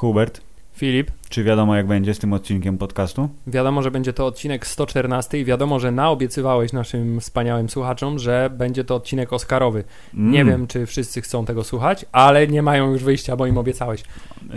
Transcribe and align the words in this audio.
Hubert, 0.00 0.40
Filip, 0.72 1.10
czy 1.28 1.44
wiadomo 1.44 1.76
jak 1.76 1.86
będzie 1.86 2.14
z 2.14 2.18
tym 2.18 2.32
odcinkiem 2.32 2.78
podcastu? 2.78 3.28
wiadomo, 3.46 3.82
że 3.82 3.90
będzie 3.90 4.12
to 4.12 4.26
odcinek 4.26 4.66
114 4.66 5.40
i 5.40 5.44
wiadomo, 5.44 5.80
że 5.80 5.90
naobiecywałeś 5.90 6.72
naszym 6.72 7.20
wspaniałym 7.20 7.68
słuchaczom, 7.68 8.18
że 8.18 8.50
będzie 8.58 8.84
to 8.84 8.94
odcinek 8.94 9.32
Oscarowy. 9.32 9.84
Nie 10.14 10.40
Mm, 10.40 10.52
wiem, 10.52 10.66
czy 10.66 10.86
wszyscy 10.86 11.20
chcą 11.20 11.44
tego 11.44 11.64
słuchać, 11.64 12.06
ale 12.12 12.46
nie 12.46 12.62
mają 12.62 12.92
już 12.92 13.04
wyjścia, 13.04 13.36
bo 13.36 13.46
im 13.46 13.58
obiecałeś. 13.58 14.02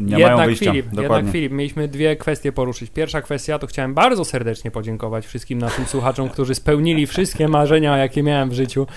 Nie 0.01 0.18
jednak 0.18 0.36
mają 0.37 0.45
wyjścia, 0.47 0.65
Filip, 0.71 0.86
dokładnie. 0.86 1.15
jednak 1.15 1.33
Filip, 1.33 1.51
mieliśmy 1.51 1.87
dwie 1.87 2.15
kwestie 2.15 2.51
poruszyć. 2.51 2.89
Pierwsza 2.91 3.21
kwestia, 3.21 3.59
to 3.59 3.67
chciałem 3.67 3.93
bardzo 3.93 4.25
serdecznie 4.25 4.71
podziękować 4.71 5.25
wszystkim 5.27 5.60
naszym 5.60 5.85
słuchaczom, 5.85 6.29
którzy 6.33 6.55
spełnili 6.55 7.07
wszystkie 7.07 7.47
marzenia, 7.47 7.97
jakie 7.97 8.24
miałem 8.24 8.49
w 8.49 8.54
życiu. 8.54 8.88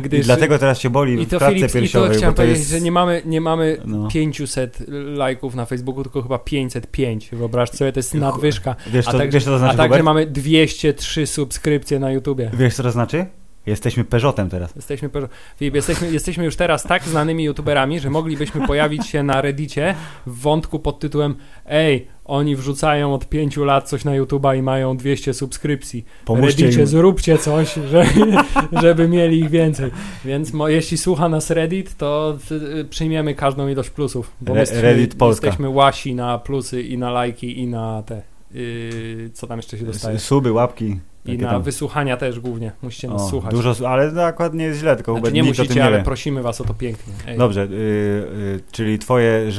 I 0.00 0.02
Gdyż... 0.02 0.26
dlatego 0.26 0.58
teraz 0.58 0.78
się 0.80 0.90
boli 0.90 1.22
I 1.22 1.26
w 1.26 1.30
to 1.30 1.38
klatce 1.38 1.54
Filip, 1.54 1.68
i 1.68 1.72
to 1.72 1.80
piersiowej, 1.80 2.16
chciałem 2.16 2.34
to 2.34 2.42
powiedzieć, 2.42 2.58
jest... 2.58 2.70
że 2.70 2.80
nie 2.80 2.92
mamy, 2.92 3.22
nie 3.26 3.40
mamy 3.40 3.76
No. 3.84 4.08
500 4.08 4.84
lajków 5.14 5.54
na 5.54 5.64
Facebooku, 5.66 6.02
tylko 6.02 6.22
chyba 6.22 6.38
505. 6.38 7.17
Wyobraź 7.32 7.70
sobie, 7.70 7.92
to 7.92 7.98
jest 7.98 8.14
nadwyżka. 8.14 8.76
Wiesz, 8.86 9.08
A 9.08 9.12
co, 9.12 9.18
także- 9.18 9.32
wiesz 9.36 9.44
co 9.44 9.50
to 9.50 9.56
A 9.56 9.58
znaczy, 9.58 9.76
także 9.76 9.88
Hubert? 9.88 10.04
mamy 10.04 10.26
203 10.26 11.26
subskrypcje 11.26 11.98
na 11.98 12.10
YouTubie. 12.10 12.50
Wiesz 12.54 12.74
co 12.74 12.82
to 12.82 12.90
znaczy? 12.90 13.26
Jesteśmy 13.66 14.04
Peugeotem 14.04 14.48
teraz. 14.50 14.76
Jesteśmy, 14.76 15.08
pe- 15.08 15.28
Filip, 15.56 15.74
jesteśmy, 15.74 16.12
jesteśmy 16.12 16.44
już 16.44 16.56
teraz 16.56 16.82
tak 16.82 17.02
znanymi 17.04 17.44
YouTuberami, 17.44 18.00
że 18.00 18.10
moglibyśmy 18.10 18.66
pojawić 18.66 19.06
się 19.06 19.22
na 19.22 19.40
Reddicie 19.42 19.94
w 20.26 20.40
wątku 20.40 20.78
pod 20.78 20.98
tytułem 20.98 21.34
Ej, 21.66 22.06
oni 22.24 22.56
wrzucają 22.56 23.14
od 23.14 23.28
5 23.28 23.56
lat 23.56 23.88
coś 23.88 24.04
na 24.04 24.14
YouTuba 24.14 24.54
i 24.54 24.62
mają 24.62 24.96
200 24.96 25.34
subskrypcji. 25.34 26.04
Pomóżcie 26.24 26.62
Reddicie, 26.62 26.80
im. 26.80 26.86
zróbcie 26.86 27.38
coś, 27.38 27.74
że, 27.74 28.06
żeby 28.82 29.08
mieli 29.08 29.38
ich 29.40 29.50
więcej. 29.50 29.90
Więc 30.24 30.52
mo, 30.52 30.68
jeśli 30.68 30.98
słucha 30.98 31.28
nas 31.28 31.50
Reddit, 31.50 31.96
to 31.96 32.38
y, 32.80 32.84
przyjmiemy 32.84 33.34
każdą 33.34 33.68
ilość 33.68 33.90
plusów. 33.90 34.32
Bo 34.40 34.52
Re- 34.52 34.60
jesteśmy, 34.60 34.82
Reddit 34.82 35.14
Polska. 35.14 35.46
jesteśmy 35.46 35.68
łasi 35.68 36.14
na 36.14 36.38
plusy 36.38 36.82
i 36.82 36.98
na 36.98 37.10
lajki 37.10 37.58
i 37.60 37.66
na 37.66 38.02
te... 38.02 38.22
Yy, 38.54 39.30
co 39.34 39.46
tam 39.46 39.58
jeszcze 39.58 39.78
się 39.78 39.84
dostaje? 39.84 40.18
Suby, 40.18 40.52
łapki. 40.52 40.96
I 41.34 41.38
na 41.38 41.50
tam. 41.50 41.62
wysłuchania 41.62 42.16
też 42.16 42.40
głównie. 42.40 42.72
Musicie 42.82 43.08
nas 43.08 43.22
O, 43.22 43.28
słuchać. 43.28 43.50
Dużo, 43.54 43.88
ale 43.88 44.26
akurat 44.26 44.54
nie 44.54 44.64
jest 44.64 44.80
źle, 44.80 44.96
tylko 44.96 45.18
Znaczy, 45.18 45.32
nie 45.32 45.42
musicie, 45.42 45.74
nie 45.74 45.84
ale 45.84 45.98
wie. 45.98 46.04
prosimy 46.04 46.42
was 46.42 46.60
o 46.60 46.64
to 46.64 46.74
pięknie. 46.74 47.12
Ej. 47.26 47.38
Dobrze, 47.38 47.62
y, 47.62 47.66
y, 47.66 48.60
czyli 48.72 48.98
twoje 48.98 49.50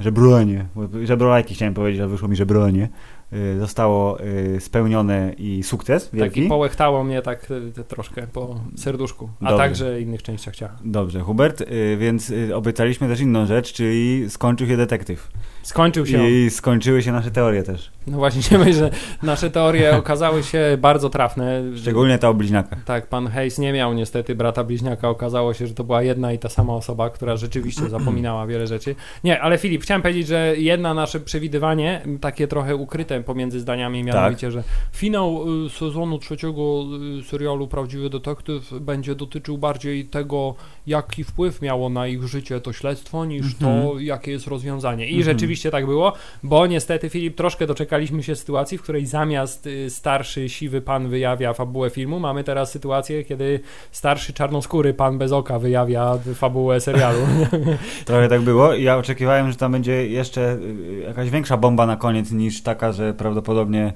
żebroanie, 0.00 0.66
bo 0.74 0.88
żebrolajki 1.04 1.54
chciałem 1.54 1.74
powiedzieć, 1.74 2.00
ale 2.00 2.08
wyszło 2.08 2.28
mi 2.28 2.36
żebroanie, 2.36 2.88
y, 3.32 3.58
zostało 3.58 4.20
y, 4.20 4.60
spełnione 4.60 5.32
i 5.38 5.62
sukces 5.62 6.10
wielki. 6.12 6.40
Taki 6.40 6.48
połechtało 6.48 7.04
mnie 7.04 7.22
tak 7.22 7.50
y, 7.78 7.84
troszkę 7.88 8.26
po 8.26 8.60
serduszku, 8.76 9.28
a 9.40 9.44
Dobrze. 9.44 9.58
także 9.58 10.00
innych 10.00 10.22
częściach 10.22 10.56
ciała. 10.56 10.72
Dobrze, 10.84 11.20
Hubert, 11.20 11.60
y, 11.60 11.96
więc 12.00 12.32
obiecaliśmy 12.54 13.08
też 13.08 13.20
inną 13.20 13.46
rzecz, 13.46 13.72
czyli 13.72 14.30
skończył 14.30 14.66
się 14.66 14.76
detektyw. 14.76 15.28
Skończył 15.62 16.06
się. 16.06 16.30
I 16.30 16.50
skończyły 16.50 17.02
się 17.02 17.12
nasze 17.12 17.30
teorie 17.30 17.62
też. 17.62 17.90
No 18.10 18.16
właśnie, 18.18 18.42
nie 18.58 18.64
myślę, 18.64 18.72
że 18.74 18.90
nasze 19.22 19.50
teorie 19.50 19.96
okazały 19.96 20.42
się 20.42 20.78
bardzo 20.80 21.10
trafne. 21.10 21.62
Szczególnie 21.76 22.18
ta 22.18 22.28
o 22.28 22.34
bliźniakach. 22.34 22.84
Tak, 22.84 23.06
pan 23.06 23.26
Hayes 23.28 23.58
nie 23.58 23.72
miał 23.72 23.94
niestety 23.94 24.34
brata 24.34 24.64
bliźniaka. 24.64 25.08
Okazało 25.08 25.54
się, 25.54 25.66
że 25.66 25.74
to 25.74 25.84
była 25.84 26.02
jedna 26.02 26.32
i 26.32 26.38
ta 26.38 26.48
sama 26.48 26.72
osoba, 26.74 27.10
która 27.10 27.36
rzeczywiście 27.36 27.88
zapominała 27.98 28.46
wiele 28.46 28.66
rzeczy. 28.66 28.94
Nie, 29.24 29.40
ale 29.40 29.58
Filip, 29.58 29.82
chciałem 29.82 30.02
powiedzieć, 30.02 30.26
że 30.26 30.54
jedna 30.56 30.94
nasze 30.94 31.20
przewidywanie, 31.20 32.02
takie 32.20 32.48
trochę 32.48 32.76
ukryte 32.76 33.22
pomiędzy 33.22 33.60
zdaniami, 33.60 34.04
mianowicie, 34.04 34.46
Tak. 34.46 34.52
że 34.52 34.62
finał 34.92 35.44
y, 35.66 35.70
sezonu 35.70 36.18
trzeciego 36.18 36.84
y, 37.20 37.22
serialu 37.22 37.68
Prawdziwy 37.68 38.10
Detektyw 38.10 38.72
będzie 38.80 39.14
dotyczył 39.14 39.58
bardziej 39.58 40.04
tego, 40.04 40.54
jaki 40.86 41.24
wpływ 41.24 41.62
miało 41.62 41.88
na 41.88 42.06
ich 42.06 42.22
życie 42.28 42.60
to 42.60 42.72
śledztwo, 42.72 43.24
niż 43.24 43.54
to, 43.56 43.70
Mhm. 43.70 44.00
jakie 44.00 44.30
jest 44.30 44.46
rozwiązanie. 44.46 45.06
I 45.06 45.16
Mhm. 45.18 45.24
rzeczywiście 45.24 45.70
tak 45.70 45.86
było, 45.86 46.12
bo 46.42 46.66
niestety, 46.66 47.08
Filip, 47.10 47.36
troszkę 47.36 47.66
doczekaliśmy 47.98 48.22
się 48.22 48.36
sytuacji, 48.36 48.78
w 48.78 48.82
której 48.82 49.06
zamiast 49.06 49.66
y, 49.66 49.90
starszy, 49.90 50.48
siwy 50.48 50.80
pan 50.80 51.08
wyjawia 51.08 51.52
fabułę 51.52 51.90
filmu, 51.90 52.20
mamy 52.20 52.44
teraz 52.44 52.70
sytuację, 52.70 53.24
kiedy 53.24 53.60
starszy, 53.92 54.32
czarnoskóry 54.32 54.94
pan 54.94 55.18
bez 55.18 55.32
oka 55.32 55.58
wyjawia 55.58 56.18
fabułę 56.34 56.80
serialu. 56.80 57.18
Trochę 58.04 58.28
tak 58.28 58.40
było 58.40 58.74
ja 58.74 58.96
oczekiwałem, 58.96 59.50
że 59.50 59.56
tam 59.56 59.72
będzie 59.72 60.06
jeszcze 60.06 60.52
y, 60.52 61.02
jakaś 61.06 61.30
większa 61.30 61.56
bomba 61.56 61.86
na 61.86 61.96
koniec 61.96 62.32
niż 62.32 62.62
taka, 62.62 62.92
że 62.92 63.14
prawdopodobnie 63.14 63.92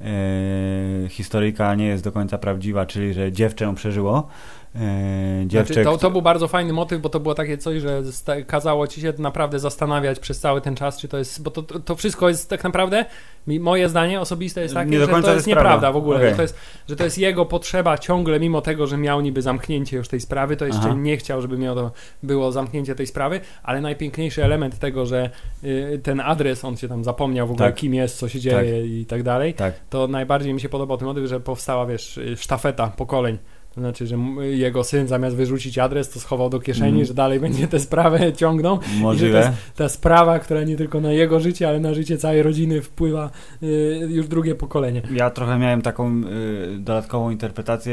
e, 0.00 1.08
historyjka 1.08 1.74
nie 1.74 1.86
jest 1.86 2.04
do 2.04 2.12
końca 2.12 2.38
prawdziwa, 2.38 2.86
czyli 2.86 3.14
że 3.14 3.32
dziewczę 3.32 3.74
przeżyło. 3.74 4.28
E, 4.74 5.46
Znaczy, 5.50 5.84
to, 5.84 5.98
to 5.98 6.10
był 6.10 6.22
bardzo 6.22 6.48
fajny 6.48 6.72
motyw, 6.72 7.00
bo 7.00 7.08
to 7.08 7.20
było 7.20 7.34
takie 7.34 7.58
coś, 7.58 7.82
że 7.82 8.02
kazało 8.46 8.86
ci 8.86 9.00
się 9.00 9.12
naprawdę 9.18 9.58
zastanawiać 9.58 10.18
przez 10.18 10.40
cały 10.40 10.60
ten 10.60 10.76
czas, 10.76 10.98
czy 10.98 11.08
to 11.08 11.18
jest, 11.18 11.42
bo 11.42 11.50
to, 11.50 11.62
to, 11.62 11.96
wszystko 11.96 12.28
jest 12.28 12.50
tak 12.50 12.64
naprawdę, 12.64 13.04
moje 13.46 13.88
zdanie 13.88 14.20
osobiste 14.20 14.60
jest 14.62 14.74
takie, 14.74 14.98
że 14.98 15.08
to 15.08 15.16
jest 15.16 15.28
jest 15.28 15.44
prawda. 15.44 15.60
nieprawda 15.60 15.92
w 15.92 15.96
ogóle, 15.96 16.16
Okej. 16.16 16.30
że, 16.30 16.36
to 16.36 16.42
jest, 16.42 16.56
że 16.88 16.96
to 16.96 17.04
jest 17.04 17.18
jego 17.18 17.46
potrzeba 17.46 17.98
ciągle, 17.98 18.40
mimo 18.40 18.60
tego, 18.60 18.86
że 18.86 18.96
miał 18.96 19.20
niby 19.20 19.42
zamknięcie 19.42 19.96
już 19.96 20.08
tej 20.08 20.20
sprawy, 20.20 20.56
to 20.56 20.66
jeszcze 20.66 20.82
Aha. 20.84 20.94
nie 20.94 21.16
chciał, 21.16 21.42
żeby 21.42 21.58
miał 21.58 21.74
to, 21.74 21.90
było 22.22 22.52
zamknięcie 22.52 22.94
tej 22.94 23.06
sprawy, 23.06 23.40
ale 23.62 23.80
najpiękniejszy 23.80 24.44
element 24.44 24.78
tego, 24.78 25.06
że 25.06 25.30
y, 25.64 26.00
ten 26.02 26.20
adres, 26.20 26.64
on 26.64 26.76
się 26.76 26.88
tam 26.88 27.04
zapomniał 27.04 27.46
w 27.46 27.50
ogóle, 27.50 27.66
Tak. 27.68 27.74
kim 27.76 27.94
jest, 27.94 28.18
co 28.18 28.28
się 28.28 28.40
dzieje 28.40 29.00
i 29.00 29.06
tak 29.06 29.22
dalej, 29.22 29.54
Tak. 29.54 29.74
to 29.90 30.06
najbardziej 30.06 30.54
mi 30.54 30.60
się 30.60 30.68
podobał 30.68 30.96
ten 30.96 31.08
motyw, 31.08 31.28
że 31.28 31.40
powstała, 31.40 31.86
wiesz, 31.86 32.18
y, 32.18 32.36
sztafeta 32.36 32.86
pokoleń. 32.96 33.38
To 33.74 33.80
znaczy, 33.80 34.06
że 34.06 34.16
jego 34.40 34.84
syn 34.84 35.08
zamiast 35.08 35.36
wyrzucić 35.36 35.78
adres, 35.78 36.10
to 36.10 36.20
schował 36.20 36.50
do 36.50 36.60
kieszeni, 36.60 36.88
Mhm. 36.88 37.06
że 37.06 37.14
dalej 37.14 37.40
będzie 37.40 37.68
tę 37.68 37.80
sprawę 37.80 38.32
ciągnął. 38.32 38.78
Możliwe. 39.00 39.52
Ta 39.76 39.88
sprawa, 39.88 40.38
która 40.38 40.62
nie 40.62 40.76
tylko 40.76 41.00
na 41.00 41.12
jego 41.12 41.40
życie, 41.40 41.68
ale 41.68 41.80
na 41.80 41.94
życie 41.94 42.18
całej 42.18 42.42
rodziny 42.42 42.82
wpływa 42.82 43.30
y, 43.62 43.66
już 44.10 44.28
drugie 44.28 44.54
pokolenie. 44.54 45.02
Ja 45.14 45.30
trochę 45.30 45.58
miałem 45.58 45.82
taką 45.82 46.22
y, 46.24 46.78
dodatkową 46.78 47.30
interpretację, 47.30 47.92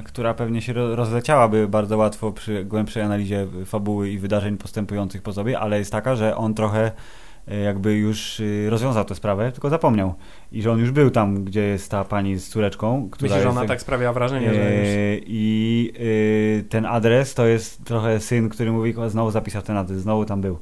y, 0.00 0.04
która 0.04 0.34
pewnie 0.34 0.62
się 0.62 0.72
ro- 0.72 0.96
rozleciałaby 0.96 1.68
bardzo 1.68 1.96
łatwo 1.96 2.32
przy 2.32 2.64
głębszej 2.64 3.02
analizie 3.02 3.46
fabuły 3.64 4.10
i 4.10 4.18
wydarzeń 4.18 4.56
postępujących 4.56 5.22
po 5.22 5.32
sobie, 5.32 5.58
ale 5.58 5.78
jest 5.78 5.92
taka, 5.92 6.16
że 6.16 6.36
on 6.36 6.54
trochę 6.54 6.90
jakby 7.46 7.94
już 7.94 8.40
y, 8.40 8.66
rozwiązał 8.70 9.04
tę 9.04 9.14
sprawę, 9.14 9.52
tylko 9.52 9.70
zapomniał. 9.70 10.14
I 10.52 10.62
że 10.62 10.72
on 10.72 10.78
już 10.78 10.90
był 10.90 11.10
tam, 11.10 11.44
gdzie 11.44 11.60
jest 11.60 11.90
ta 11.90 12.04
pani 12.04 12.36
z 12.38 12.48
córeczką, 12.48 13.08
która 13.10 13.28
Myślę, 13.28 13.42
że 13.42 13.48
jest 13.48 13.58
ona 13.58 13.68
tak 13.68 13.80
sprawia 13.80 14.12
wrażenie, 14.12 14.54
że 14.54 14.60
już... 14.60 14.88
E, 14.88 15.18
I 15.26 15.92
y, 16.00 16.64
ten 16.68 16.86
adres 16.86 17.34
to 17.34 17.46
jest 17.46 17.84
trochę 17.84 18.20
syn, 18.20 18.48
który 18.48 18.72
mówi, 18.72 18.94
znowu 19.08 19.30
zapisał 19.30 19.62
ten 19.62 19.76
adres, 19.76 20.00
znowu 20.00 20.24
tam 20.24 20.40
był. 20.40 20.58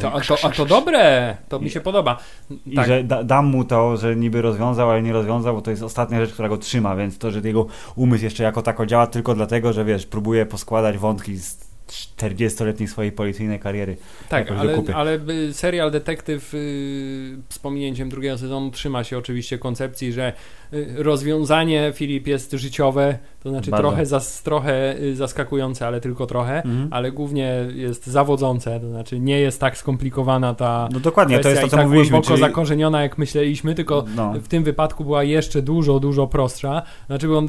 To, 0.00 0.12
a, 0.12 0.20
to, 0.20 0.36
a 0.42 0.50
to 0.50 0.66
dobre, 0.66 1.36
to 1.48 1.60
mi 1.60 1.70
się 1.70 1.80
podoba. 1.80 2.18
i 2.66 2.76
Tak, 2.76 2.86
że 2.86 3.04
da, 3.04 3.24
dam 3.24 3.46
mu 3.46 3.64
to, 3.64 3.96
że 3.96 4.16
niby 4.16 4.42
rozwiązał, 4.42 4.90
ale 4.90 5.02
nie 5.02 5.12
rozwiązał, 5.12 5.54
bo 5.54 5.62
to 5.62 5.70
jest 5.70 5.82
ostatnia 5.82 6.20
rzecz, 6.20 6.32
która 6.32 6.48
go 6.48 6.56
trzyma, 6.56 6.96
więc 6.96 7.18
to, 7.18 7.30
że 7.30 7.40
jego 7.40 7.66
umysł 7.96 8.24
jeszcze 8.24 8.42
jako 8.42 8.62
tako 8.62 8.86
działa 8.86 9.06
tylko 9.06 9.34
dlatego, 9.34 9.72
że 9.72 9.84
wiesz, 9.84 10.06
próbuje 10.06 10.46
poskładać 10.46 10.98
wątki 10.98 11.36
z 11.36 11.71
40-letniej 11.92 12.88
swojej 12.88 13.12
policyjnej 13.12 13.60
kariery. 13.60 13.96
tak 14.28 14.50
ale, 14.50 14.82
ale 14.94 15.20
serial 15.52 15.90
Detektyw 15.90 16.54
y, 16.54 16.58
z 17.48 17.58
pominięciem 17.58 18.08
drugiego 18.08 18.38
sezonu 18.38 18.70
trzyma 18.70 19.04
się 19.04 19.18
oczywiście 19.18 19.58
koncepcji, 19.58 20.12
że 20.12 20.32
rozwiązanie 20.96 21.92
Filip 21.94 22.26
jest 22.26 22.52
życiowe, 22.52 23.18
to 23.42 23.50
znaczy 23.50 23.70
Bardzo. 23.70 23.88
trochę, 23.88 24.06
zas, 24.06 24.42
trochę 24.42 24.98
y, 24.98 25.16
zaskakujące, 25.16 25.86
ale 25.86 26.00
tylko 26.00 26.26
trochę. 26.26 26.56
Mhm. 26.62 26.88
ale 26.90 27.12
głównie 27.12 27.66
jest 27.74 28.06
zawodzące, 28.06 28.80
to 28.80 28.88
znaczy 28.88 29.20
nie 29.20 29.40
jest 29.40 29.60
tak 29.60 29.76
skomplikowana 29.78 30.54
ta 30.54 30.88
No 30.92 31.00
dokładnie, 31.00 31.38
to 31.38 31.48
jest 31.48 31.60
to, 31.60 31.66
i 31.66 31.70
co 31.70 31.76
tak 31.76 31.86
mówiliśmy. 31.86 32.10
głęboko 32.10 32.28
Czyli... 32.28 32.40
zakorzeniona, 32.40 33.02
jak 33.02 33.18
myśleliśmy, 33.18 33.74
tylko 33.74 34.04
No, 34.16 34.32
w 34.32 34.48
tym 34.48 34.64
wypadku 34.64 35.04
była 35.04 35.24
jeszcze 35.24 35.62
dużo, 35.62 36.00
dużo 36.00 36.26
prostsza. 36.26 36.82
Znaczy, 37.06 37.28
bo 37.28 37.38
on, 37.38 37.48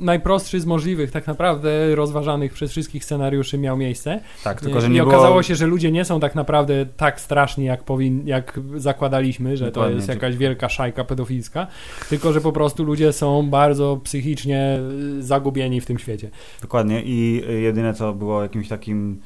najprostszy 0.00 0.60
z 0.60 0.66
możliwych, 0.66 1.10
tak 1.10 1.26
naprawdę 1.26 1.94
rozważanych 1.94 2.52
przez 2.52 2.70
wszystkich 2.70 3.04
scenariuszy 3.04 3.58
miał 3.58 3.76
miejsce. 3.76 4.20
tak, 4.44 4.60
tylko 4.60 4.80
że 4.80 4.86
I 4.86 4.90
nie 4.90 5.00
było... 5.02 5.12
okazało 5.14 5.42
się, 5.42 5.54
że 5.54 5.66
ludzie 5.66 5.92
nie 5.92 6.04
są 6.04 6.20
tak 6.20 6.34
naprawdę 6.34 6.86
tak 6.96 7.20
straszni, 7.20 7.64
jak, 7.64 7.84
powin, 7.84 8.22
jak 8.26 8.60
zakładaliśmy, 8.76 9.56
że 9.56 9.64
Dokładnie. 9.66 9.92
to 9.92 9.96
jest 9.96 10.08
jakaś 10.08 10.36
wielka 10.36 10.68
szajka 10.68 11.04
pedofilska, 11.04 11.66
tylko 12.08 12.32
że 12.32 12.40
po 12.40 12.49
prostu 12.52 12.84
ludzie 12.84 13.12
są 13.12 13.50
bardzo 13.50 14.00
psychicznie 14.04 14.78
y, 15.18 15.22
zagubieni 15.22 15.80
w 15.80 15.86
tym 15.86 15.98
świecie. 15.98 16.30
Dokładnie 16.62 17.02
i 17.04 17.42
jedyne 17.62 17.94
co 17.94 18.12
było 18.12 18.42
jakimś 18.42 18.68
takim 18.68 19.20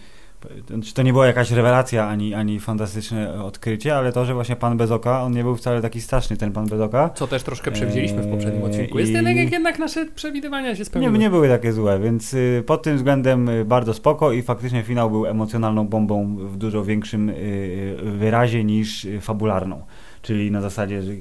to 0.95 1.03
nie 1.03 1.13
była 1.13 1.27
jakaś 1.27 1.51
rewelacja 1.51 2.09
ani, 2.09 2.35
ani 2.35 2.61
fantastyczne 2.61 3.45
odkrycie, 3.45 3.97
ale 3.97 4.13
to, 4.13 4.25
że 4.25 4.35
właśnie 4.35 4.57
pan 4.57 4.77
bez 4.77 4.91
oka, 4.91 5.23
on 5.23 5.33
nie 5.33 5.43
był 5.43 5.57
wcale 5.57 5.83
taki 5.83 6.01
straszny, 6.01 6.37
ten 6.37 6.53
pan 6.53 6.67
bez 6.67 6.81
oka. 6.81 7.11
Co 7.15 7.27
też 7.27 7.43
troszkę 7.43 7.71
przewidzieliśmy 7.71 8.23
w 8.23 8.31
poprzednim 8.31 8.63
Eee, 8.63 8.71
odcinku. 8.71 8.99
Jest 8.99 9.11
i- 9.13 9.15
jednak, 9.15 9.37
jednak 9.37 9.79
nasze 9.79 10.07
przewidywania 10.07 10.75
się 10.75 10.79
Nie, 10.79 10.85
spełniły. 10.85 11.19
nie 11.19 11.31
były 11.31 11.49
takie 11.49 11.73
złe, 11.73 12.01
więc 12.01 12.35
y, 12.35 12.63
pod 12.67 12.83
tym 12.83 12.97
względem 12.97 13.49
y, 13.49 13.65
bardzo 13.65 13.95
spoko 13.95 14.33
i 14.33 14.43
faktycznie 14.43 14.83
finał 14.83 15.11
był 15.11 15.27
emocjonalną 15.27 15.89
bombą 15.89 16.37
w 16.37 16.57
dużo 16.57 16.85
większym 16.85 17.33
wyrazie 18.03 18.65
niż 18.65 19.07
fabularną. 19.21 19.83
Czyli 20.25 20.51
na 20.51 20.61
zasadzie, 20.61 21.03
że 21.03 21.13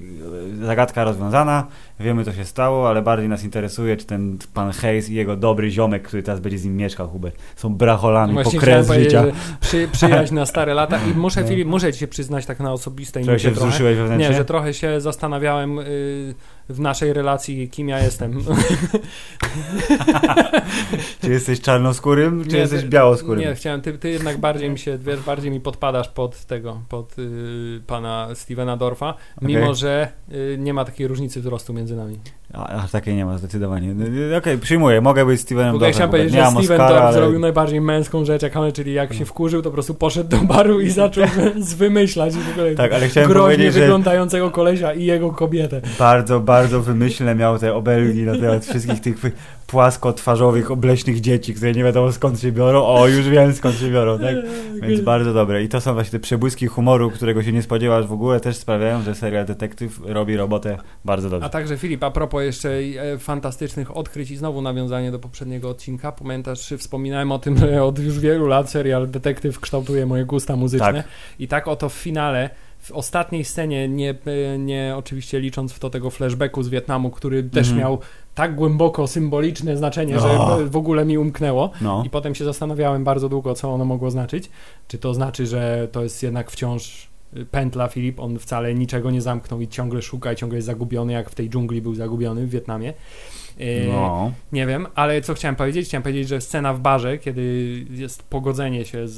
zagadka 0.61 1.03
rozwiązana, 1.03 1.67
wiemy 1.99 2.25
co 2.25 2.33
się 2.33 2.45
stało, 2.45 2.89
ale 2.89 3.01
bardziej 3.01 3.29
nas 3.29 3.43
interesuje, 3.43 3.97
czy 3.97 4.05
ten 4.05 4.37
pan 4.53 4.71
Hayes 4.71 5.09
i 5.09 5.13
jego 5.13 5.35
dobry 5.35 5.71
ziomek, 5.71 6.03
który 6.03 6.23
teraz 6.23 6.39
będzie 6.39 6.57
z 6.57 6.65
nim 6.65 6.77
mieszkał, 6.77 7.09
Hubert, 7.09 7.35
są 7.55 7.75
bracholami 7.75 8.33
Właśnie 8.33 8.59
po 8.59 8.65
kres 8.65 8.91
życia. 8.91 9.23
Przy, 9.61 9.87
przyjaźń 9.91 10.35
na 10.35 10.45
stare 10.45 10.73
lata 10.83 10.99
i 11.11 11.17
muszę, 11.17 11.41
No. 11.41 11.47
Filip, 11.47 11.67
muszę 11.67 11.93
ci 11.93 11.99
się 11.99 12.07
przyznać 12.07 12.45
tak 12.45 12.59
na 12.59 12.73
osobistej 12.73 13.23
Trochę 13.23 13.39
się 13.39 13.51
trochę. 13.51 13.67
wzruszyłeś 13.67 13.97
wewnętrznie? 13.97 14.29
Nie, 14.29 14.35
że 14.35 14.45
trochę 14.45 14.73
się 14.73 15.01
zastanawiałem 15.01 15.79
y, 15.79 16.35
w 16.69 16.79
naszej 16.79 17.13
relacji, 17.13 17.69
kim 17.69 17.89
ja 17.89 17.99
jestem. 17.99 18.33
Czy 21.21 21.29
jesteś 21.31 21.61
czarnoskórym, 21.61 22.43
czy 22.45 22.53
Nie, 22.53 22.59
jesteś 22.59 22.83
białoskórym? 22.83 23.39
Nie, 23.39 23.55
chciałem, 23.55 23.81
ty, 23.81 23.97
ty 23.97 24.09
jednak 24.09 24.37
bardziej 24.37 24.69
mi 24.69 24.79
się, 24.79 24.97
wiesz, 24.97 25.19
bardziej 25.19 25.51
mi 25.51 25.59
podpadasz 25.59 26.09
pod 26.09 26.45
tego, 26.45 26.81
pod 26.89 27.19
y, 27.19 27.81
pana 27.87 28.27
Stevena 28.33 28.77
Dorfa, 28.77 29.13
mimo 29.41 29.73
że 29.73 30.07
y, 30.31 30.57
nie 30.59 30.73
ma 30.73 30.85
takiej 30.85 31.07
różnicy 31.07 31.41
wzrostu 31.41 31.73
między 31.73 31.95
nami. 31.95 32.19
A, 32.53 32.87
takiej 32.91 33.15
nie 33.15 33.25
ma 33.25 33.37
zdecydowanie. 33.37 33.93
No, 33.93 34.05
no, 34.31 34.37
Okej, 34.37 34.57
przyjmuję, 34.57 35.01
mogę 35.01 35.25
być 35.25 35.41
Stevenem 35.41 35.71
Dorfem, 35.79 35.91
chciałem 35.91 36.09
Hubert. 36.09 36.23
powiedzieć, 36.23 36.45
że 36.45 36.63
Steven 36.63 36.87
Dorff 36.87 37.03
ale... 37.03 37.13
zrobił 37.13 37.39
najbardziej 37.39 37.81
męską 37.81 38.25
rzecz, 38.25 38.41
jak 38.41 38.53
czyli 38.73 38.93
jak 38.93 39.13
się 39.13 39.25
wkurzył, 39.25 39.61
to 39.61 39.69
po 39.69 39.73
prostu 39.73 39.93
poszedł 39.93 40.29
do 40.29 40.37
baru 40.37 40.81
i 40.81 40.89
zaczął 40.89 41.23
zwymyślać 41.59 42.33
w 42.33 42.51
ogóle 42.51 42.75
Tak, 42.75 42.93
ale 42.93 43.07
chciałem 43.07 43.29
groźnie 43.29 43.55
powiedzieć, 43.55 43.73
że 43.73 43.79
wyglądającego 43.79 44.51
kolesia 44.51 44.93
i 44.93 45.05
jego 45.05 45.31
kobietę. 45.31 45.81
bardzo, 45.99 46.39
bardzo 46.39 46.52
wymyślne 46.61 47.35
miał 47.35 47.59
te 47.59 47.73
obelgi 47.73 48.23
na 48.23 48.33
temat 48.33 48.65
wszystkich 48.65 48.99
tych 49.01 49.19
wy- 49.19 49.31
płaskotwarzowych, 49.67 50.71
obleśnych 50.71 51.21
dzieci, 51.21 51.53
które 51.53 51.71
nie 51.71 51.83
wiadomo 51.83 52.11
skąd 52.11 52.39
się 52.39 52.51
biorą. 52.51 52.85
O, 52.85 53.07
już 53.07 53.29
wiem 53.29 53.53
skąd 53.53 53.75
się 53.75 53.91
biorą, 53.91 54.19
tak? 54.19 54.35
Więc 54.81 55.01
bardzo 55.01 55.33
dobre. 55.33 55.63
I 55.63 55.69
to 55.69 55.81
są 55.81 55.93
właśnie 55.93 56.11
te 56.11 56.19
przebłyski 56.19 56.67
humoru, 56.67 57.11
którego 57.11 57.43
się 57.43 57.51
nie 57.51 57.61
spodziewasz 57.63 58.05
w 58.07 58.13
ogóle, 58.13 58.39
też 58.39 58.55
sprawiają, 58.57 59.01
że 59.01 59.15
serial 59.15 59.45
Detektyw 59.45 59.99
robi 60.05 60.37
robotę 60.37 60.77
bardzo 61.05 61.29
dobrze. 61.29 61.45
A 61.45 61.49
także 61.49 61.77
Filip, 61.77 62.03
a 62.03 62.11
propos 62.11 62.43
jeszcze 62.43 62.69
e, 62.69 63.17
fantastycznych 63.17 63.97
odkryć 63.97 64.31
i 64.31 64.35
znowu 64.37 64.61
nawiązanie 64.61 65.11
do 65.11 65.19
poprzedniego 65.19 65.69
odcinka. 65.69 66.11
Pamiętasz, 66.11 66.73
wspominałem 66.77 67.31
o 67.31 67.39
tym, 67.39 67.57
że 67.57 67.83
od 67.83 67.99
już 67.99 68.19
wielu 68.19 68.47
lat 68.47 68.69
serial 68.69 69.09
Detektyw 69.09 69.59
kształtuje 69.59 70.05
moje 70.05 70.25
gusta 70.25 70.55
muzyczne. 70.55 70.93
Tak. 70.93 71.05
I 71.39 71.47
tak 71.47 71.67
oto 71.67 71.89
w 71.89 71.93
finale, 71.93 72.49
w 72.83 72.91
ostatniej 72.91 73.45
scenie, 73.45 73.87
nie, 73.87 74.09
e, 74.53 74.57
nie 74.59 74.93
oczywiście 74.97 75.39
licząc 75.39 75.73
w 75.73 75.79
to 75.79 75.89
tego 75.89 76.09
flashbacku 76.09 76.63
z 76.63 76.69
Wietnamu, 76.69 77.09
który 77.09 77.43
też 77.43 77.67
Mhm. 77.67 77.77
miał 77.79 77.99
tak 78.35 78.55
głęboko 78.55 79.07
symboliczne 79.07 79.77
znaczenie, 79.77 80.19
że 80.19 80.29
w 80.65 80.75
ogóle 80.77 81.05
mi 81.05 81.17
umknęło. 81.17 81.71
No. 81.81 82.03
I 82.05 82.09
potem 82.09 82.35
się 82.35 82.45
zastanawiałem 82.45 83.03
bardzo 83.03 83.29
długo, 83.29 83.53
co 83.55 83.73
ono 83.73 83.85
mogło 83.85 84.11
znaczyć. 84.11 84.49
Czy 84.87 84.97
to 84.97 85.13
znaczy, 85.13 85.47
że 85.47 85.87
to 85.91 86.03
jest 86.03 86.23
jednak 86.23 86.51
wciąż 86.51 87.07
pętla 87.51 87.87
Filip, 87.87 88.19
on 88.19 88.39
wcale 88.39 88.73
niczego 88.75 89.11
nie 89.11 89.21
zamknął 89.21 89.61
i 89.61 89.67
ciągle 89.67 90.01
szuka 90.01 90.33
i 90.33 90.35
ciągle 90.35 90.55
jest 90.57 90.65
zagubiony, 90.65 91.13
jak 91.13 91.29
w 91.29 91.35
tej 91.35 91.49
dżungli 91.49 91.81
był 91.81 91.95
zagubiony 91.95 92.45
w 92.47 92.49
Wietnamie. 92.49 92.93
Y, 93.61 93.87
No. 93.87 94.31
Nie 94.51 94.65
wiem, 94.67 94.87
ale 94.95 95.21
co 95.21 95.33
chciałem 95.33 95.55
powiedzieć? 95.55 95.87
Chciałem 95.87 96.03
powiedzieć, 96.03 96.27
że 96.27 96.41
scena 96.41 96.73
w 96.73 96.79
barze, 96.79 97.17
kiedy 97.17 97.41
jest 97.89 98.23
pogodzenie 98.23 98.85
się 98.85 99.07
z, 99.07 99.17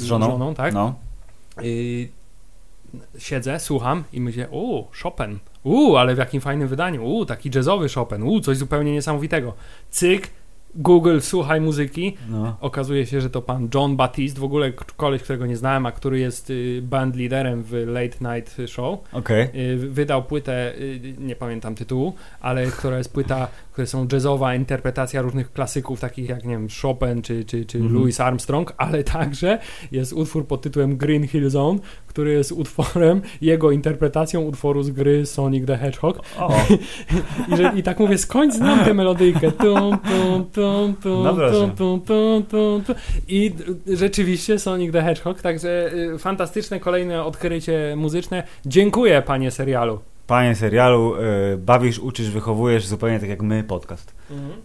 Z 0.00 0.04
żoną? 0.04 0.54
tak? 0.54 0.74
No. 0.74 0.94
Siedzę, 3.18 3.60
słucham 3.60 4.04
i 4.12 4.20
myślę, 4.20 4.48
u, 4.50 4.84
Chopin, 5.02 5.38
u, 5.62 5.96
ale 5.96 6.14
w 6.14 6.18
jakim 6.18 6.40
fajnym 6.40 6.68
wydaniu, 6.68 7.04
u, 7.04 7.26
taki 7.26 7.50
jazzowy 7.54 7.88
Chopin, 7.88 8.22
u, 8.22 8.40
coś 8.40 8.56
zupełnie 8.56 8.92
niesamowitego. 8.92 9.54
Cyk, 9.90 10.28
Google, 10.78 11.18
słuchaj 11.20 11.60
muzyki, 11.60 12.16
no. 12.28 12.56
Okazuje 12.60 13.06
się, 13.06 13.20
że 13.20 13.30
to 13.30 13.42
pan 13.42 13.68
John 13.74 13.96
Baptiste, 13.96 14.40
w 14.40 14.44
ogóle 14.44 14.72
koleś, 14.96 15.22
którego 15.22 15.46
nie 15.46 15.56
znałem, 15.56 15.86
a 15.86 15.92
który 15.92 16.18
jest 16.18 16.50
y, 16.50 16.80
band 16.82 17.16
liderem 17.16 17.62
w 17.62 17.72
Late 17.86 18.36
Night 18.36 18.56
Show. 18.70 18.98
Okej. 19.12 19.48
Y, 19.54 19.76
Wydał 19.76 20.22
płytę, 20.22 20.74
y, 20.78 21.14
nie 21.18 21.36
pamiętam 21.36 21.74
tytułu, 21.74 22.14
ale 22.40 22.66
która 22.66 22.98
jest 22.98 23.12
płyta, 23.12 23.48
które 23.72 23.86
są 23.86 24.06
jazzowa 24.12 24.54
interpretacja 24.54 25.22
różnych 25.22 25.52
klasyków, 25.52 26.00
takich 26.00 26.28
jak, 26.28 26.44
nie 26.44 26.50
wiem, 26.50 26.68
Chopin 26.82 27.22
czy, 27.22 27.44
czy, 27.44 27.64
czy 27.64 27.78
Mhm. 27.78 27.94
Louis 27.94 28.20
Armstrong, 28.20 28.72
ale 28.76 29.04
także 29.04 29.58
jest 29.92 30.12
utwór 30.12 30.46
pod 30.46 30.62
tytułem 30.62 30.96
Green 30.96 31.28
Hill 31.28 31.50
Zone, 31.50 31.78
który 32.16 32.32
jest 32.32 32.52
utworem, 32.52 33.22
jego 33.40 33.70
interpretacją 33.70 34.40
utworu 34.40 34.82
z 34.82 34.90
gry 34.90 35.26
Sonic 35.26 35.66
the 35.66 35.76
Hedgehog. 35.76 36.20
I, 37.52 37.56
że, 37.56 37.72
I 37.76 37.82
tak 37.82 37.98
mówię, 37.98 38.18
skądś 38.18 38.56
znam 38.56 38.84
tę 38.84 38.94
melodyjkę. 38.94 39.52
Tum, 39.52 39.98
tum, 39.98 40.44
tum, 40.52 40.94
tum, 41.02 41.36
proszę. 41.36 41.60
tum, 41.60 41.70
tum, 41.70 42.00
tum, 42.00 42.42
tum, 42.42 42.84
tum. 42.84 42.94
I 43.28 43.52
rzeczywiście 43.86 44.58
Sonic 44.58 44.92
the 44.92 45.02
Hedgehog, 45.02 45.42
także 45.42 45.92
y, 46.14 46.18
fantastyczne 46.18 46.80
kolejne 46.80 47.24
odkrycie 47.24 47.94
muzyczne. 47.96 48.42
Dziękuję, 48.66 49.22
panie 49.22 49.50
serialu. 49.50 50.00
Panie 50.26 50.54
serialu, 50.54 51.14
y, 51.16 51.56
bawisz, 51.58 51.98
uczysz, 51.98 52.30
wychowujesz 52.30 52.86
zupełnie 52.86 53.20
tak 53.20 53.28
jak 53.28 53.42
my 53.42 53.64
podcast. 53.64 54.14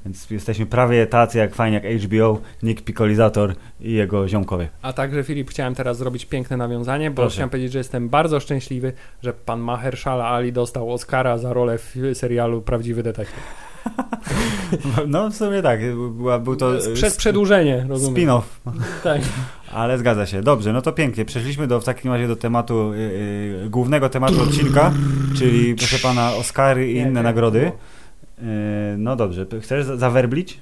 Więc 0.05 0.29
jesteśmy 0.29 0.65
prawie 0.65 1.07
tacy 1.07 1.37
jak 1.37 1.55
fajnie 1.55 1.81
jak 1.83 2.01
HBO, 2.01 2.39
Nick 2.63 2.81
Piccolizator 2.81 3.55
i 3.79 3.91
jego 3.93 4.27
ziomkowie. 4.27 4.69
A 4.81 4.93
także 4.93 5.23
Filip, 5.23 5.49
chciałem 5.49 5.75
teraz 5.75 5.97
zrobić 5.97 6.25
piękne 6.25 6.57
nawiązanie, 6.57 7.11
bo 7.11 7.15
Proszę. 7.15 7.33
chciałem 7.33 7.49
powiedzieć, 7.49 7.71
że 7.71 7.77
jestem 7.77 8.09
bardzo 8.09 8.39
szczęśliwy, 8.39 8.93
że 9.23 9.33
pan 9.33 9.59
Mahershala 9.59 10.27
Ali 10.27 10.53
dostał 10.53 10.93
Oscara 10.93 11.37
za 11.37 11.53
rolę 11.53 11.77
w 11.77 11.95
serialu 12.13 12.61
Prawdziwy 12.61 13.03
Detektyw. 13.03 13.70
No 15.07 15.29
w 15.29 15.35
sumie 15.35 15.61
tak, 15.61 15.79
była, 15.95 16.39
był 16.39 16.55
to 16.55 16.75
y, 16.91 16.93
Przez 16.93 17.15
przedłużenie, 17.15 17.85
rozumiem. 17.89 18.15
spin-off, 18.15 18.41
Tak. 19.03 19.21
ale 19.71 19.97
zgadza 19.97 20.25
się. 20.25 20.41
Dobrze, 20.41 20.73
no 20.73 20.81
to 20.81 20.91
pięknie. 20.91 21.25
Przeszliśmy 21.25 21.67
do, 21.67 21.81
w 21.81 21.83
takim 21.85 22.11
razie 22.11 22.27
do 22.27 22.35
tematu, 22.35 22.93
y, 22.93 22.97
y, 23.65 23.69
głównego 23.69 24.09
tematu 24.09 24.41
odcinka, 24.41 24.91
czyli 25.37 25.75
proszę 25.75 25.97
pana 25.99 26.31
Oscary 26.33 26.91
i 26.91 26.95
inne 26.97 27.11
nie, 27.11 27.23
nagrody. 27.23 27.59
było. 27.59 27.71
Y, 27.73 28.97
no 28.97 29.15
dobrze, 29.15 29.45
chcesz 29.61 29.85
za- 29.85 29.97
zawerblić? 29.97 30.59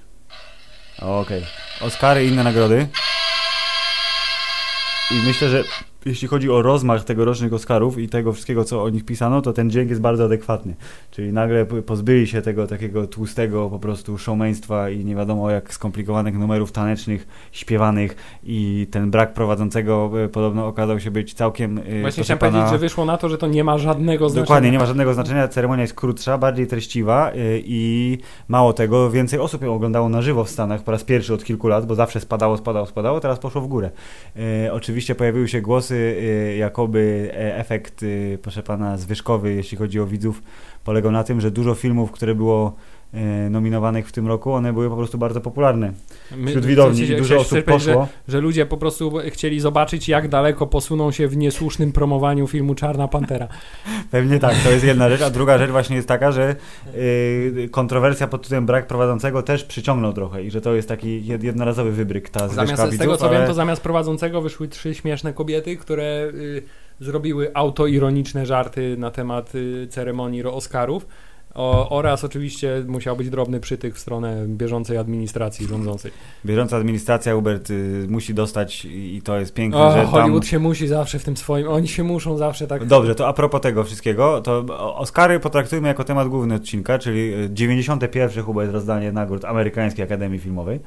Okej. 1.01 1.43
Oscary 1.81 2.25
i 2.25 2.29
inne 2.29 2.43
nagrody. 2.43 2.87
I 5.11 5.15
myślę, 5.27 5.49
że 5.49 5.63
jeśli 6.05 6.27
chodzi 6.27 6.49
o 6.49 6.61
rozmach 6.61 7.03
tegorocznych 7.03 7.53
Oscarów 7.53 7.97
i 7.97 8.09
tego 8.09 8.33
wszystkiego, 8.33 8.63
co 8.63 8.83
o 8.83 8.89
nich 8.89 9.05
pisano, 9.05 9.41
to 9.41 9.53
ten 9.53 9.71
dźwięk 9.71 9.89
jest 9.89 10.01
bardzo 10.01 10.25
adekwatny. 10.25 10.75
Czyli 11.11 11.33
nagle 11.33 11.65
pozbyli 11.65 12.27
się 12.27 12.41
tego 12.41 12.67
takiego 12.67 13.07
tłustego 13.07 13.69
po 13.69 13.79
prostu 13.79 14.17
showmeństwa 14.17 14.89
i 14.89 15.05
nie 15.05 15.15
wiadomo 15.15 15.49
jak 15.51 15.73
skomplikowanych 15.73 16.39
numerów 16.39 16.71
tanecznych, 16.71 17.27
śpiewanych 17.51 18.15
i 18.43 18.87
ten 18.91 19.11
brak 19.11 19.33
prowadzącego 19.33 20.11
e, 20.23 20.27
podobno 20.27 20.67
okazał 20.67 20.99
się 20.99 21.11
być 21.11 21.33
całkiem... 21.33 21.77
e, 21.77 22.01
Właśnie 22.01 22.23
chciałem 22.23 22.39
pana, 22.39 22.51
powiedzieć, 22.51 22.71
że 22.71 22.77
wyszło 22.77 23.05
na 23.05 23.17
to, 23.17 23.29
że 23.29 23.37
to 23.37 23.47
nie 23.47 23.63
ma 23.63 23.77
żadnego 23.77 24.29
znaczenia. 24.29 24.45
Dokładnie, 24.45 24.71
nie 24.71 24.79
ma 24.79 24.85
żadnego 24.85 25.13
znaczenia, 25.13 25.47
ceremonia 25.47 25.81
jest 25.81 25.93
krótsza, 25.93 26.37
bardziej 26.37 26.67
treściwa 26.67 27.31
y, 27.31 27.63
i 27.65 28.17
mało 28.47 28.73
tego, 28.73 29.11
więcej 29.11 29.39
osób 29.39 29.63
ją 29.63 29.73
oglądało 29.73 30.09
na 30.09 30.21
żywo 30.21 30.43
w 30.43 30.49
Stanach 30.49 30.83
po 30.83 30.91
raz 30.91 31.03
pierwszy 31.03 31.33
od 31.33 31.43
kilku 31.43 31.67
lat, 31.67 31.85
bo 31.85 31.95
zawsze 31.95 32.19
spadało, 32.19 32.57
spadało, 32.57 32.85
spadało, 32.85 33.19
teraz 33.19 33.39
poszło 33.39 33.61
w 33.61 33.67
górę. 33.67 33.91
Oczywiście 34.71 35.15
pojawiły 35.15 35.47
się 35.47 35.61
głosy, 35.61 35.88
y, 35.95 36.55
jakoby 36.57 37.31
e, 37.33 37.57
efekt, 37.57 38.03
y, 38.03 38.39
proszę 38.41 38.63
pana, 38.63 38.97
zwyżkowy, 38.97 39.53
jeśli 39.53 39.77
chodzi 39.77 39.99
o 39.99 40.05
widzów, 40.05 40.41
polegał 40.83 41.11
na 41.11 41.23
tym, 41.23 41.41
że 41.41 41.51
dużo 41.51 41.75
filmów, 41.75 42.11
które 42.11 42.35
było 42.35 42.75
nominowanych 43.49 44.07
w 44.07 44.11
tym 44.11 44.27
roku, 44.27 44.53
one 44.53 44.73
były 44.73 44.89
po 44.89 44.95
prostu 44.95 45.17
bardzo 45.17 45.41
popularne 45.41 45.93
wśród 46.47 46.65
widowni 46.65 47.01
i 47.01 47.15
dużo 47.15 47.37
osób 47.37 47.63
poszło. 47.63 48.07
Że, 48.27 48.31
że 48.33 48.41
ludzie 48.41 48.65
po 48.65 48.77
prostu 48.77 49.13
chcieli 49.29 49.59
zobaczyć, 49.59 50.09
jak 50.09 50.27
daleko 50.27 50.67
posuną 50.67 51.11
się 51.11 51.27
w 51.27 51.37
niesłusznym 51.37 51.91
promowaniu 51.91 52.47
filmu 52.47 52.75
Czarna 52.75 53.07
Pantera. 53.07 53.47
Pewnie 54.11 54.39
tak, 54.39 54.55
to 54.63 54.71
jest 54.71 54.85
jedna 54.85 55.09
rzecz, 55.09 55.21
a 55.21 55.29
druga 55.29 55.57
rzecz 55.57 55.71
właśnie 55.71 55.95
jest 55.95 56.07
taka, 56.07 56.31
że 56.31 56.55
y, 56.95 57.69
kontrowersja 57.71 58.27
pod 58.27 58.41
tytułem 58.41 58.65
brak 58.65 58.87
prowadzącego 58.87 59.43
też 59.43 59.63
przyciągnął 59.63 60.13
trochę 60.13 60.43
i 60.43 60.51
że 60.51 60.61
to 60.61 60.75
jest 60.75 60.87
taki 60.87 61.25
jed, 61.25 61.43
jednorazowy 61.43 61.91
wybryk 61.91 62.29
ta 62.29 62.47
Zamiast, 62.47 62.81
z 62.81 62.85
widzów, 62.85 62.99
tego 62.99 63.17
co 63.17 63.27
ale... 63.29 63.37
wiem, 63.37 63.47
to 63.47 63.53
zamiast 63.53 63.81
prowadzącego 63.81 64.41
wyszły 64.41 64.67
trzy 64.67 64.95
śmieszne 64.95 65.33
kobiety, 65.33 65.77
które 65.77 66.31
y, 66.33 66.63
zrobiły 66.99 67.51
autoironiczne 67.53 68.45
żarty 68.45 68.95
na 68.97 69.11
temat 69.11 69.55
y, 69.55 69.87
ceremonii 69.89 70.43
Oscarów. 70.43 71.05
O, 71.55 71.89
oraz 71.89 72.23
oczywiście 72.23 72.83
musiał 72.87 73.15
być 73.15 73.29
drobny 73.29 73.59
przytyk 73.59 73.95
w 73.95 73.99
stronę 73.99 74.45
bieżącej 74.47 74.97
administracji 74.97 75.67
rządzącej. 75.67 76.11
Bieżąca 76.45 76.77
administracja 76.77 77.33
Hubert 77.33 77.69
y, 77.69 78.05
musi 78.09 78.33
dostać 78.33 78.85
i 78.85 79.21
to 79.23 79.39
jest 79.39 79.53
piękne, 79.53 79.79
O, 79.79 79.91
że 79.91 79.97
tam... 79.97 80.07
Hollywood 80.07 80.45
się 80.45 80.59
musi 80.59 80.87
zawsze 80.87 81.19
w 81.19 81.23
tym 81.23 81.37
swoim, 81.37 81.67
oni 81.67 81.87
się 81.87 82.03
muszą 82.03 82.37
zawsze 82.37 82.67
tak... 82.67 82.85
Dobrze, 82.85 83.15
to 83.15 83.27
a 83.27 83.33
propos 83.33 83.61
tego 83.61 83.83
wszystkiego, 83.83 84.41
to 84.41 84.65
Oscary 84.95 85.39
potraktujmy 85.39 85.87
jako 85.87 86.03
temat 86.03 86.27
główny 86.27 86.55
odcinka, 86.55 86.99
czyli 86.99 87.33
y, 87.33 87.49
91. 87.51 88.45
chyba 88.45 88.61
jest 88.61 88.73
rozdanie 88.73 89.11
nagród 89.11 89.45
Amerykańskiej 89.45 90.05
Akademii 90.05 90.39
Filmowej, 90.39 90.79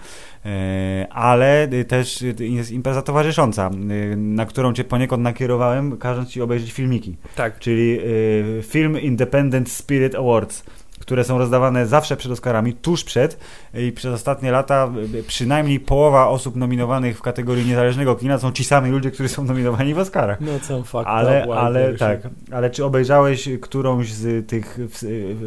E, 0.47 1.07
ale 1.11 1.69
y, 1.73 1.85
też 1.85 2.23
y, 2.23 2.35
jest 2.41 2.71
impreza 2.71 3.03
towarzysząca, 3.03 3.71
y, 4.13 4.17
na 4.17 4.47
którą 4.47 4.73
cię 4.73 4.85
poniekąd 4.85 5.23
nakierowałem, 5.23 5.99
każąc 5.99 6.29
ci 6.29 6.43
obejrzeć 6.43 6.73
filmiki. 6.73 7.17
Tak. 7.37 7.59
czyli 7.59 7.99
y, 8.01 8.63
Film 8.63 9.01
Independent 9.01 9.71
Spirit 9.71 10.15
Awards, 10.15 10.62
które 11.03 11.25
są 11.25 11.39
rozdawane 11.39 11.87
zawsze 11.87 12.17
przed 12.17 12.33
Oscarami, 12.33 12.73
tuż 12.73 13.05
przed 13.05 13.39
i 13.75 13.93
przez 13.93 14.15
ostatnie 14.15 14.51
lata 14.51 14.91
y, 15.15 15.23
przynajmniej 15.23 15.81
połowa 15.81 16.29
osób 16.29 16.57
nominowanych 16.57 17.19
w 17.19 17.23
kategorii 17.23 17.67
niezależnego 17.67 18.17
kina 18.17 18.39
są 18.39 18.53
ci 18.53 18.65
sami 18.65 18.91
ludzie, 18.91 19.11
którzy 19.11 19.29
są 19.29 19.45
nominowani 19.45 19.95
w 19.95 19.99
Oscarach. 19.99 20.41
No 20.41 20.53
co 20.63 20.83
fakt. 20.83 21.09
Ale, 21.09 21.47
ale 21.57 21.95
tak, 21.95 22.21
ale 22.53 22.71
czy 22.71 22.85
obejrzałeś 22.85 23.49
którąś 23.63 24.13
z 24.13 24.49
tych 24.49 24.79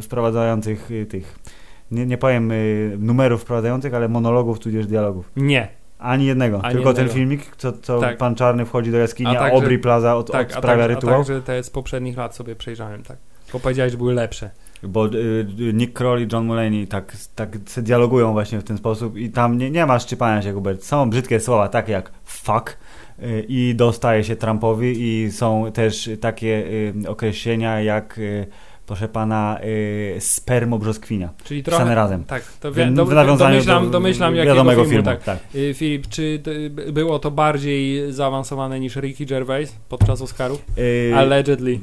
wprowadzających 0.02 0.92
y, 0.92 1.06
tych, 1.06 1.40
nie, 1.92 2.06
nie 2.06 2.18
powiem 2.18 2.52
y, 2.52 2.98
numerów 3.00 3.42
wprowadzających, 3.42 3.94
ale 3.94 4.08
monologów 4.10 4.60
tudzież 4.60 4.88
dialogów? 4.88 5.32
Nie. 5.36 5.68
Ani 6.00 6.26
jednego, 6.26 6.62
Ani 6.64 6.74
tylko 6.76 6.90
jednego. 6.90 7.08
ten 7.10 7.18
filmik, 7.18 7.56
co, 7.56 7.72
co 7.74 8.00
Tak. 8.00 8.18
pan 8.18 8.36
Czarny 8.36 8.66
wchodzi 8.66 8.92
do 8.92 8.98
jaskini, 8.98 9.30
A 9.30 9.32
a, 9.32 9.36
także- 9.44 9.56
Aubrey 9.56 9.80
Plaza 9.80 10.16
od, 10.16 10.32
Tak, 10.32 10.54
a, 10.54 10.56
odprawia 10.58 10.84
tak, 10.84 10.92
a 10.92 10.96
rytuał. 10.96 11.16
także 11.24 11.42
te 11.42 11.64
z 11.64 11.70
poprzednich 11.70 12.18
lat 12.18 12.36
sobie 12.36 12.56
przejrzałem, 12.56 13.04
tak. 13.04 13.18
Bo 13.54 13.60
powiedziałeś, 13.60 13.92
że 13.92 13.98
były 13.98 14.14
lepsze. 14.14 14.50
Bo 14.88 15.08
y, 15.08 15.48
y, 15.60 15.74
Nick 15.74 15.94
Kroll 15.94 16.22
i 16.22 16.28
John 16.34 16.46
Mulaney 16.46 16.88
tak, 16.88 17.18
tak 17.36 17.58
se 17.66 17.82
dialogują 17.82 18.32
właśnie 18.34 18.60
w 18.60 18.64
ten 18.64 18.78
sposób 18.78 19.18
i 19.18 19.30
tam 19.30 19.58
nie, 19.58 19.72
nie 19.72 19.86
ma 19.86 20.00
szczypania 20.00 20.42
się, 20.42 20.54
Hubert. 20.54 20.84
Są 20.84 21.10
brzydkie 21.10 21.40
słowa, 21.40 21.68
takie 21.68 21.92
jak 21.92 22.12
fuck 22.26 22.78
y, 23.24 23.46
i 23.50 23.76
dostaje 23.76 24.24
się 24.24 24.36
Trumpowi 24.36 24.96
i 24.98 25.32
są 25.32 25.72
też 25.72 26.10
takie 26.22 26.66
y, 27.06 27.10
określenia 27.10 27.82
jak 27.82 28.18
y, 28.18 28.48
proszę 28.86 29.08
pana 29.08 29.60
y, 29.64 30.16
spermo 30.20 30.80
brzoskwinia. 30.80 31.30
Czyli 31.44 31.64
trochę... 31.64 31.96
razem. 31.96 32.24
Tak, 32.24 32.44
to 32.60 32.72
wie, 32.72 32.86
do, 32.86 33.06
nawiązaniu 33.06 33.52
domyślam, 33.52 33.86
do 33.86 33.92
domyślam 33.92 34.36
jakiego 34.36 34.56
wiadomego 34.56 34.86
filmu, 34.86 34.92
filmu. 34.92 35.06
tak. 35.06 35.24
tak. 35.24 35.40
Filip, 35.74 36.08
czy 36.08 36.42
było 36.92 37.20
to 37.20 37.32
bardziej 37.32 38.12
zaawansowane 38.14 38.80
niż 38.80 38.96
Ricky 38.96 39.26
Gervais 39.26 39.76
podczas 39.90 40.22
Oscarów? 40.22 40.66
Allegedly. 41.16 41.80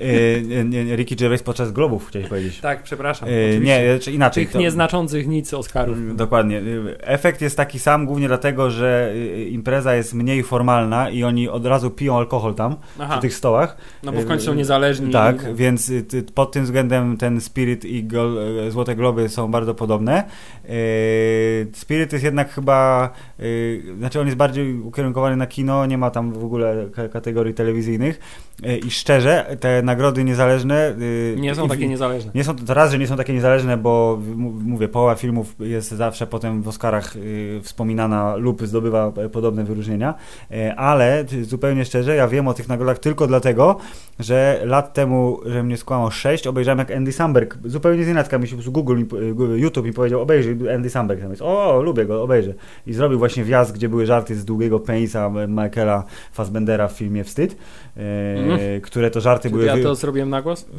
Y, 0.00 0.42
nie, 0.68 0.84
nie, 0.84 0.96
Ricky 0.96 1.16
Gervais 1.16 1.42
podczas 1.42 1.72
Globów, 1.72 2.08
chciałeś 2.08 2.28
powiedzieć. 2.28 2.60
Tak, 2.60 2.82
przepraszam. 2.82 3.28
Y, 3.28 3.32
oczywiście. 3.32 3.82
nie, 3.92 3.98
czy 3.98 4.12
inaczej. 4.12 4.44
Tych 4.44 4.52
to- 4.52 4.58
nieznaczących 4.58 5.26
nic 5.28 5.54
Oscarów. 5.54 5.96
Mm, 5.96 6.16
Dokładnie. 6.16 6.58
Y, 6.58 6.96
Efekt 7.00 7.40
jest 7.40 7.56
taki 7.56 7.78
sam 7.78 8.06
głównie 8.06 8.28
dlatego, 8.28 8.70
że 8.70 9.12
y, 9.14 9.44
impreza 9.44 9.94
jest 9.94 10.14
mniej 10.14 10.42
formalna 10.42 11.10
i 11.10 11.24
oni 11.24 11.48
od 11.48 11.66
razu 11.66 11.90
piją 11.90 12.18
alkohol 12.18 12.54
tam, 12.54 12.76
Aha, 12.98 13.12
przy 13.12 13.20
tych 13.20 13.34
stołach. 13.34 13.76
no 14.02 14.12
bo 14.12 14.20
w 14.20 14.26
końcu 14.26 14.46
są 14.46 14.54
niezależni. 14.54 15.10
Tak, 15.12 15.48
i- 15.52 15.54
więc 15.54 15.88
y, 15.88 16.04
pod 16.34 16.52
tym 16.52 16.64
względem 16.64 17.16
ten 17.16 17.40
Spirit 17.40 17.84
i 17.84 18.04
gol, 18.04 18.38
y, 18.66 18.70
Złote 18.70 18.96
Globy 18.96 19.28
są 19.28 19.50
bardzo 19.50 19.74
podobne. 19.74 20.24
Y, 20.70 21.66
Spirit 21.72 22.12
jest 22.12 22.24
jednak 22.24 22.50
chyba, 22.52 23.10
y, 23.40 23.82
znaczy 23.98 24.20
on 24.20 24.26
jest 24.26 24.36
bardziej 24.38 24.74
ukierunkowany 24.80 25.36
na 25.36 25.46
kino, 25.46 25.86
nie 25.86 25.98
ma 25.98 26.10
tam 26.10 26.32
w 26.32 26.44
ogóle 26.44 26.86
ka- 26.94 27.08
kategorii 27.08 27.54
telewizyjnych 27.54 28.20
Y, 28.66 28.71
i 28.78 28.90
szczerze 28.90 29.56
te 29.60 29.82
nagrody 29.82 30.24
niezależne 30.24 30.94
y, 31.00 31.36
Nie 31.40 31.54
są 31.54 31.68
takie 31.68 31.88
niezależne. 31.88 32.30
nie 32.34 32.44
są 32.44 32.56
to 32.56 32.74
raz, 32.74 32.90
że 32.92 32.98
nie 32.98 33.06
są 33.06 33.16
takie 33.16 33.32
niezależne, 33.32 33.76
bo 33.76 34.18
mówię, 34.64 34.88
połowa 34.88 35.14
filmów 35.14 35.54
jest 35.60 35.90
zawsze 35.90 36.26
potem 36.26 36.62
w 36.62 36.68
Oscarach 36.68 37.16
y, 37.16 37.60
wspominana 37.62 38.36
lub 38.36 38.62
zdobywa 38.66 39.12
e, 39.16 39.28
podobne 39.28 39.64
wyróżnienia, 39.64 40.14
e, 40.50 40.74
ale 40.76 41.24
t- 41.24 41.44
zupełnie 41.44 41.84
szczerze, 41.84 42.16
ja 42.16 42.28
wiem 42.28 42.48
o 42.48 42.54
tych 42.54 42.68
nagrodach 42.68 42.98
tylko 42.98 43.26
dlatego, 43.26 43.76
że 44.18 44.60
lat 44.64 44.94
temu, 44.94 45.40
że 45.46 45.62
mnie 45.62 45.76
skłamał 45.76 46.10
6, 46.10 46.46
obejrzałem 46.46 46.78
jak 46.78 46.90
Andy 46.90 47.12
Samberg, 47.12 47.58
zupełnie 47.64 48.04
z 48.04 48.08
nienacka 48.08 48.38
mi 48.38 48.48
się 48.48 48.56
Google, 48.56 49.02
y, 49.54 49.58
YouTube 49.58 49.86
mi 49.86 49.92
powiedział, 49.92 50.20
obejrzyj 50.20 50.70
Andy 50.74 50.90
Samberg, 50.90 51.20
tam 51.20 51.30
jest, 51.30 51.42
o, 51.42 51.82
lubię 51.82 52.06
go, 52.06 52.22
obejrzę. 52.22 52.54
I 52.86 52.92
zrobił 52.92 53.18
właśnie 53.18 53.44
wjazd, 53.44 53.72
gdzie 53.74 53.88
były 53.88 54.06
żarty 54.06 54.34
z 54.36 54.44
długiego 54.44 54.80
penisa 54.80 55.26
e, 55.26 55.48
Michaela 55.48 56.04
Fassbendera 56.32 56.88
w 56.88 56.92
filmie 56.92 57.24
Wstyd, 57.24 57.56
e, 57.96 58.32
Mhm. 58.42 58.60
Które 58.82 59.10
to 59.10 59.20
żarty 59.20 59.48
Czy 59.48 59.54
były... 59.54 59.64
ja 59.64 59.82
to 59.82 59.94
zrobiłem 59.94 60.30
na 60.30 60.42
głos? 60.42 60.66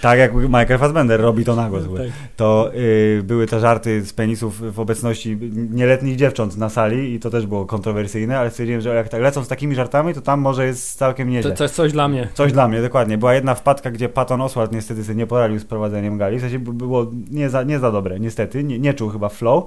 Tak 0.00 0.18
jak 0.18 0.34
Michael 0.34 0.78
Fassbender 0.78 1.20
robi 1.20 1.44
to 1.44 1.56
na 1.56 1.70
głos. 1.70 1.82
Tak. 1.96 2.06
To 2.36 2.70
y, 2.74 3.22
były 3.24 3.46
te 3.46 3.60
żarty 3.60 4.04
z 4.04 4.12
penisów 4.12 4.74
w 4.74 4.80
obecności 4.80 5.38
nieletnich 5.70 6.16
dziewcząt 6.16 6.56
na 6.56 6.68
sali 6.68 7.14
i 7.14 7.20
to 7.20 7.30
też 7.30 7.46
było 7.46 7.66
kontrowersyjne, 7.66 8.38
ale 8.38 8.50
stwierdziłem, 8.50 8.80
że 8.80 8.94
jak 8.94 9.08
tak 9.08 9.22
lecą 9.22 9.44
z 9.44 9.48
takimi 9.48 9.74
żartami, 9.74 10.14
to 10.14 10.20
tam 10.20 10.40
może 10.40 10.66
jest 10.66 10.98
całkiem 10.98 11.30
nieźle. 11.30 11.50
To, 11.50 11.56
to 11.56 11.64
jest 11.64 11.74
coś 11.74 11.92
dla 11.92 12.08
mnie. 12.08 12.28
Coś 12.34 12.52
dla 12.52 12.68
mnie, 12.68 12.82
dokładnie. 12.82 13.18
Była 13.18 13.34
jedna 13.34 13.54
wpadka, 13.54 13.90
gdzie 13.90 14.08
Patton 14.08 14.40
Oswalt 14.40 14.72
niestety 14.72 15.04
sobie 15.04 15.16
nie 15.16 15.26
poradził 15.26 15.58
z 15.58 15.64
prowadzeniem 15.64 16.18
gali. 16.18 16.38
W 16.38 16.40
sensie 16.40 16.58
było 16.58 17.06
nie 17.30 17.50
za, 17.50 17.62
nie 17.62 17.78
za 17.78 17.92
dobre, 17.92 18.20
niestety. 18.20 18.64
Nie, 18.64 18.78
nie 18.78 18.94
czuł 18.94 19.08
chyba 19.08 19.28
flow. 19.28 19.64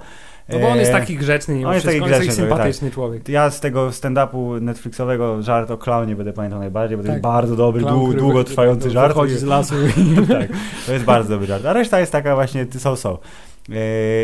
No 0.49 0.59
bo 0.59 0.67
on 0.69 0.77
jest 0.77 0.91
E, 0.91 0.93
taki 0.93 1.17
grzeczny, 1.17 1.55
mimo 1.55 1.67
on 1.69 1.73
jest 1.73 1.85
taki 1.85 1.97
on 2.01 2.03
jest 2.07 2.13
taki 2.19 2.27
grzeczny 2.27 2.43
sympatyczny 2.47 2.91
człowiek. 2.91 3.29
Ja 3.29 3.49
z 3.49 3.59
tego 3.59 3.87
stand-upu 3.89 4.61
Netflixowego 4.61 5.41
żart 5.41 5.71
o 5.71 5.77
klaunie 5.77 6.15
będę 6.15 6.33
pamiętał 6.33 6.59
najbardziej, 6.59 6.97
bo 6.97 7.03
to 7.03 7.07
Tak. 7.07 7.13
jest 7.13 7.23
bardzo 7.23 7.55
dobry, 7.55 7.81
Clown, 7.81 7.95
dłu, 7.95 8.07
który 8.07 8.19
długotrwający 8.19 8.83
wy- 8.87 8.93
żart. 8.93 9.07
Wychodzi 9.13 9.35
z 9.37 9.43
lasu. 9.43 9.75
tak, 10.29 10.47
to 10.85 10.93
jest 10.93 11.05
bardzo 11.05 11.29
dobry 11.29 11.47
żart. 11.47 11.65
A 11.65 11.73
reszta 11.73 11.99
jest 11.99 12.11
taka 12.11 12.35
właśnie 12.35 12.65
so-so. 12.77 13.19
Yy, 13.69 13.75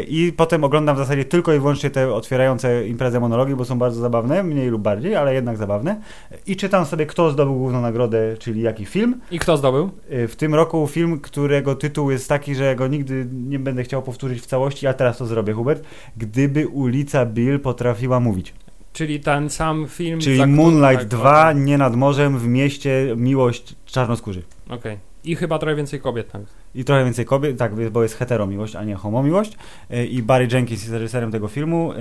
I 0.08 0.34
potem 0.38 0.64
oglądam 0.64 0.96
w 0.96 1.00
zasadzie 1.00 1.26
tylko 1.26 1.54
i 1.54 1.60
wyłącznie 1.60 1.90
te 1.90 2.14
otwierające 2.14 2.88
imprezę 2.88 3.20
monologi, 3.20 3.56
bo 3.56 3.66
są 3.66 3.80
bardzo 3.80 4.02
zabawne, 4.02 4.44
mniej 4.44 4.68
lub 4.68 4.82
bardziej, 4.82 5.16
ale 5.16 5.34
jednak 5.34 5.58
zabawne. 5.58 6.02
I 6.48 6.56
czytam 6.56 6.86
sobie, 6.86 7.06
kto 7.06 7.32
zdobył 7.32 7.56
główną 7.56 7.82
nagrodę, 7.82 8.38
czyli 8.40 8.62
jaki 8.62 8.86
film. 8.86 9.22
I 9.32 9.40
kto 9.40 9.58
zdobył? 9.58 9.90
Yy, 10.10 10.28
W 10.28 10.36
tym 10.36 10.56
roku 10.56 10.88
film, 10.88 11.20
którego 11.20 11.76
tytuł 11.76 12.12
jest 12.12 12.30
taki, 12.30 12.56
że 12.56 12.76
go 12.76 12.88
nigdy 12.88 13.28
nie 13.32 13.60
będę 13.60 13.84
chciał 13.84 14.02
powtórzyć 14.02 14.42
w 14.42 14.46
całości, 14.46 14.88
a 14.88 14.94
teraz 14.94 15.18
to 15.18 15.26
zrobię, 15.26 15.54
Hubert. 15.54 15.84
Gdyby 16.18 16.68
ulica 16.68 17.26
Bill 17.26 17.60
potrafiła 17.60 18.20
mówić. 18.20 18.54
Czyli 18.94 19.20
ten 19.20 19.50
sam 19.50 19.88
film. 19.90 20.20
Czyli 20.20 20.48
Moonlight 20.48 21.00
tak, 21.00 21.08
2, 21.08 21.50
okej. 21.50 21.62
nie 21.62 21.78
nad 21.78 21.96
morzem, 21.96 22.40
w 22.40 22.48
mieście, 22.48 23.14
miłość 23.18 23.76
czarnoskórzy. 23.86 24.42
Okej. 24.70 25.09
I 25.24 25.36
chyba 25.36 25.60
trochę 25.60 25.76
więcej 25.76 26.00
kobiet 26.00 26.32
tam. 26.32 26.46
I 26.76 26.84
trochę 26.84 27.06
więcej 27.06 27.26
kobiet, 27.26 27.58
tak, 27.58 27.92
bo 27.92 28.04
jest 28.04 28.16
hetero 28.16 28.48
miłość, 28.48 28.76
a 28.76 28.84
nie 28.84 28.96
homo 28.96 29.24
miłość. 29.24 29.58
E, 29.90 30.06
I 30.06 30.24
Barry 30.24 30.48
Jenkins 30.52 30.82
jest 30.82 30.94
reżyserem 30.94 31.32
tego 31.32 31.48
filmu. 31.48 31.94
e, 31.94 31.98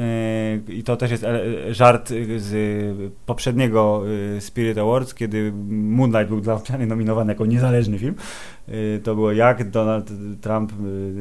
I 0.69 0.83
to 0.83 0.97
też 0.97 1.11
jest 1.11 1.25
e, 1.25 1.75
żart 1.75 2.09
z 2.37 3.13
poprzedniego 3.27 4.03
Spirit 4.41 4.79
Awards, 4.79 5.15
kiedy 5.15 5.53
Moonlight 5.69 6.29
był 6.29 6.41
dla 6.41 6.61
mnie 6.77 6.87
nominowany 6.87 7.33
jako 7.33 7.47
niezależny 7.47 7.99
film. 7.99 8.15
To 9.03 9.15
było 9.15 9.33
jak 9.33 9.71
Donald 9.71 10.11
Trump, 10.41 10.73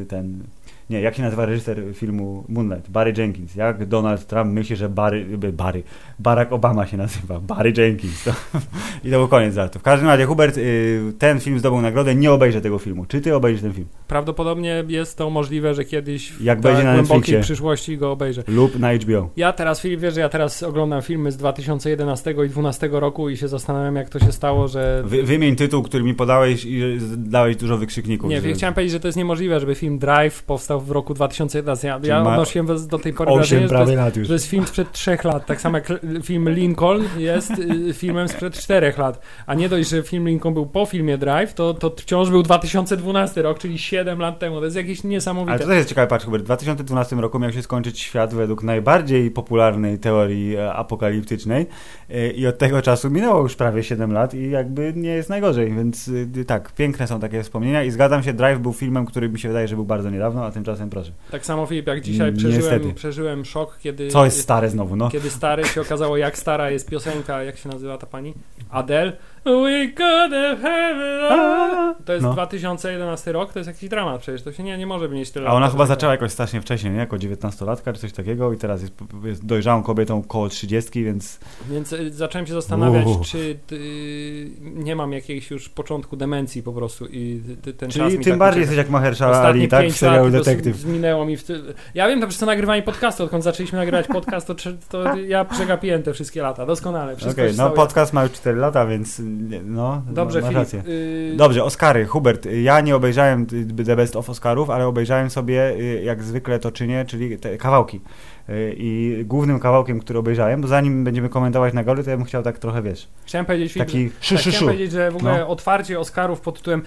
ten. 0.08 0.44
Nie, 0.90 1.02
jak 1.02 1.16
się 1.16 1.22
nazywa 1.22 1.46
reżyser 1.46 1.78
filmu 1.94 2.44
Moonlight? 2.50 2.90
Barry 2.90 3.14
Jenkins. 3.18 3.56
Jak 3.56 3.86
Donald 3.86 4.28
Trump 4.28 4.52
myśli, 4.54 4.76
że 4.76 4.90
Barry, 4.90 5.38
Barry 5.38 5.84
Barack 6.20 6.52
Obama 6.52 6.86
się 6.88 6.98
nazywa. 6.98 7.40
Barry 7.40 7.74
Jenkins. 7.78 8.24
To, 8.24 8.32
I 9.08 9.12
to 9.12 9.18
był 9.18 9.28
koniec 9.28 9.56
żartu. 9.56 9.80
W 9.80 9.82
każdym 9.84 10.08
razie, 10.10 10.26
Hubert, 10.26 10.58
y, 10.58 11.14
ten 11.20 11.40
film 11.40 11.60
zdobył 11.60 11.82
nagrodę. 11.82 12.16
Nie 12.16 12.32
obejrzę 12.32 12.62
tego 12.62 12.78
filmu. 12.80 13.06
Czy 13.06 13.22
ty 13.22 13.36
obejrzysz 13.36 13.62
ten 13.62 13.74
film? 13.74 13.88
Prawdopodobnie 14.08 14.84
jest 14.88 15.18
to 15.18 15.30
możliwe, 15.30 15.74
że 15.74 15.86
kiedyś 15.86 16.32
w 16.32 16.42
Jak 16.42 16.58
tak 16.58 16.64
będzie 16.64 16.84
na 16.84 16.94
głębokiej 16.94 17.18
Netflixie. 17.18 17.42
przyszłości 17.42 17.98
go 17.98 18.12
obejrzę. 18.12 18.44
Lub 18.48 18.80
na 18.80 18.94
HBO. 18.94 19.30
Ja 19.38 19.54
teraz, 19.54 19.82
Filip, 19.82 20.00
wiesz, 20.00 20.14
że 20.14 20.22
ja 20.22 20.30
teraz 20.30 20.64
oglądam 20.64 21.02
filmy 21.02 21.32
z 21.32 21.38
2011 21.38 22.32
i 22.32 22.34
2012 22.34 22.90
roku 23.00 23.30
i 23.30 23.38
się 23.38 23.48
zastanawiam, 23.48 23.96
jak 23.96 24.10
to 24.10 24.20
się 24.20 24.32
stało, 24.32 24.68
że... 24.68 25.04
Wy, 25.06 25.24
wymień 25.24 25.56
tytuł, 25.56 25.84
który 25.84 26.04
mi 26.04 26.14
podałeś 26.14 26.66
i 26.66 26.82
dałeś 27.18 27.56
dużo 27.56 27.78
wykrzykników. 27.78 28.30
Nie, 28.30 28.42
że- 28.42 28.54
chciałem 28.54 28.74
powiedzieć, 28.74 28.92
że 28.94 29.00
to 29.00 29.08
jest 29.08 29.18
niemożliwe, 29.18 29.60
żeby 29.60 29.76
film 29.76 30.00
Drive 30.00 30.44
powstał 30.44 30.77
w 30.80 30.92
roku 30.92 31.14
2011. 31.14 31.88
Ja, 31.88 32.00
ja 32.04 32.22
odnosiłem 32.22 32.68
do 32.88 33.00
tej 33.00 33.14
pory 33.14 33.32
wrażenie, 33.36 33.66
Osiem 33.66 33.78
że 33.78 33.86
to 33.86 34.20
jest. 34.20 34.28
To 34.28 34.34
jest 34.34 34.46
film 34.46 34.68
sprzed 34.68 34.92
trzech 34.92 35.24
lat, 35.24 35.46
tak 35.46 35.62
samo 35.62 35.78
jak 35.78 35.88
film 36.24 36.50
Lincoln 36.50 37.04
jest 37.18 37.52
y, 37.60 37.94
filmem 37.94 38.28
sprzed 38.28 38.54
czterech 38.54 38.98
lat. 38.98 39.20
A 39.46 39.54
nie 39.54 39.70
dość, 39.70 39.90
że 39.90 40.04
film 40.04 40.28
Lincoln 40.28 40.54
był 40.54 40.66
po 40.66 40.86
filmie 40.86 41.18
Drive, 41.18 41.54
to, 41.54 41.74
to 41.74 41.90
wciąż 41.98 42.30
był 42.30 42.44
2012 42.44 43.42
rok, 43.42 43.60
czyli 43.60 43.80
7 43.80 44.20
lat 44.20 44.40
temu. 44.40 44.60
To 44.60 44.66
jest 44.66 44.78
jakieś 44.78 45.00
Ale 45.00 45.10
niesamowite. 45.10 45.60
to 45.60 45.66
też 45.66 45.76
jest 45.78 45.90
ciekawe, 45.90 46.08
patrz 46.08 46.26
Hubert, 46.26 46.44
w 46.44 46.46
2012 46.46 47.16
roku 47.16 47.40
miał 47.40 47.52
się 47.52 47.62
skończyć 47.62 48.00
świat 48.00 48.34
według 48.34 48.64
najbardziej 48.64 49.32
popularnej 49.32 50.00
teorii 50.00 50.56
e, 50.56 50.74
apokaliptycznej 50.74 51.66
e, 52.10 52.32
i 52.32 52.48
od 52.48 52.58
tego 52.58 52.82
czasu 52.82 53.10
minęło 53.10 53.42
już 53.42 53.56
prawie 53.56 53.84
7 53.84 54.14
lat 54.14 54.34
i 54.34 54.50
jakby 54.50 54.94
nie 54.96 55.10
jest 55.10 55.30
najgorzej, 55.30 55.74
więc 55.74 56.08
y, 56.08 56.46
tak, 56.48 56.72
piękne 56.72 57.08
są 57.08 57.20
takie 57.20 57.44
wspomnienia 57.44 57.84
i 57.84 57.92
zgadzam 57.92 58.24
się, 58.24 58.34
Drive 58.34 58.60
był 58.60 58.74
filmem, 58.74 59.06
który 59.06 59.30
mi 59.30 59.40
się 59.40 59.48
wydaje, 59.48 59.68
że 59.68 59.76
był 59.76 59.86
bardzo 59.86 60.10
niedawno, 60.10 60.46
a 60.46 60.52
tymczasem 60.52 60.67
proszę. 60.90 61.12
Tak 61.32 61.46
samo 61.46 61.66
Filip, 61.66 61.88
jak 61.88 62.02
dzisiaj 62.02 62.34
Niestety. 62.34 62.58
przeżyłem, 62.60 62.94
przeżyłem 62.96 63.46
szok, 63.46 63.78
kiedy... 63.80 64.08
Co 64.08 64.26
jest 64.26 64.42
stare 64.42 64.70
znowu, 64.70 64.96
no? 64.96 65.10
Kiedy 65.10 65.30
stary 65.30 65.66
się 65.66 65.82
okazało, 65.82 66.18
jak 66.18 66.38
stara 66.38 66.72
jest 66.72 66.90
piosenka, 66.90 67.44
jak 67.44 67.58
się 67.58 67.70
nazywa 67.70 67.98
ta 67.98 68.08
pani? 68.08 68.34
Adele. 68.70 69.14
We 69.48 69.88
gotta 69.88 70.56
have 70.62 71.28
all. 71.30 71.96
To 72.06 72.14
jest 72.14 72.24
No. 72.24 72.34
2011 72.34 73.32
rok, 73.32 73.54
to 73.54 73.60
jest 73.60 73.68
jakiś 73.68 73.90
dramat 73.90 74.22
przecież, 74.22 74.42
to 74.42 74.52
się 74.54 74.64
nie, 74.64 74.78
nie 74.78 74.88
może 74.88 75.10
mieć 75.10 75.32
tyle 75.32 75.50
A 75.50 75.54
ona 75.54 75.70
chyba 75.70 75.86
zaczęła 75.86 76.12
jakoś 76.12 76.32
strasznie 76.32 76.62
wcześnie, 76.62 76.90
nie? 76.90 76.98
Jako 76.98 77.16
19-latka 77.18 77.94
czy 77.94 78.00
coś 78.00 78.14
takiego 78.14 78.54
i 78.54 78.58
teraz 78.58 78.82
jest, 78.82 78.94
jest 79.24 79.46
dojrzałą 79.46 79.84
kobietą 79.84 80.24
koło 80.24 80.50
30, 80.50 81.04
więc 81.04 81.40
Więc 81.70 81.94
y, 81.94 82.12
zacząłem 82.14 82.48
się 82.48 82.54
zastanawiać, 82.54 83.06
Uuu. 83.06 83.24
czy 83.24 83.58
y, 83.72 84.50
nie 84.62 84.96
mam 84.96 85.14
jakiejś 85.14 85.52
już 85.52 85.70
początku 85.70 86.16
demencji 86.18 86.64
po 86.64 86.74
prostu 86.74 87.06
i 87.06 87.42
ty, 87.62 87.74
ten 87.74 87.90
czas 87.90 88.02
czyli 88.08 88.18
mi 88.18 88.24
tym 88.24 88.32
tak 88.34 88.40
bardziej 88.40 88.62
jesteś 88.62 88.78
jak 88.78 88.90
Mahershala 88.90 89.38
Ali, 89.42 89.68
tak? 89.68 89.88
W 89.88 89.98
serialu 89.98 90.30
Detektyw. 90.30 90.76
Zminęło 90.76 91.26
mi 91.26 91.38
w 91.38 91.44
ty... 91.44 91.62
Ja 91.94 92.08
wiem 92.08 92.22
to 92.22 92.28
przez 92.28 92.40
to 92.40 92.46
nagrywanie 92.46 92.82
podcastu, 92.82 93.24
odkąd 93.24 93.44
zaczęliśmy 93.44 93.80
nagrywać 93.80 94.08
podcast, 94.08 94.48
to, 94.48 94.56
to 94.90 95.16
ja 95.18 95.46
przegapiłem 95.46 96.04
te 96.04 96.14
wszystkie 96.14 96.42
lata, 96.42 96.66
doskonale. 96.66 97.16
Okej, 97.32 97.52
się 97.52 97.58
no 97.58 97.70
podcast 97.70 98.14
ma 98.14 98.24
już 98.24 98.32
4 98.32 98.58
lata, 98.58 98.86
więc 98.86 99.22
no, 99.66 100.02
Dobrze, 100.10 100.40
masz 100.42 100.50
Filip. 100.50 100.58
rację. 100.64 100.84
y, 100.88 101.34
Dobrze, 101.38 101.64
Oscary. 101.64 102.06
Hubert, 102.06 102.48
ja 102.62 102.82
nie 102.82 102.96
obejrzałem 102.96 103.48
y, 103.80 103.84
The 103.86 103.96
Best 103.96 104.16
of 104.16 104.30
Oscarów, 104.30 104.70
ale 104.70 104.88
obejrzałem 104.88 105.30
sobie, 105.30 105.72
y, 105.80 106.02
jak 106.04 106.24
zwykle 106.24 106.60
to 106.60 106.72
czynię, 106.72 107.06
czyli 107.08 107.38
te 107.38 107.58
kawałki. 107.58 108.02
Y, 108.50 108.76
I 108.78 109.22
głównym 109.26 109.60
kawałkiem, 109.60 110.00
który 110.00 110.20
obejrzałem, 110.20 110.62
bo 110.62 110.68
zanim 110.68 111.04
będziemy 111.04 111.30
komentować 111.30 111.74
nagrody, 111.74 112.04
to 112.04 112.10
ja 112.10 112.18
bym 112.18 112.26
chciał 112.26 112.44
tak 112.44 112.60
trochę, 112.60 112.82
wiesz, 112.82 113.08
Chciałem 113.26 113.46
powiedzieć, 113.46 113.74
Filip, 113.74 113.88
taki 113.88 114.10
że, 114.22 114.36
tak, 114.36 114.40
chciałem 114.46 114.66
powiedzieć, 114.66 114.92
że 114.92 115.12
w 115.12 115.16
ogóle 115.16 115.40
No. 115.40 115.48
otwarcie 115.48 116.00
Oscarów 116.00 116.42
pod 116.42 116.58
tytułem 116.58 116.82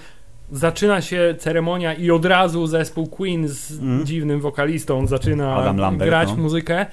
zaczyna 0.52 1.00
się 1.00 1.34
ceremonia 1.38 1.94
i 1.94 2.10
od 2.10 2.24
razu 2.24 2.66
zespół 2.66 3.06
Queen 3.06 3.48
z 3.48 3.80
Mm. 3.80 4.06
dziwnym 4.06 4.40
wokalistą 4.40 5.06
zaczyna 5.06 5.72
Lambert, 5.72 6.08
grać 6.10 6.28
no. 6.28 6.36
muzykę. 6.36 6.86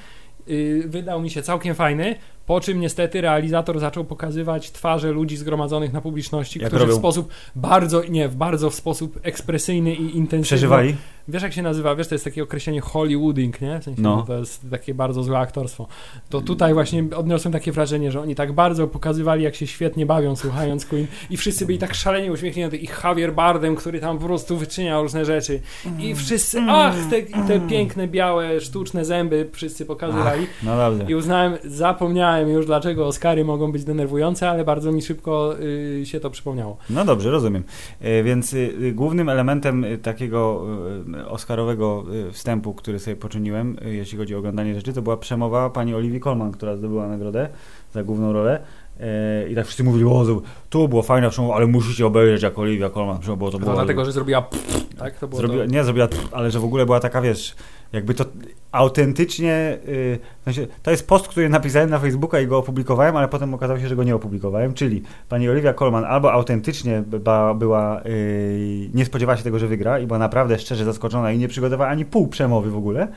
Y, 0.49 0.83
wydał 0.87 1.21
mi 1.21 1.29
się 1.29 1.41
całkiem 1.41 1.75
fajny, 1.75 2.15
po 2.47 2.61
czym 2.61 2.79
niestety 2.79 3.21
realizator 3.21 3.79
zaczął 3.79 4.05
pokazywać 4.05 4.71
twarze 4.71 5.11
ludzi 5.11 5.37
zgromadzonych 5.37 5.93
na 5.93 6.01
publiczności, 6.01 6.59
Jak 6.59 6.67
którzy 6.69 6.85
robią? 6.85 6.95
w 6.95 6.99
sposób 6.99 7.29
bardzo, 7.55 8.03
nie, 8.03 8.29
w 8.29 8.35
bardzo 8.35 8.69
w 8.69 8.75
sposób 8.75 9.19
ekspresyjny 9.23 9.95
i 9.95 10.17
intensywny 10.17 10.43
Przeżywali? 10.43 10.95
Wiesz 11.27 11.43
jak 11.43 11.53
się 11.53 11.61
nazywa? 11.61 11.95
Wiesz, 11.95 12.07
to 12.07 12.15
jest 12.15 12.25
takie 12.25 12.43
określenie 12.43 12.81
Hollywooding, 12.81 13.61
nie? 13.61 13.79
W 13.79 13.83
sensie, 13.83 14.01
No. 14.01 14.15
no. 14.15 14.23
to 14.23 14.37
jest 14.37 14.65
takie 14.71 14.93
bardzo 14.93 15.23
złe 15.23 15.37
aktorstwo. 15.39 15.87
To 16.29 16.41
tutaj 16.41 16.73
właśnie 16.73 17.03
odniosłem 17.15 17.51
takie 17.51 17.71
wrażenie, 17.71 18.11
że 18.11 18.21
oni 18.21 18.35
tak 18.35 18.53
bardzo 18.53 18.87
pokazywali, 18.87 19.43
jak 19.43 19.55
się 19.55 19.67
świetnie 19.67 20.05
bawią 20.05 20.35
słuchając 20.35 20.85
Queen 20.85 21.07
i 21.29 21.37
wszyscy 21.37 21.65
byli 21.65 21.77
tak 21.77 21.93
szalenie 21.93 22.31
uśmiechnięty 22.31 22.77
i 22.77 22.87
Javier 23.03 23.33
Bardem, 23.33 23.75
który 23.75 23.99
tam 23.99 24.17
po 24.17 24.25
prostu 24.25 24.57
wyczyniał 24.57 25.03
różne 25.03 25.25
rzeczy 25.25 25.59
i 25.99 26.15
wszyscy, 26.15 26.59
ach, 26.69 26.95
te, 27.09 27.19
i 27.19 27.33
te 27.47 27.59
piękne, 27.59 28.07
białe, 28.07 28.61
sztuczne 28.61 29.05
zęby 29.05 29.49
wszyscy 29.53 29.85
pokazywali 29.85 30.47
No 30.63 30.77
dobrze. 30.77 31.05
i 31.11 31.15
uznałem, 31.15 31.57
zapomniałem 31.65 32.49
już, 32.49 32.65
dlaczego 32.65 33.07
Oscary 33.07 33.45
mogą 33.45 33.71
być 33.71 33.83
denerwujące, 33.83 34.49
ale 34.49 34.63
bardzo 34.65 34.91
mi 34.91 35.01
szybko 35.01 35.55
y, 35.59 36.05
się 36.05 36.19
to 36.19 36.29
przypomniało. 36.29 36.77
No 36.89 37.05
dobrze, 37.05 37.31
rozumiem. 37.31 37.63
E, 38.01 38.23
Więc 38.23 38.53
y, 38.53 38.57
y, 38.81 38.91
głównym 38.93 39.29
elementem 39.29 39.83
y, 39.83 39.97
takiego 39.97 40.65
y, 41.13 41.16
oscarowego 41.27 42.03
y, 42.29 42.31
wstępu, 42.31 42.73
który 42.73 42.99
sobie 42.99 43.15
poczyniłem, 43.15 43.77
y, 43.85 43.93
jeśli 43.93 44.17
chodzi 44.17 44.35
o 44.35 44.37
oglądanie 44.37 44.75
rzeczy, 44.75 44.93
to 44.93 45.01
była 45.01 45.17
przemowa 45.17 45.69
pani 45.69 45.95
Olivii 45.95 46.19
Colman, 46.19 46.51
która 46.51 46.75
zdobyła 46.75 47.07
nagrodę 47.07 47.49
za 47.93 48.03
główną 48.03 48.33
rolę. 48.33 48.61
E, 48.99 49.49
I 49.49 49.55
tak 49.55 49.65
wszyscy 49.65 49.83
mówili, 49.83 50.05
o, 50.05 50.25
to- 50.25 50.41
tu 50.69 50.87
było 50.87 51.01
fajna 51.01 51.29
przemowa, 51.29 51.55
ale 51.55 51.67
musicie 51.67 52.05
obejrzeć, 52.05 52.43
jak 52.43 52.59
Olivia 52.59 52.89
Colman 52.89 53.19
bo 53.37 53.51
to 53.51 53.59
było... 53.59 53.73
dlatego, 53.73 54.05
że 54.05 54.11
zrobiła 54.11 54.41
pff, 54.41 54.95
tak? 54.97 55.19
To 55.19 55.27
było 55.27 55.41
Zrobiła, 55.41 55.65
to... 55.65 55.71
Nie 55.71 55.83
zrobiła, 55.83 56.07
ale 56.31 56.51
że 56.51 56.59
w 56.59 56.65
ogóle 56.65 56.85
była 56.85 56.99
taka, 56.99 57.21
wiesz, 57.21 57.55
jakby 57.93 58.13
to 58.13 58.25
autentycznie, 58.71 59.77
yy, 59.87 60.19
w 60.41 60.43
sensie, 60.43 60.67
to 60.83 60.91
jest 60.91 61.07
post, 61.07 61.27
który 61.27 61.49
napisałem 61.49 61.89
na 61.89 61.99
Facebooka 61.99 62.39
i 62.39 62.47
go 62.47 62.57
opublikowałem, 62.57 63.17
ale 63.17 63.27
potem 63.27 63.53
okazało 63.53 63.79
się, 63.79 63.87
że 63.87 63.95
go 63.95 64.03
nie 64.03 64.15
opublikowałem, 64.15 64.73
czyli 64.73 65.03
pani 65.29 65.49
Olivia 65.49 65.73
Colman 65.73 66.05
albo 66.05 66.31
autentycznie 66.31 67.03
ba, 67.07 67.53
była, 67.53 68.01
yy, 68.05 68.89
nie 68.93 69.05
spodziewała 69.05 69.37
się 69.37 69.43
tego, 69.43 69.59
że 69.59 69.67
wygra 69.67 69.99
i 69.99 70.07
była 70.07 70.19
naprawdę 70.19 70.59
szczerze 70.59 70.85
zaskoczona 70.85 71.31
i 71.31 71.37
nie 71.37 71.47
przygotowała 71.47 71.89
ani 71.89 72.05
pół 72.05 72.27
przemowy 72.27 72.71
w 72.71 72.77
ogóle, 72.77 73.07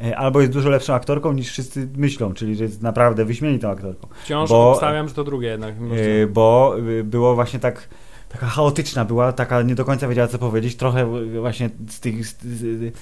yy, 0.00 0.16
albo 0.16 0.40
jest 0.40 0.52
dużo 0.52 0.68
lepszą 0.68 0.94
aktorką 0.94 1.32
niż 1.32 1.48
wszyscy 1.48 1.88
myślą, 1.96 2.34
czyli 2.34 2.56
że 2.56 2.64
jest 2.64 2.82
naprawdę 2.82 3.24
wyśmienitą 3.24 3.70
aktorką. 3.70 4.08
Wciąż 4.22 4.50
bo- 4.50 4.70
obstawiam, 4.70 5.08
że 5.08 5.14
to 5.14 5.24
drugie 5.24 5.48
jednak. 5.48 5.74
Yy, 5.80 6.26
bo 6.26 6.74
yy, 6.86 7.04
było 7.04 7.34
właśnie 7.34 7.60
tak 7.60 7.88
taka 8.28 8.46
chaotyczna 8.46 9.04
była, 9.04 9.32
taka 9.32 9.62
nie 9.62 9.74
do 9.74 9.84
końca 9.84 10.08
wiedziała 10.08 10.28
co 10.28 10.38
powiedzieć, 10.38 10.76
trochę 10.76 11.06
właśnie 11.40 11.70
z 11.88 12.00
tych 12.00 12.26
z, 12.26 12.36
z, 12.42 12.94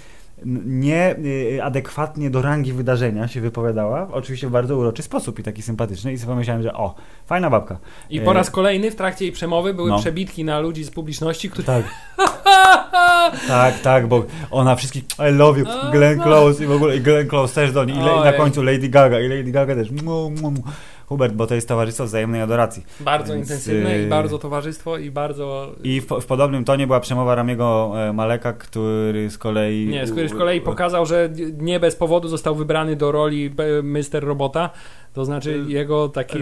nie 0.66 1.14
yy, 1.18 1.64
adekwatnie 1.64 2.30
do 2.30 2.42
rangi 2.42 2.72
wydarzenia 2.72 3.28
się 3.28 3.40
wypowiadała, 3.40 4.08
oczywiście 4.12 4.46
w 4.46 4.50
bardzo 4.50 4.76
uroczy 4.76 5.02
sposób 5.02 5.38
i 5.38 5.42
taki 5.42 5.62
sympatyczny 5.62 6.12
i 6.12 6.18
sobie 6.18 6.30
pomyślałem, 6.30 6.62
że 6.62 6.72
o, 6.72 6.94
fajna 7.26 7.50
babka. 7.50 7.78
I 8.10 8.20
po 8.20 8.30
e, 8.30 8.34
raz 8.34 8.50
kolejny 8.50 8.90
w 8.90 8.96
trakcie 8.96 9.24
jej 9.24 9.32
przemowy 9.32 9.74
były 9.74 9.90
no. 9.90 9.98
przebitki 9.98 10.44
na 10.44 10.60
ludzi 10.60 10.84
z 10.84 10.90
publiczności, 10.90 11.50
którzy 11.50 11.66
Tak. 11.66 11.84
tak, 13.48 13.80
tak, 13.80 14.06
bo 14.06 14.24
ona 14.50 14.76
wszystkich 14.76 15.04
I 15.30 15.32
love 15.32 15.58
you, 15.60 15.66
Glenn 15.92 16.18
no. 16.18 16.24
Close 16.24 16.64
i 16.64 16.66
w 16.66 16.72
ogóle 16.72 16.96
i 16.96 17.00
Glenn 17.00 17.28
Close 17.28 17.54
też 17.54 17.72
do 17.72 17.84
niej 17.84 17.96
i, 17.96 18.00
le- 18.00 18.16
i 18.20 18.24
na 18.24 18.32
końcu 18.32 18.62
Lady 18.62 18.88
Gaga 18.88 19.20
i 19.20 19.28
Lady 19.28 19.52
Gaga 19.52 19.74
też. 19.74 19.90
Mu, 19.90 20.30
mu, 20.30 20.50
mu. 20.50 20.62
Hubert, 21.08 21.34
bo 21.34 21.46
to 21.46 21.54
jest 21.54 21.68
towarzystwo 21.68 22.04
wzajemnej 22.04 22.40
adoracji. 22.40 22.84
bardzo 23.00 23.34
Więc, 23.34 23.48
intensywne 23.48 23.96
y, 23.96 24.02
i 24.02 24.06
bardzo 24.06 24.38
towarzystwo 24.38 24.98
i 24.98 25.10
bardzo... 25.10 25.72
I 25.82 26.00
w, 26.00 26.06
w 26.06 26.26
podobnym 26.26 26.64
tonie 26.64 26.86
była 26.86 27.00
przemowa 27.00 27.34
Ramiego 27.34 27.92
e, 27.96 28.12
Maleka, 28.12 28.52
który 28.52 29.30
z 29.30 29.38
kolei... 29.38 29.86
Nie, 29.86 30.06
z 30.06 30.10
której 30.10 30.28
z 30.28 30.34
kolei 30.34 30.60
pokazał, 30.60 31.06
że 31.06 31.30
nie 31.58 31.80
bez 31.80 31.96
powodu 31.96 32.28
został 32.28 32.54
wybrany 32.54 32.96
do 32.96 33.12
roli 33.12 33.54
e, 33.58 33.82
Mr. 33.82 34.24
Robota, 34.24 34.70
to 35.18 35.24
znaczy 35.24 35.64
jego 35.68 36.08
taki 36.08 36.38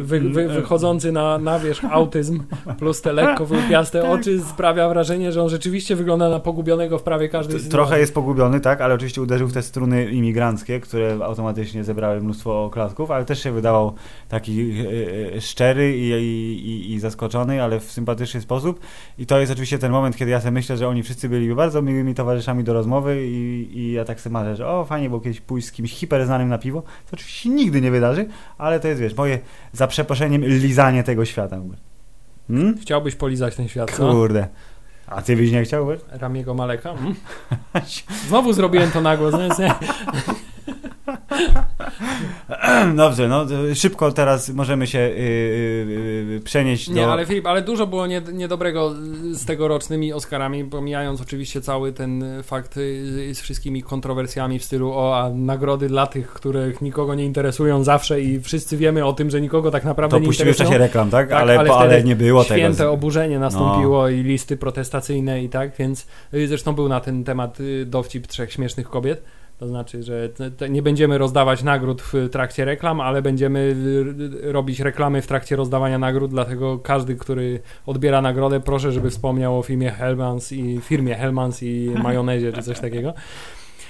wy, 0.00 0.20
wy, 0.20 0.48
wychodzący 0.48 1.12
na, 1.12 1.38
na 1.38 1.58
wierzch 1.58 1.84
autyzm 1.90 2.42
plus 2.78 3.02
te 3.02 3.12
lekko 3.12 3.46
wyłupiaste 3.46 4.02
Tak. 4.02 4.10
oczy 4.10 4.40
sprawia 4.40 4.88
wrażenie, 4.88 5.32
że 5.32 5.42
on 5.42 5.48
rzeczywiście 5.48 5.96
wygląda 5.96 6.28
na 6.28 6.40
pogubionego 6.40 6.98
w 6.98 7.02
prawie 7.02 7.28
każdej 7.28 7.52
sytuacji. 7.52 7.70
Trochę 7.70 8.00
jest 8.00 8.14
pogubiony, 8.14 8.60
tak, 8.60 8.80
ale 8.80 8.94
oczywiście 8.94 9.22
uderzył 9.22 9.48
w 9.48 9.52
te 9.52 9.62
struny 9.62 10.10
imigranckie, 10.10 10.80
które 10.80 11.18
automatycznie 11.22 11.84
zebrały 11.84 12.20
mnóstwo 12.20 12.64
oklasków, 12.64 13.10
ale 13.10 13.24
też 13.24 13.42
się 13.42 13.52
wydawał 13.52 13.92
taki 14.28 14.70
e, 14.70 15.36
e, 15.36 15.40
szczery 15.40 15.96
i, 15.98 16.10
i, 16.10 16.92
i, 16.92 17.00
zaskoczony, 17.00 17.62
ale 17.62 17.80
w 17.80 17.92
sympatyczny 17.92 18.40
sposób. 18.40 18.80
I 19.18 19.26
to 19.26 19.40
jest 19.40 19.52
oczywiście 19.52 19.78
ten 19.78 19.92
moment, 19.92 20.16
kiedy 20.16 20.30
ja 20.30 20.40
sobie 20.40 20.50
myślę, 20.50 20.76
że 20.76 20.88
oni 20.88 21.02
wszyscy 21.02 21.28
byli 21.28 21.54
bardzo 21.54 21.82
miłymi 21.82 22.14
towarzyszami 22.14 22.64
do 22.64 22.72
rozmowy 22.72 23.26
i, 23.26 23.68
i 23.78 23.92
ja 23.92 24.04
tak 24.04 24.20
sobie 24.20 24.32
marzę, 24.32 24.56
że 24.56 24.68
o, 24.68 24.84
fajnie 24.84 25.08
było 25.08 25.20
kiedyś 25.20 25.40
pójść 25.40 25.68
z 25.68 25.72
kimś 25.72 25.92
hiper 25.92 26.26
znanym 26.26 26.48
na 26.48 26.58
piwo, 26.58 26.82
co 26.82 27.10
oczywiście 27.12 27.48
nigdy 27.48 27.80
nie 27.80 27.90
wydarzy, 27.90 28.17
ale 28.58 28.80
to 28.80 28.88
jest, 28.88 29.00
wiesz, 29.00 29.16
moje 29.16 29.38
za 29.72 29.86
przeproszeniem 29.86 30.44
lizanie 30.44 31.04
tego 31.04 31.24
świata. 31.24 31.56
Hmm? 32.48 32.78
Chciałbyś 32.78 33.14
polizać 33.14 33.56
ten 33.56 33.68
świat? 33.68 33.96
Kurde. 33.96 34.48
A 35.06 35.22
ty 35.22 35.36
byś 35.36 35.52
nie 35.52 35.62
chciał? 35.62 35.88
Ramiego 36.10 36.54
Maleka. 36.54 36.90
Mm. 36.90 37.14
Znowu 38.28 38.52
zrobiłem 38.52 38.90
to 38.90 39.00
na 39.00 39.16
głos. 39.16 39.34
Dobrze, 42.96 43.28
no 43.28 43.46
to 43.46 43.54
szybko 43.74 44.12
teraz 44.12 44.48
możemy 44.48 44.86
się 44.86 44.98
yy, 44.98 46.26
yy, 46.30 46.40
przenieść 46.40 46.88
Nie, 46.88 47.02
do... 47.02 47.12
ale 47.12 47.26
Filip, 47.26 47.46
ale 47.46 47.62
dużo 47.62 47.86
było 47.86 48.06
nie, 48.06 48.22
niedobrego 48.32 48.94
z 49.32 49.44
tegorocznymi 49.44 50.12
Oscarami, 50.12 50.64
pomijając 50.64 51.20
oczywiście 51.20 51.60
cały 51.60 51.92
ten 51.92 52.24
fakt 52.42 52.76
y, 52.76 53.34
z 53.34 53.40
wszystkimi 53.40 53.82
kontrowersjami 53.82 54.58
w 54.58 54.64
stylu 54.64 54.92
o, 54.92 55.18
a 55.18 55.30
nagrody 55.30 55.88
dla 55.88 56.06
tych, 56.06 56.28
których 56.28 56.80
nikogo 56.82 57.14
nie 57.14 57.24
interesują 57.24 57.84
zawsze 57.84 58.20
i 58.20 58.40
wszyscy 58.40 58.76
wiemy 58.76 59.04
o 59.04 59.12
tym, 59.12 59.30
że 59.30 59.40
nikogo 59.40 59.70
tak 59.70 59.84
naprawdę 59.84 60.16
To 60.16 60.20
nie 60.20 60.26
puścimy 60.26 60.44
w 60.44 60.48
interesują. 60.48 60.68
czasie 60.70 60.78
reklam, 60.78 61.10
tak? 61.10 61.28
Tak, 61.28 61.40
ale, 61.40 61.58
ale 61.58 61.70
ale 61.70 62.04
nie 62.04 62.16
było 62.16 62.44
tego. 62.44 62.54
Święte 62.60 62.90
oburzenie 62.90 63.38
nastąpiło 63.38 64.02
No. 64.02 64.08
i 64.08 64.22
listy 64.22 64.56
protestacyjne 64.56 65.42
i 65.42 65.48
tak, 65.48 65.76
więc 65.78 66.06
y, 66.34 66.48
zresztą 66.48 66.72
był 66.74 66.88
na 66.88 67.00
ten 67.00 67.24
temat 67.24 67.60
y, 67.60 67.86
dowcip 67.86 68.26
trzech 68.26 68.52
śmiesznych 68.52 68.88
kobiet. 68.88 69.22
To 69.58 69.68
znaczy, 69.68 70.02
że 70.02 70.28
nie 70.70 70.82
będziemy 70.82 71.18
rozdawać 71.18 71.62
nagród 71.62 72.02
w 72.02 72.28
trakcie 72.30 72.64
reklam, 72.64 73.00
ale 73.00 73.22
będziemy 73.22 73.76
robić 74.42 74.80
reklamy 74.80 75.22
w 75.22 75.26
trakcie 75.26 75.56
rozdawania 75.56 75.98
nagród, 75.98 76.30
dlatego 76.30 76.78
każdy, 76.78 77.16
który 77.16 77.60
odbiera 77.86 78.22
nagrodę, 78.22 78.60
proszę, 78.60 78.92
żeby 78.92 79.10
wspomniał 79.10 79.58
o 79.58 79.62
filmie 79.62 79.90
Hellmans 79.90 80.52
i 80.52 80.80
firmie 80.80 81.14
Hellmans 81.14 81.62
i 81.62 81.90
majonezie 82.02 82.52
czy 82.52 82.62
coś 82.62 82.80
takiego. 82.80 83.14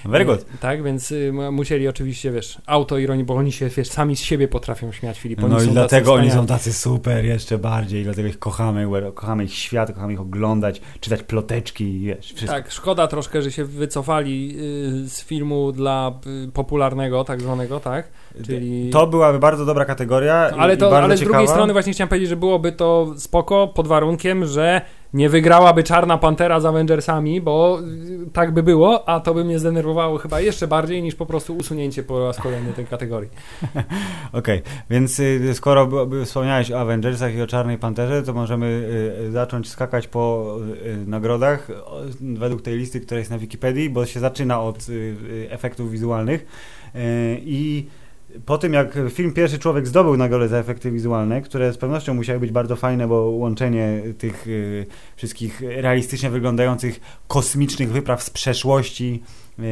Very 0.04 0.24
good. 0.24 0.40
Y, 0.40 0.58
Tak, 0.60 0.82
więc 0.82 1.10
y, 1.10 1.32
musieli 1.52 1.88
oczywiście, 1.88 2.32
wiesz, 2.32 2.58
autoironii, 2.66 3.24
bo 3.24 3.34
oni 3.34 3.52
się, 3.52 3.68
wiesz, 3.68 3.88
sami 3.88 4.16
z 4.16 4.20
siebie 4.20 4.48
potrafią 4.48 4.92
śmiać, 4.92 5.18
Filip. 5.20 5.44
Oni 5.44 5.54
No 5.54 5.62
i 5.62 5.68
dlatego 5.68 6.12
oni 6.12 6.30
są 6.30 6.46
tacy 6.46 6.72
super 6.72 7.24
jeszcze 7.24 7.58
bardziej, 7.58 8.04
dlatego 8.04 8.28
ich 8.28 8.38
kochamy, 8.38 8.86
kochamy 9.14 9.44
ich 9.44 9.54
świat, 9.54 9.92
kochamy 9.92 10.12
ich 10.12 10.20
oglądać, 10.20 10.80
czytać 11.00 11.22
ploteczki 11.22 11.84
i 11.84 12.06
wiesz, 12.06 12.26
wszystko. 12.26 12.52
Tak, 12.52 12.70
szkoda 12.70 13.06
troszkę, 13.06 13.42
że 13.42 13.52
się 13.52 13.64
wycofali 13.64 14.56
y, 15.04 15.08
z 15.08 15.24
filmu 15.24 15.72
dla 15.72 16.20
y, 16.46 16.52
popularnego, 16.52 17.24
tak 17.24 17.40
zwanego, 17.40 17.80
tak? 17.80 18.08
Czyli... 18.46 18.90
To 18.90 19.06
byłaby 19.06 19.38
bardzo 19.38 19.64
dobra 19.64 19.84
kategoria 19.84 20.48
i, 20.48 20.58
ale 20.58 20.74
i 20.74 20.76
to, 20.76 20.90
bardzo 20.90 21.04
ale 21.04 21.16
z 21.16 21.20
ciekawa. 21.20 21.38
drugiej 21.38 21.54
strony 21.54 21.72
właśnie 21.72 21.92
chciałem 21.92 22.08
powiedzieć, 22.08 22.28
że 22.28 22.36
byłoby 22.36 22.72
to 22.72 23.14
spoko 23.16 23.68
pod 23.68 23.88
warunkiem, 23.88 24.46
że 24.46 24.80
nie 25.12 25.28
wygrałaby 25.28 25.82
Czarna 25.82 26.18
Pantera 26.18 26.60
z 26.60 26.64
Avengersami, 26.66 27.40
bo 27.40 27.80
y, 28.26 28.30
tak 28.32 28.52
by 28.52 28.62
było, 28.62 29.08
a 29.08 29.20
to 29.20 29.34
by 29.34 29.44
mnie 29.44 29.58
zdenerwowało 29.58 30.18
chyba 30.18 30.40
jeszcze 30.40 30.68
bardziej 30.68 31.02
niż 31.02 31.14
po 31.14 31.26
prostu 31.26 31.56
usunięcie 31.56 32.02
po 32.02 32.26
raz 32.26 32.38
kolejny 32.38 32.72
tej 32.72 32.86
kategorii. 32.86 33.30
Okej, 34.32 34.62
więc 34.90 35.20
y, 35.20 35.54
skoro 35.54 35.88
wspomniałeś 36.24 36.72
o 36.72 36.80
Avengersach 36.80 37.34
i 37.34 37.42
o 37.42 37.46
Czarnej 37.46 37.78
Panterze, 37.78 38.22
to 38.22 38.32
możemy 38.32 38.66
y, 39.28 39.30
zacząć 39.32 39.68
skakać 39.68 40.08
po 40.08 40.56
nagrodach 41.06 41.68
według 42.20 42.62
tej 42.62 42.78
listy, 42.78 43.00
która 43.00 43.18
jest 43.18 43.30
na 43.30 43.38
Wikipedii, 43.38 43.90
bo 43.90 44.06
się 44.06 44.20
zaczyna 44.20 44.60
od 44.60 44.86
efektów 45.50 45.90
wizualnych 45.90 46.46
i 47.38 47.86
po 48.46 48.58
tym 48.58 48.72
jak 48.72 48.98
film 49.10 49.32
Pierwszy 49.32 49.58
Człowiek 49.58 49.86
zdobył 49.86 50.16
nagrodę 50.16 50.48
za 50.48 50.58
efekty 50.58 50.90
wizualne, 50.90 51.42
które 51.42 51.72
z 51.72 51.78
pewnością 51.78 52.14
musiały 52.14 52.40
być 52.40 52.50
bardzo 52.50 52.76
fajne, 52.76 53.08
bo 53.08 53.14
łączenie 53.14 54.02
tych 54.18 54.46
y, 54.46 54.86
wszystkich 55.16 55.60
realistycznie 55.60 56.30
wyglądających 56.30 57.00
kosmicznych 57.28 57.92
wypraw 57.92 58.22
z 58.22 58.30
przeszłości 58.30 59.22
y, 59.58 59.62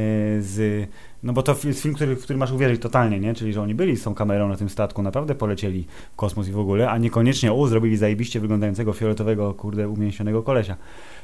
z 0.43 0.89
No 1.27 1.33
bo 1.33 1.43
to 1.43 1.57
jest 1.65 1.83
film, 1.83 1.95
który, 1.95 2.17
w 2.17 2.23
który 2.23 2.39
masz 2.39 2.53
uwierzyć 2.53 2.83
totalnie, 2.83 3.21
nie? 3.21 3.35
Czyli, 3.35 3.53
że 3.53 3.63
oni 3.63 3.75
byli 3.75 3.97
z 3.97 4.03
tą 4.03 4.15
kamerą 4.15 4.49
na 4.49 4.57
tym 4.57 4.69
statku, 4.69 5.03
naprawdę 5.03 5.35
polecieli 5.35 5.87
w 6.13 6.17
kosmos 6.17 6.49
i 6.49 6.53
w 6.53 6.59
ogóle, 6.59 6.91
a 6.91 6.99
niekoniecznie, 6.99 7.53
o, 7.53 7.67
zrobili 7.67 7.97
zajebiście 7.97 8.41
wyglądającego 8.41 8.93
fioletowego, 8.93 9.55
kurde, 9.55 9.89
umięśnionego 9.89 10.43
kolesia. 10.43 10.77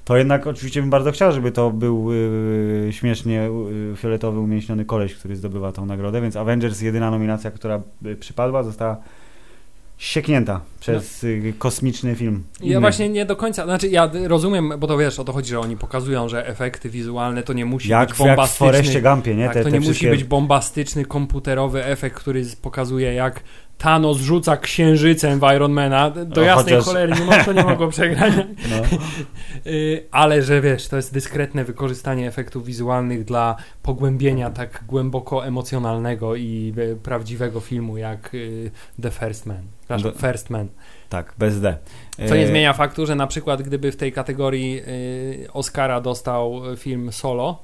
To 0.04 0.16
jednak 0.16 0.46
oczywiście 0.46 0.80
bym 0.80 0.90
bardzo 0.90 1.12
chciał, 1.12 1.32
żeby 1.32 1.52
to 1.52 1.70
był 1.70 2.12
yy, 2.12 2.88
śmiesznie 2.92 3.50
yy, 3.90 3.96
fioletowy, 3.96 4.40
umięśniony 4.40 4.84
koleś, 4.84 5.14
który 5.14 5.36
zdobywa 5.36 5.72
tą 5.72 5.86
nagrodę, 5.86 6.20
więc 6.20 6.36
Avengers, 6.36 6.80
jedyna 6.80 7.10
nominacja, 7.10 7.50
która 7.50 7.82
y, 8.06 8.16
przypadła, 8.16 8.62
została 8.62 8.96
sieknięta 10.02 10.60
przez 10.80 11.22
no. 11.22 11.52
kosmiczny 11.58 12.14
film. 12.14 12.44
Ja 12.60 12.80
właśnie 12.80 13.08
nie 13.08 13.26
do 13.26 13.36
końca, 13.36 13.64
znaczy 13.64 13.88
ja 13.88 14.10
rozumiem, 14.26 14.72
bo 14.78 14.86
to 14.86 14.98
wiesz, 14.98 15.18
o 15.18 15.24
to 15.24 15.32
chodzi, 15.32 15.50
że 15.50 15.60
oni 15.60 15.76
pokazują, 15.76 16.28
że 16.28 16.46
efekty 16.46 16.90
wizualne 16.90 17.42
to 17.42 17.52
nie 17.52 17.64
musi 17.64 17.88
jak, 17.88 18.08
być 18.08 18.18
bombastyczny. 18.18 18.66
Jak 18.66 18.76
w 18.76 18.82
Foreście 18.82 19.02
Gumpie, 19.02 19.34
nie? 19.34 19.44
Tak, 19.44 19.54
te, 19.54 19.62
to 19.62 19.68
nie 19.68 19.80
wszystkie... 19.80 20.06
musi 20.06 20.18
być 20.18 20.28
bombastyczny 20.28 21.04
komputerowy 21.04 21.84
efekt, 21.84 22.16
który 22.16 22.44
pokazuje 22.62 23.14
jak 23.14 23.42
Thanos 23.78 24.18
rzuca 24.18 24.56
księżycem 24.56 25.40
w 25.40 25.42
Ironmana, 25.56 26.10
do 26.10 26.40
no, 26.40 26.46
jasnej 26.46 26.74
chociaż... 26.74 26.84
cholery 26.84 27.12
nie, 27.12 27.44
to 27.44 27.52
nie 27.52 27.64
mogło 27.64 27.88
przegrać. 27.88 28.32
No. 28.70 28.98
Y, 29.66 30.06
ale 30.10 30.42
że 30.42 30.60
wiesz, 30.60 30.88
to 30.88 30.96
jest 30.96 31.12
dyskretne 31.12 31.64
wykorzystanie 31.64 32.28
efektów 32.28 32.64
wizualnych 32.64 33.24
dla 33.24 33.56
pogłębienia 33.82 34.50
tak 34.50 34.84
głęboko 34.88 35.46
emocjonalnego 35.46 36.36
i 36.36 36.74
y, 36.78 36.96
prawdziwego 37.02 37.60
filmu 37.60 37.96
jak 37.96 38.34
y, 38.34 38.70
The 39.02 39.10
First 39.10 39.46
Man. 39.46 39.62
Do... 40.02 40.12
First 40.12 40.50
Man. 40.50 40.68
Tak, 41.08 41.34
bez 41.38 41.60
D. 41.60 41.76
Co 42.28 42.36
nie 42.36 42.46
zmienia 42.46 42.72
faktu, 42.72 43.06
że 43.06 43.14
na 43.14 43.26
przykład 43.26 43.62
gdyby 43.62 43.92
w 43.92 43.96
tej 43.96 44.12
kategorii 44.12 44.82
Oscara 45.52 46.00
dostał 46.00 46.62
film 46.76 47.12
Solo, 47.12 47.62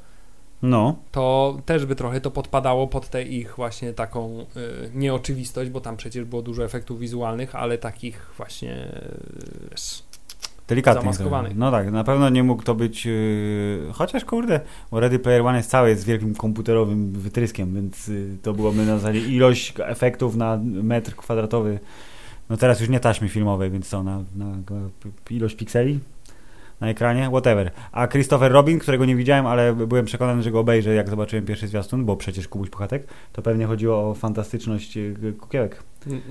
no. 0.62 0.96
to 1.12 1.56
też 1.66 1.86
by 1.86 1.96
trochę 1.96 2.20
to 2.20 2.30
podpadało 2.30 2.86
pod 2.86 3.08
tę 3.08 3.22
ich 3.22 3.56
właśnie 3.56 3.92
taką 3.92 4.40
y, 4.40 4.90
nieoczywistość, 4.94 5.70
bo 5.70 5.80
tam 5.80 5.96
przecież 5.96 6.24
było 6.24 6.42
dużo 6.42 6.64
efektów 6.64 7.00
wizualnych, 7.00 7.54
ale 7.54 7.78
takich 7.78 8.30
właśnie 8.36 8.88
y, 9.72 9.76
Delikatnych. 10.68 11.04
Zamaskowanych. 11.04 11.56
No 11.56 11.70
tak, 11.70 11.92
na 11.92 12.04
pewno 12.04 12.28
nie 12.28 12.42
mógł 12.42 12.62
to 12.62 12.74
być, 12.74 13.06
y, 13.06 13.80
chociaż 13.92 14.24
kurde, 14.24 14.60
bo 14.90 15.00
Ready 15.00 15.18
Player 15.18 15.42
One 15.42 15.56
jest 15.56 15.70
cały 15.70 15.96
z 15.96 16.04
wielkim 16.04 16.34
komputerowym 16.34 17.12
wytryskiem, 17.12 17.74
więc 17.74 18.08
y, 18.08 18.36
to 18.42 18.52
byłoby 18.52 18.86
na 18.86 18.98
zasadzie 18.98 19.20
ilość 19.20 19.74
efektów 19.78 20.36
na 20.36 20.60
metr 20.64 21.16
kwadratowy, 21.16 21.78
no 22.50 22.56
teraz 22.56 22.80
już 22.80 22.88
nie 22.88 23.00
taśmy 23.00 23.28
filmowej, 23.28 23.70
więc 23.70 23.88
co, 23.88 24.02
na, 24.02 24.24
na 24.36 24.56
ilość 25.30 25.56
pikseli? 25.56 26.00
Na 26.80 26.88
ekranie, 26.88 27.28
whatever. 27.28 27.70
A 27.92 28.06
Christopher 28.06 28.52
Robin, 28.52 28.78
którego 28.78 29.04
nie 29.04 29.16
widziałem, 29.16 29.46
ale 29.46 29.74
byłem 29.74 30.04
przekonany, 30.04 30.42
że 30.42 30.50
go 30.50 30.60
obejrzę, 30.60 30.94
jak 30.94 31.08
zobaczyłem 31.08 31.44
pierwszy 31.44 31.68
zwiastun, 31.68 32.04
bo 32.04 32.16
przecież 32.16 32.48
Kubuś 32.48 32.70
Puchatek, 32.70 33.06
to 33.32 33.42
pewnie 33.42 33.66
chodziło 33.66 34.10
o 34.10 34.14
fantastyczność 34.14 34.96
y, 34.96 35.34
kukiełek. 35.40 35.82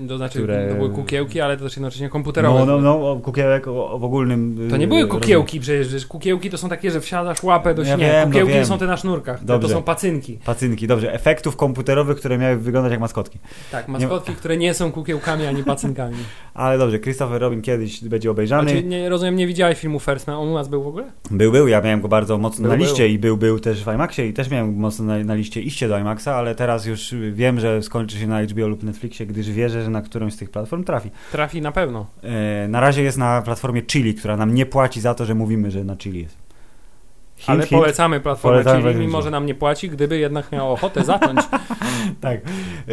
To 0.08 0.16
znaczy, 0.16 0.38
które... 0.38 0.68
to 0.68 0.74
były 0.74 0.90
kukiełki, 0.90 1.40
ale 1.40 1.56
to 1.56 1.64
też 1.64 1.76
jednocześnie 1.76 2.08
komputerowe. 2.08 2.66
No, 2.66 2.80
no, 2.80 2.98
no 2.98 3.16
kukiełek 3.16 3.68
o, 3.68 3.98
w 3.98 4.04
ogólnym... 4.04 4.68
To 4.70 4.76
nie 4.76 4.88
były 4.88 5.00
y, 5.00 5.06
kukiełki 5.06 5.60
przecież, 5.60 6.06
kukiełki 6.06 6.50
to 6.50 6.58
są 6.58 6.68
takie, 6.68 6.90
że 6.90 7.00
wsiadasz 7.00 7.42
łapę 7.42 7.74
do 7.74 7.84
śniegu. 7.84 8.02
Ja 8.02 8.26
kukiełki 8.26 8.54
no 8.58 8.64
są 8.64 8.78
te 8.78 8.86
na 8.86 8.96
sznurkach, 8.96 9.44
dobrze. 9.44 9.68
to 9.68 9.74
są 9.74 9.82
pacynki. 9.82 10.38
Pacynki, 10.44 10.86
dobrze. 10.86 11.12
Efektów 11.12 11.56
komputerowych, 11.56 12.16
które 12.16 12.38
miały 12.38 12.56
wyglądać 12.56 12.90
jak 12.90 13.00
maskotki. 13.00 13.38
Tak, 13.72 13.88
maskotki, 13.88 14.30
nie... 14.30 14.36
które 14.36 14.56
nie 14.56 14.74
są 14.74 14.92
kukiełkami 14.92 15.46
ani 15.46 15.64
pacynkami. 15.64 16.16
ale 16.54 16.78
dobrze, 16.78 16.98
Christopher 16.98 17.40
Robin 17.40 17.62
kiedyś 17.62 18.04
będzie 18.04 18.30
obejrzany. 18.30 18.70
Znaczy, 18.70 18.86
nie, 18.86 19.08
rozumiem, 19.08 19.36
nie 19.36 19.46
widziałeś 19.46 19.78
filmu 19.78 20.00
First 20.00 20.26
Man, 20.26 20.36
on 20.36 20.48
u 20.48 20.54
nas 20.54 20.68
był 20.68 20.82
w 20.82 20.86
ogóle? 20.86 21.04
Był, 21.30 21.52
był, 21.52 21.68
ja 21.68 21.80
miałem 21.80 22.00
go 22.00 22.08
bardzo 22.08 22.38
mocno 22.38 22.62
był, 22.62 22.72
na 22.72 22.78
liście 22.78 23.02
był. 23.02 23.12
i 23.12 23.18
był, 23.18 23.36
był 23.36 23.60
też 23.60 23.84
w 23.84 23.94
IMAXie 23.94 24.26
i 24.26 24.32
też 24.32 24.50
miałem 24.50 24.76
mocno 24.76 25.04
na, 25.04 25.18
na 25.18 25.34
liście 25.34 25.60
iście 25.60 25.88
do 25.88 25.98
IMAXa, 25.98 26.28
ale 26.28 26.54
teraz 26.54 26.86
już 26.86 27.14
wiem, 27.32 27.60
że 27.60 27.82
skończy 27.82 28.18
się 28.18 28.26
na 28.26 28.42
HBO 28.42 28.68
lub 28.68 28.82
Netflixie, 28.82 29.26
gdyż 29.26 29.50
wierzę, 29.68 29.84
że 29.84 29.90
na 29.90 30.02
którąś 30.02 30.34
z 30.34 30.36
tych 30.36 30.50
platform 30.50 30.84
trafi. 30.84 31.10
Trafi 31.32 31.60
na 31.60 31.72
pewno. 31.72 32.06
E, 32.22 32.68
na 32.68 32.80
razie 32.80 33.02
jest 33.02 33.18
na 33.18 33.42
platformie 33.42 33.82
Chili, 33.82 34.14
która 34.14 34.36
nam 34.36 34.54
nie 34.54 34.66
płaci 34.66 35.00
za 35.00 35.14
to, 35.14 35.24
że 35.24 35.34
mówimy, 35.34 35.70
że 35.70 35.84
na 35.84 35.96
Chili 35.96 36.22
jest. 36.22 36.47
Hint, 37.38 37.48
Ale 37.48 37.66
hint. 37.66 37.80
polecamy 37.80 38.20
platformę 38.20 38.62
Polecamy 38.62 38.92
Chili, 38.92 39.06
mimo 39.06 39.22
że 39.22 39.30
nam 39.30 39.46
nie 39.46 39.54
płaci, 39.54 39.90
gdyby 39.90 40.18
jednak 40.18 40.52
miał 40.52 40.72
ochotę 40.72 41.04
zacząć. 41.04 41.40
tak. 42.20 42.40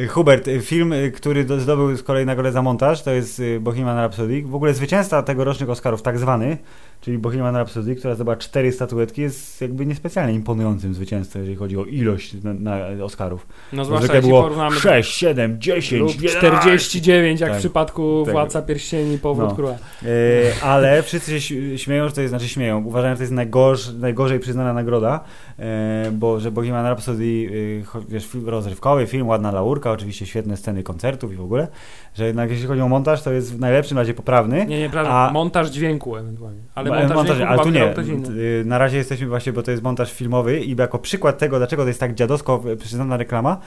Hubert, 0.10 0.49
film, 0.62 0.93
który 1.15 1.45
zdobył 1.60 1.95
z 1.97 2.03
kolei 2.03 2.25
nagrodę 2.25 2.51
za 2.51 2.62
montaż, 2.62 3.03
to 3.03 3.12
jest 3.12 3.39
y, 3.39 3.60
Bohemian 3.60 3.97
Rhapsody. 3.97 4.43
W 4.43 4.55
ogóle 4.55 4.73
zwycięzca 4.73 5.23
tegorocznych 5.23 5.69
Oscarów, 5.69 6.01
tak 6.01 6.19
zwany, 6.19 6.58
czyli 7.01 7.17
Bohemian 7.17 7.55
Rhapsody, 7.55 7.95
która 7.95 8.15
zdobyła 8.15 8.36
cztery 8.36 8.71
statuetki, 8.71 9.21
jest 9.21 9.62
jakby 9.62 9.86
niespecjalnie 9.86 10.34
imponującym 10.34 10.93
zwycięzcą, 10.93 11.39
jeżeli 11.39 11.55
chodzi 11.55 11.77
o 11.77 11.86
ilość 11.86 12.34
na, 12.43 12.53
na 12.53 13.03
Oscarów. 13.03 13.47
No 13.73 13.86
zwłaszcza 13.86 14.15
jeśli 14.15 14.29
było 14.29 14.41
porównamy... 14.43 14.75
6, 14.79 15.17
7, 15.17 15.62
10, 15.62 16.17
49, 16.17 17.39
jak 17.39 17.49
tak, 17.49 17.58
w 17.58 17.60
przypadku 17.60 18.21
tak. 18.25 18.34
Władca 18.34 18.62
Pierścieni, 18.62 19.17
Powrót 19.17 19.49
no. 19.49 19.55
Króla. 19.55 19.71
E, 19.71 20.63
ale 20.63 21.03
wszyscy 21.03 21.41
się 21.41 21.77
śmieją, 21.77 22.08
że 22.08 22.13
to 22.13 22.21
jest, 22.21 22.31
znaczy 22.31 22.47
śmieją, 22.49 22.84
uważają, 22.86 23.13
że 23.13 23.17
to 23.17 23.23
jest 23.23 23.34
najgorsz, 23.34 23.93
najgorzej 23.93 24.35
przyznana 24.39 24.74
nagroda, 24.74 25.19
e, 25.60 26.12
bo 26.12 26.39
że 26.39 26.52
Bohemian 26.52 26.86
Rhapsody, 26.86 27.50
e, 27.95 28.02
wiesz, 28.10 28.30
rozrywkowy 28.45 29.08
film, 29.08 29.28
ładna 29.28 29.52
laurka, 29.52 29.91
oczywiście 29.91 30.26
świetne 30.26 30.58
sceny 30.58 30.84
koncertów 30.84 31.34
i 31.34 31.36
w 31.36 31.41
ogóle, 31.41 31.67
że 32.13 32.26
jednak 32.26 32.50
jeśli 32.50 32.67
chodzi 32.67 32.82
o 32.82 32.88
montaż, 32.88 33.21
to 33.21 33.32
jest 33.32 33.56
w 33.56 33.60
najlepszym 33.60 33.98
razie 33.98 34.13
poprawny. 34.13 34.65
Nie, 34.65 34.80
nie, 34.80 34.89
prawda, 34.89 35.12
a... 35.12 35.32
montaż 35.32 35.69
dźwięku 35.69 36.17
ewentualnie. 36.17 36.62
Ale 36.76 36.89
montaż, 36.89 37.15
montaż 37.17 37.41
ale 37.41 37.63
tu 37.63 37.69
nie. 37.69 37.93
Y, 38.62 38.63
na 38.65 38.78
razie 38.78 38.98
jesteśmy 38.98 39.28
właśnie, 39.28 39.54
bo 39.54 39.63
to 39.63 39.71
jest 39.71 39.84
montaż 39.84 40.13
filmowy 40.13 40.60
i 40.60 40.76
jako 40.76 41.00
przykład 41.00 41.38
tego, 41.38 41.58
dlaczego 41.58 41.84
to 41.84 41.88
jest 41.88 42.00
tak 42.00 42.15
dziadowsko 42.15 42.63
przyznana 42.80 43.17
reklama, 43.17 43.58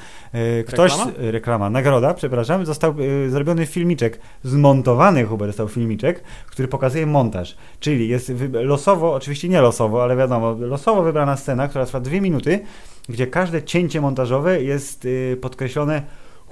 ktoś, 0.67 0.93
reklama? 0.93 1.13
reklama, 1.19 1.71
nagroda, 1.71 2.15
przepraszam, 2.15 2.67
został 2.67 2.95
zrobiony 3.29 3.67
filmiczek, 3.67 4.21
zmontowany 4.43 5.25
Hubert 5.25 5.49
został 5.49 5.69
filmiczek, 5.69 6.23
który 6.47 6.69
pokazuje 6.69 7.07
montaż, 7.07 7.57
czyli 7.81 8.09
jest 8.09 8.33
losowo, 8.53 9.15
oczywiście 9.15 9.49
nie 9.49 9.61
losowo, 9.61 10.03
ale 10.03 10.17
wiadomo, 10.17 10.57
losowo 10.67 11.03
wybrana 11.03 11.37
scena, 11.37 11.69
która 11.69 11.87
trwa 11.87 12.01
dwie 12.01 12.21
minuty, 12.21 12.61
gdzie 13.09 13.27
każde 13.27 13.63
cięcie 13.63 14.01
montażowe 14.01 14.63
jest 14.63 15.09
podkreślone 15.41 16.03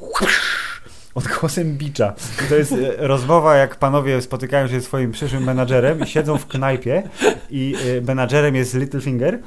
odgłosem 1.16 1.76
bicza. 1.76 2.14
I 2.46 2.48
to 2.48 2.54
jest 2.54 2.72
e, 2.72 3.06
rozmowa, 3.06 3.56
jak 3.56 3.76
panowie 3.76 4.22
spotykają 4.22 4.68
się 4.68 4.80
ze 4.80 4.86
swoim 4.86 5.12
przyszłym 5.12 5.44
menadżerem 5.44 6.00
i 6.00 6.06
siedzą 6.06 6.38
w 6.38 6.46
knajpie 6.46 7.02
i 7.50 7.76
e, 7.98 8.00
menadżerem 8.00 8.54
jest 8.54 8.74
Littlefinger 8.74 9.38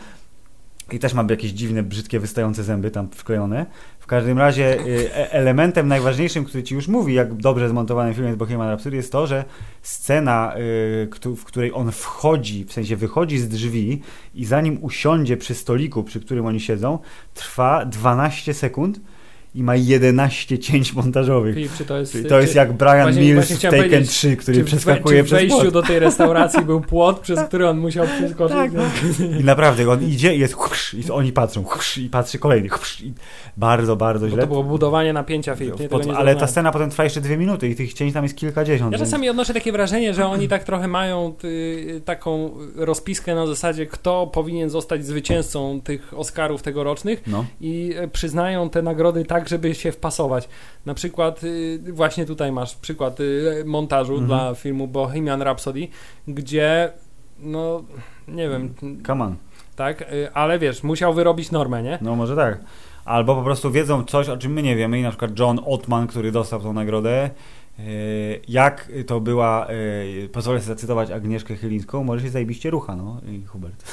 i 0.92 1.00
też 1.00 1.14
ma 1.14 1.26
jakieś 1.30 1.52
dziwne, 1.52 1.84
brzydkie, 1.84 2.20
wystające 2.20 2.64
zęby 2.64 2.92
tam 2.92 3.10
wklejone. 3.10 3.66
Każdym 4.10 4.38
razie 4.38 4.80
e, 4.80 5.32
elementem 5.32 5.88
najważniejszym, 5.88 6.46
który 6.46 6.64
ci 6.64 6.76
już 6.76 6.88
mówi, 6.88 7.14
jak 7.14 7.34
dobrze 7.34 7.70
zmontowany 7.70 8.14
film 8.14 8.26
jest 8.26 8.38
Bohemian 8.38 8.68
Rhapsody, 8.68 8.96
jest 8.96 9.12
to, 9.12 9.28
że 9.28 9.46
scena, 9.82 10.54
w 11.38 11.44
której 11.44 11.74
on 11.74 11.92
wchodzi, 11.92 12.66
w 12.66 12.74
sensie 12.74 12.96
wychodzi 12.96 13.38
z 13.38 13.50
drzwi 13.50 14.02
i 14.36 14.46
zanim 14.46 14.78
usiądzie 14.82 15.38
przy 15.38 15.56
stoliku, 15.56 16.04
przy 16.04 16.20
którym 16.20 16.46
oni 16.46 16.60
siedzą, 16.60 17.00
trwa 17.34 17.86
12 17.86 18.54
sekund 18.54 19.00
i 19.56 19.64
ma 19.64 19.76
11 19.76 20.60
cięć 20.60 20.94
montażowych. 20.94 21.56
Filip, 21.56 21.72
czy 21.78 21.86
to 21.86 21.98
jest, 21.98 22.12
Czyli 22.12 22.26
to 22.26 22.40
jest 22.40 22.56
jak 22.56 22.74
Brian 22.74 23.02
właśnie, 23.02 23.22
Mills 23.22 23.48
właśnie 23.48 23.70
w 23.70 23.74
Taken 23.74 24.04
3, 24.04 24.36
który 24.36 24.58
czy, 24.58 24.64
przeskakuje 24.64 25.24
czy 25.24 25.28
w 25.28 25.32
wejściu 25.32 25.72
do 25.72 25.82
tej 25.82 26.00
restauracji 26.00 26.62
był 26.62 26.82
płot, 26.82 27.20
przez 27.20 27.40
który 27.40 27.68
on 27.68 27.78
musiał 27.80 28.08
przeskoczyć. 28.08 28.58
Tak. 28.58 28.72
I 29.40 29.44
naprawdę, 29.44 29.90
on 29.90 30.04
idzie 30.04 30.36
i 30.36 30.40
jest 30.40 30.56
i 30.94 31.12
oni 31.12 31.32
patrzą, 31.32 31.66
i 31.98 32.10
patrzy 32.10 32.40
kolejny, 32.40 32.70
i 33.04 33.14
bardzo, 33.58 33.96
bardzo 33.96 34.30
źle. 34.30 34.38
Bo 34.38 34.42
to 34.42 34.48
było 34.48 34.64
budowanie 34.64 35.14
napięcia, 35.14 35.56
Pod, 35.90 36.08
ale 36.16 36.36
ta 36.36 36.48
scena 36.48 36.72
potem 36.72 36.90
trwa 36.90 37.04
jeszcze 37.04 37.22
dwie 37.22 37.38
minuty 37.38 37.70
i 37.70 37.76
tych 37.76 37.94
cięć 37.94 38.14
tam 38.14 38.24
jest 38.24 38.36
kilkadziesiąt. 38.36 38.92
Ja 38.92 38.98
czasami 38.98 39.30
odnoszę 39.30 39.54
takie 39.54 39.72
wrażenie, 39.72 40.14
że 40.14 40.26
oni 40.26 40.48
tak 40.48 40.64
trochę 40.64 40.88
mają 40.88 41.34
y, 41.44 42.02
taką 42.06 42.52
rozpiskę 42.76 43.36
na 43.36 43.48
zasadzie, 43.48 43.86
kto 43.86 44.28
powinien 44.28 44.70
zostać 44.70 45.06
zwycięzcą 45.06 45.82
tych 45.82 46.14
Oscarów 46.18 46.62
tegorocznych 46.62 47.24
no. 47.28 47.46
i 47.62 47.94
y, 48.04 48.08
przyznają 48.08 48.70
te 48.70 48.82
nagrody 48.82 49.26
tak, 49.26 49.39
żeby 49.48 49.76
się 49.76 49.92
wpasować. 49.92 50.50
Na 50.86 50.94
przykład 50.94 51.44
y, 51.44 51.80
właśnie 51.94 52.26
tutaj 52.26 52.52
masz 52.52 52.76
przykład 52.76 53.20
y, 53.20 53.64
montażu 53.66 54.14
mhm. 54.14 54.28
dla 54.28 54.56
filmu 54.56 54.88
Bohemian 54.88 55.42
Rhapsody, 55.42 55.88
gdzie 56.28 56.92
no 57.40 57.84
nie 58.28 58.50
wiem. 58.50 58.74
Come 59.08 59.24
on. 59.24 59.36
Tak, 59.76 60.02
y, 60.02 60.34
ale 60.34 60.60
wiesz, 60.60 60.84
musiał 60.84 61.14
wyrobić 61.14 61.52
normę, 61.52 61.84
nie? 61.84 61.98
No 62.02 62.16
może 62.16 62.36
tak. 62.36 62.60
Albo 63.06 63.36
po 63.36 63.44
prostu 63.44 63.72
wiedzą 63.72 64.04
coś, 64.04 64.30
o 64.30 64.38
czym 64.38 64.54
my 64.54 64.62
nie 64.62 64.76
wiemy 64.76 65.00
i 65.00 65.04
na 65.04 65.10
przykład 65.10 65.40
John 65.40 65.60
Ottman, 65.66 66.08
który 66.08 66.32
dostał 66.32 66.62
tą 66.62 66.74
nagrodę, 66.74 67.30
jak 68.48 68.92
to 69.08 69.20
była, 69.20 69.68
e, 69.68 70.28
pozwolę 70.28 70.60
sobie 70.60 70.76
zacytować 70.76 71.12
Agnieszkę 71.12 71.56
Chylińską, 71.56 72.04
może 72.04 72.24
się 72.24 72.30
zajebiście 72.30 72.70
rucha, 72.70 72.96
no 72.96 73.22
i 73.32 73.46
Hubert. 73.46 73.84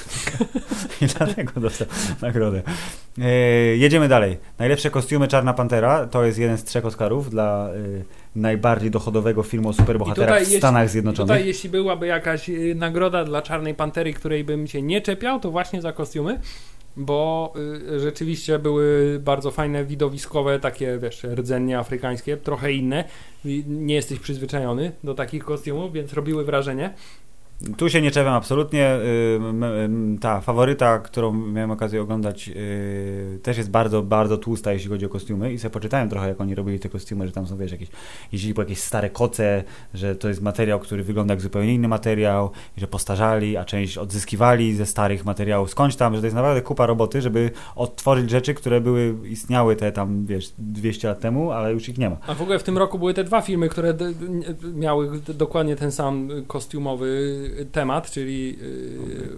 I 1.02 1.06
dlatego 1.06 1.60
dostał 1.60 1.88
nagrodę. 2.22 2.62
E, 3.18 3.30
jedziemy 3.76 4.08
dalej. 4.08 4.38
Najlepsze 4.58 4.90
kostiumy 4.90 5.28
Czarna 5.28 5.54
Pantera 5.54 6.06
to 6.06 6.24
jest 6.24 6.38
jeden 6.38 6.58
z 6.58 6.64
trzech 6.64 6.86
Oscarów 6.86 7.30
dla 7.30 7.70
najbardziej 8.36 8.90
dochodowego 8.90 9.42
filmu 9.42 9.68
o 9.68 9.72
superbohaterach 9.72 10.42
w 10.42 10.56
Stanach 10.56 10.82
jeśli, 10.82 10.92
Zjednoczonych. 10.92 11.28
Tutaj 11.28 11.46
jeśli 11.46 11.70
byłaby 11.70 12.06
jakaś 12.06 12.50
nagroda 12.74 13.24
dla 13.24 13.42
Czarnej 13.42 13.74
Pantery, 13.74 14.12
której 14.12 14.44
bym 14.44 14.66
się 14.66 14.82
nie 14.82 15.00
czepiał, 15.00 15.40
to 15.40 15.50
właśnie 15.50 15.82
za 15.82 15.92
kostiumy. 15.92 16.40
Bo 16.96 17.52
y, 17.96 18.00
rzeczywiście 18.00 18.58
były 18.58 19.18
bardzo 19.24 19.50
fajne, 19.50 19.84
widowiskowe, 19.84 20.60
takie 20.60 20.98
wiesz, 20.98 21.24
rdzenie 21.24 21.78
afrykańskie, 21.78 22.36
trochę 22.36 22.72
inne. 22.72 23.04
Nie 23.66 23.94
jesteś 23.94 24.18
przyzwyczajony 24.18 24.92
do 25.04 25.14
takich 25.14 25.44
kostiumów, 25.44 25.92
więc 25.92 26.12
robiły 26.12 26.44
wrażenie. 26.44 26.94
Tu 27.76 27.88
się 27.88 28.02
nie 28.02 28.10
czepiam 28.10 28.34
absolutnie. 28.34 28.96
Y, 28.96 30.18
Ta 30.20 30.40
faworyta, 30.40 30.98
którą 30.98 31.32
miałem 31.32 31.70
okazję 31.70 32.02
oglądać, 32.02 32.48
y, 32.48 33.38
też 33.42 33.56
jest 33.56 33.70
bardzo, 33.70 34.02
bardzo 34.02 34.38
tłusta, 34.38 34.72
jeśli 34.72 34.88
chodzi 34.88 35.06
o 35.06 35.08
kostiumy. 35.08 35.52
I 35.52 35.58
sobie 35.58 35.72
poczytałem 35.72 36.08
trochę, 36.08 36.28
jak 36.28 36.40
oni 36.40 36.54
robili 36.54 36.80
te 36.80 36.88
kostiumy, 36.88 37.26
że 37.26 37.32
tam 37.32 37.46
są, 37.46 37.56
wiesz, 37.56 37.72
jakieś, 37.72 37.88
jeździli 38.32 38.54
po 38.54 38.62
jakieś 38.62 38.78
stare 38.78 39.10
koce, 39.10 39.64
że 39.94 40.16
to 40.16 40.28
jest 40.28 40.42
materiał, 40.42 40.80
który 40.80 41.02
wygląda 41.02 41.34
jak 41.34 41.40
zupełnie 41.40 41.74
inny 41.74 41.88
materiał, 41.88 42.50
i 42.76 42.80
że 42.80 42.86
postarzali, 42.86 43.56
a 43.56 43.64
część 43.64 43.98
odzyskiwali 43.98 44.74
ze 44.74 44.86
starych 44.86 45.24
materiałów 45.24 45.70
skądś 45.70 45.96
tam, 45.96 46.14
że 46.14 46.20
to 46.20 46.26
jest 46.26 46.36
naprawdę 46.36 46.62
kupa 46.62 46.86
roboty, 46.86 47.22
żeby 47.22 47.50
odtworzyć 47.76 48.30
rzeczy, 48.30 48.54
które 48.54 48.80
były, 48.80 49.14
istniały 49.28 49.76
te 49.76 49.92
tam, 49.92 50.26
wiesz, 50.26 50.52
200 50.58 51.08
lat 51.08 51.20
temu, 51.20 51.50
ale 51.52 51.72
już 51.72 51.88
ich 51.88 51.98
nie 51.98 52.10
ma. 52.10 52.16
A 52.26 52.34
w 52.34 52.42
ogóle 52.42 52.58
w 52.58 52.62
tym 52.62 52.78
roku 52.78 52.98
były 52.98 53.14
te 53.14 53.24
dwa 53.24 53.40
filmy, 53.40 53.68
które 53.68 53.94
miały 54.74 55.20
dokładnie 55.28 55.76
ten 55.76 55.92
sam 55.92 56.28
kostiumowy 56.46 57.45
temat, 57.72 58.10
czyli 58.10 58.58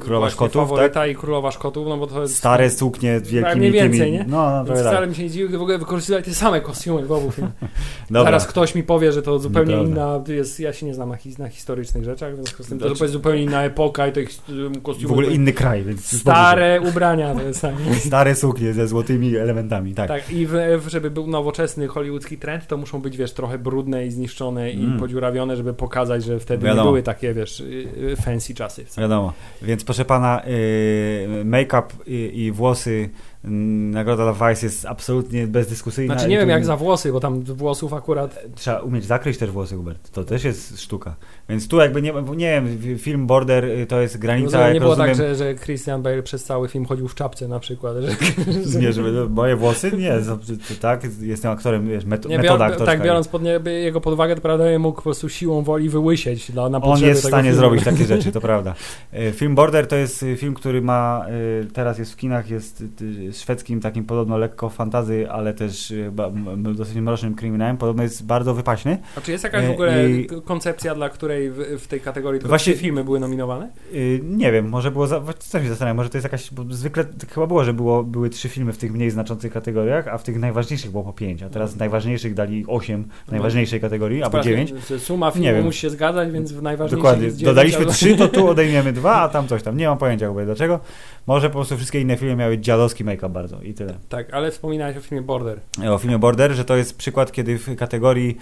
Królowa 0.00 0.26
właśnie 0.26 0.48
Szkotów, 0.48 0.78
tak? 0.92 1.10
i 1.10 1.14
Królowa 1.14 1.50
Szkotów, 1.50 1.88
no 1.88 1.96
bo 1.96 2.06
to 2.06 2.22
jest 2.22 2.36
Stare 2.36 2.70
suknie 2.70 3.20
wielkimi 3.20 3.56
mniej 3.60 3.72
więcej, 3.72 4.00
tymi... 4.00 4.12
nie? 4.12 4.24
No, 4.28 4.50
no, 4.50 4.56
Więc 4.56 4.66
trochę 4.66 4.82
tak. 4.82 4.92
wcale 4.92 5.06
mi 5.06 5.14
się 5.14 5.22
nie 5.22 5.30
dziwi, 5.30 5.48
gdy 5.48 5.58
w 5.58 5.62
ogóle 5.62 5.78
wykorzystywali 5.78 6.24
te 6.24 6.34
same 6.34 6.60
kostiumy 6.60 7.06
w 7.06 7.12
obu 7.12 7.30
filmach. 7.30 7.52
Dobra. 8.10 8.24
Zaraz 8.24 8.46
ktoś 8.46 8.74
mi 8.74 8.82
powie, 8.82 9.12
że 9.12 9.22
to 9.22 9.38
zupełnie 9.38 9.76
Nieprawda. 9.76 10.16
inna 10.30 10.34
jest, 10.38 10.60
ja 10.60 10.72
się 10.72 10.86
nie 10.86 10.94
znam 10.94 11.08
na, 11.08 11.16
his, 11.16 11.38
na 11.38 11.48
historycznych 11.48 12.04
rzeczach, 12.04 12.32
w 12.32 12.34
związku 12.36 12.62
z 12.62 12.66
tym 12.68 12.78
to 12.78 12.88
Znaczy- 12.88 13.04
jest 13.04 13.12
zupełnie 13.12 13.42
inna 13.42 13.64
epoka 13.64 14.06
i 14.06 14.12
tych 14.12 14.28
um, 14.48 14.80
kostiumów 14.80 15.16
W 15.16 15.18
ogóle 15.18 15.34
inny 15.34 15.52
kraj, 15.52 15.84
więc... 15.84 16.20
stare 16.20 16.80
ubrania 16.80 17.34
to 17.34 17.42
jest 17.42 17.60
tak. 17.60 17.74
Stare 18.06 18.34
suknie 18.34 18.72
ze 18.72 18.88
złotymi 18.88 19.36
elementami, 19.36 19.94
tak. 19.94 20.08
Tak, 20.08 20.30
i 20.30 20.46
w, 20.46 20.84
żeby 20.88 21.10
był 21.10 21.26
nowoczesny 21.26 21.88
hollywoodzki 21.88 22.38
trend, 22.38 22.66
to 22.66 22.76
muszą 22.76 23.00
być, 23.00 23.16
wiesz, 23.16 23.32
trochę 23.32 23.58
brudne 23.58 24.06
i 24.06 24.10
zniszczone 24.10 24.58
Mm. 24.68 24.96
i 24.96 24.98
podziurawione, 25.00 25.56
żeby 25.56 25.74
pokazać, 25.74 26.24
że 26.24 26.38
wtedy 26.40 26.66
Wiadomo. 26.66 26.82
nie 26.82 26.88
były 26.88 27.02
takie, 27.02 27.34
wiesz, 27.34 27.60
y, 27.60 27.64
y, 27.64 27.97
fancy 28.22 28.54
czasy. 28.54 28.84
Wiadomo. 28.98 29.32
Więc 29.62 29.84
proszę 29.84 30.04
pana, 30.04 30.42
yy, 30.46 31.44
make-up 31.44 31.94
i, 32.06 32.44
i 32.44 32.52
włosy, 32.52 33.10
nagroda 33.44 34.32
dla 34.32 34.48
Vice 34.48 34.66
jest 34.66 34.86
absolutnie 34.86 35.46
bezdyskusyjna. 35.46 36.14
Znaczy 36.14 36.28
nie 36.28 36.38
wiem 36.38 36.48
jak 36.48 36.64
za 36.64 36.76
włosy, 36.76 37.12
bo 37.12 37.20
tam 37.20 37.42
włosów 37.42 37.92
akurat... 37.92 38.38
Trzeba 38.54 38.80
umieć 38.80 39.04
zakryć 39.04 39.38
też 39.38 39.50
włosy, 39.50 39.76
Hubert. 39.76 40.10
To 40.10 40.24
też 40.24 40.44
jest 40.44 40.80
sztuka. 40.80 41.14
Więc 41.48 41.68
tu 41.68 41.76
jakby 41.76 42.02
nie, 42.02 42.12
nie 42.36 42.62
wiem, 42.80 42.98
film 42.98 43.26
Border 43.26 43.64
y, 43.64 43.86
to 43.86 44.00
jest 44.00 44.18
granica, 44.18 44.52
Rozumiem, 44.52 44.74
nie 44.74 44.80
było 44.80 44.90
rozumiem... 44.90 45.16
tak, 45.16 45.26
że, 45.26 45.34
że 45.34 45.54
Christian 45.54 46.02
Bale 46.02 46.22
przez 46.22 46.44
cały 46.44 46.68
film 46.68 46.84
chodził 46.84 47.08
w 47.08 47.14
czapce 47.14 47.48
na 47.48 47.60
przykład. 47.60 47.96
Że, 47.96 48.80
Nie, 48.80 48.92
żeby 48.92 49.12
no, 49.12 49.28
moje 49.28 49.56
włosy? 49.56 49.92
Nie, 49.98 50.12
to, 50.26 50.38
tak, 50.80 51.02
jestem 51.20 51.50
aktorem, 51.50 51.88
wiesz, 51.88 52.04
met, 52.04 52.28
nie, 52.28 52.38
metoda 52.38 52.68
bior, 52.68 52.84
tak, 52.84 53.02
biorąc 53.02 53.28
pod 53.28 53.42
nie, 53.42 53.60
jego 53.72 54.00
pod 54.00 54.14
uwagę, 54.14 54.34
to 54.34 54.40
prawda, 54.40 54.64
mógł 54.78 54.96
po 54.96 55.02
prostu 55.02 55.28
siłą 55.28 55.62
woli 55.62 55.88
wyłysieć 55.88 56.50
dla, 56.50 56.68
na 56.68 56.80
On 56.80 57.00
jest 57.00 57.22
w 57.22 57.26
stanie 57.26 57.42
filmu. 57.42 57.58
zrobić 57.58 57.84
takie 57.84 58.04
rzeczy, 58.04 58.32
to 58.38 58.40
prawda. 58.40 58.74
E, 59.12 59.32
Film 59.32 59.54
Border 59.54 59.86
to 59.86 59.96
jest 59.96 60.22
e, 60.22 60.36
film, 60.36 60.54
który 60.54 60.82
ma, 60.82 61.26
e, 61.62 61.64
teraz 61.64 61.98
jest 61.98 62.12
w 62.12 62.16
kinach, 62.16 62.50
jest 62.50 62.84
e, 63.27 63.27
szwedzkim 63.32 63.80
takim 63.80 64.04
podobno 64.04 64.38
lekko 64.38 64.68
fantazy, 64.68 65.30
ale 65.30 65.54
też 65.54 65.94
m- 66.18 66.74
dosyć 66.76 66.96
mrocznym 66.96 67.34
kryminałem. 67.34 67.76
Podobno 67.76 68.02
jest 68.02 68.26
bardzo 68.26 68.54
wypaśny. 68.54 68.98
A 69.16 69.20
czy 69.20 69.32
jest 69.32 69.44
jakaś 69.44 69.66
w 69.66 69.70
ogóle 69.70 69.94
E, 69.96 70.10
I- 70.10 70.26
koncepcja, 70.44 70.94
dla 70.94 71.08
której 71.08 71.50
w, 71.50 71.56
w 71.78 71.86
tej 71.86 72.00
kategorii 72.00 72.40
tylko 72.40 72.48
Właśnie- 72.48 72.74
filmy 72.74 73.04
były 73.04 73.20
nominowane? 73.20 73.68
Y, 73.94 74.20
Nie 74.24 74.52
wiem, 74.52 74.68
może 74.68 74.90
było, 74.90 75.06
za, 75.06 75.20
też 75.20 75.62
się 75.62 75.68
zastanawiam, 75.68 75.96
może 75.96 76.10
to 76.10 76.16
jest 76.18 76.24
jakaś, 76.24 76.54
bo 76.54 76.64
zwykle 76.70 77.04
chyba 77.34 77.46
było, 77.46 77.64
że 77.64 77.72
było, 77.72 78.04
były 78.04 78.30
trzy 78.30 78.48
filmy 78.48 78.72
w 78.72 78.78
tych 78.78 78.92
mniej 78.92 79.10
znaczących 79.10 79.52
kategoriach, 79.52 80.08
a 80.08 80.18
w 80.18 80.22
tych 80.22 80.38
najważniejszych 80.38 80.90
było 80.90 81.04
po 81.04 81.12
pięć, 81.12 81.42
a 81.42 81.48
teraz 81.48 81.70
z 81.70 81.76
najważniejszych 81.76 82.34
dali 82.34 82.64
osiem 82.66 83.04
w 83.28 83.30
najważniejszej 83.30 83.80
kategorii, 83.80 84.22
albo 84.22 84.40
dziewięć. 84.40 84.72
Suma 84.98 85.30
filmu 85.30 85.44
Nie 85.46 85.54
wiem. 85.54 85.64
musi 85.64 85.80
się 85.80 85.90
zgadzać, 85.90 86.30
więc 86.32 86.52
w 86.52 86.62
najważniejszych 86.62 86.98
Dokładnie. 86.98 87.30
Dodaliśmy 87.44 87.86
trzy, 87.86 88.16
to 88.16 88.28
tu 88.28 88.46
odejmiemy 88.58 88.92
dwa, 88.92 89.14
a 89.16 89.28
tam 89.28 89.48
coś 89.48 89.62
tam. 89.62 89.76
Nie 89.76 89.88
mam 89.88 89.98
pojęcia 89.98 90.28
chyba 90.28 90.44
dlaczego. 90.44 90.80
Może 91.26 91.48
po 91.48 91.54
prostu 91.54 91.76
wszystkie 91.76 92.00
inne 92.00 92.16
filmy 92.16 92.36
miały 92.36 92.58
dziadowski 92.58 93.04
bardzo 93.28 93.62
i 93.62 93.74
tyle. 93.74 93.94
Tak, 94.08 94.34
ale 94.34 94.50
wspominałeś 94.50 94.96
o 94.96 95.00
filmie 95.00 95.22
Border. 95.22 95.60
O 95.90 95.98
filmie 95.98 96.18
Border, 96.18 96.52
że 96.52 96.64
to 96.64 96.76
jest 96.76 96.98
przykład, 96.98 97.32
kiedy 97.32 97.58
w 97.58 97.76
kategorii 97.76 98.36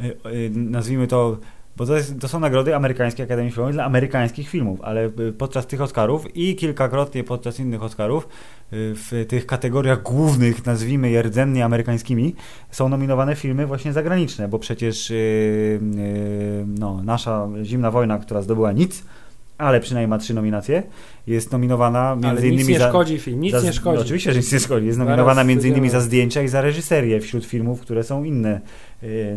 y, 0.00 0.04
y, 0.26 0.50
nazwijmy 0.54 1.06
to 1.06 1.36
bo 1.76 1.86
to, 1.86 1.96
jest, 1.96 2.20
to 2.20 2.28
są 2.28 2.40
nagrody 2.40 2.76
amerykańskiej 2.76 3.24
Akademii 3.24 3.52
Filmowej 3.52 3.74
dla 3.74 3.84
amerykańskich 3.84 4.48
filmów, 4.48 4.80
ale 4.82 5.10
podczas 5.38 5.66
tych 5.66 5.80
Oscarów 5.80 6.36
i 6.36 6.56
kilkakrotnie 6.56 7.24
podczas 7.24 7.60
innych 7.60 7.82
Oscarów 7.82 8.28
w 8.72 9.24
tych 9.28 9.46
kategoriach 9.46 10.02
głównych, 10.02 10.66
nazwijmy 10.66 11.10
je 11.10 11.22
rdzennie 11.22 11.64
amerykańskimi, 11.64 12.34
są 12.70 12.88
nominowane 12.88 13.36
filmy 13.36 13.66
właśnie 13.66 13.92
zagraniczne, 13.92 14.48
bo 14.48 14.58
przecież 14.58 15.12
no, 16.66 17.02
nasza 17.04 17.48
Zimna 17.62 17.90
Wojna, 17.90 18.18
która 18.18 18.42
zdobyła 18.42 18.72
nic, 18.72 19.04
ale 19.60 19.80
przynajmniej 19.80 20.08
ma 20.08 20.18
trzy 20.18 20.34
nominacje, 20.34 20.82
jest 21.26 21.52
nominowana 21.52 22.14
między 22.14 22.28
ale 22.28 22.42
nic 22.42 22.52
innymi 22.52 22.72
nie 22.72 22.78
za... 22.78 22.88
szkodzi 22.88 23.18
film, 23.18 23.40
nic 23.40 23.52
za, 23.52 23.62
nie 23.62 23.72
szkodzi. 23.72 23.96
No, 23.96 24.02
oczywiście, 24.02 24.32
że 24.32 24.38
nic 24.38 24.52
nie 24.52 24.60
szkodzi. 24.60 24.86
Jest 24.86 24.98
Zaraz 24.98 25.08
nominowana 25.08 25.44
między 25.44 25.68
innymi 25.68 25.90
za 25.90 26.00
zdjęcia 26.00 26.42
i 26.42 26.48
za 26.48 26.60
reżyserię 26.60 27.20
wśród 27.20 27.44
filmów, 27.44 27.80
które 27.80 28.04
są 28.04 28.24
inne 28.24 28.60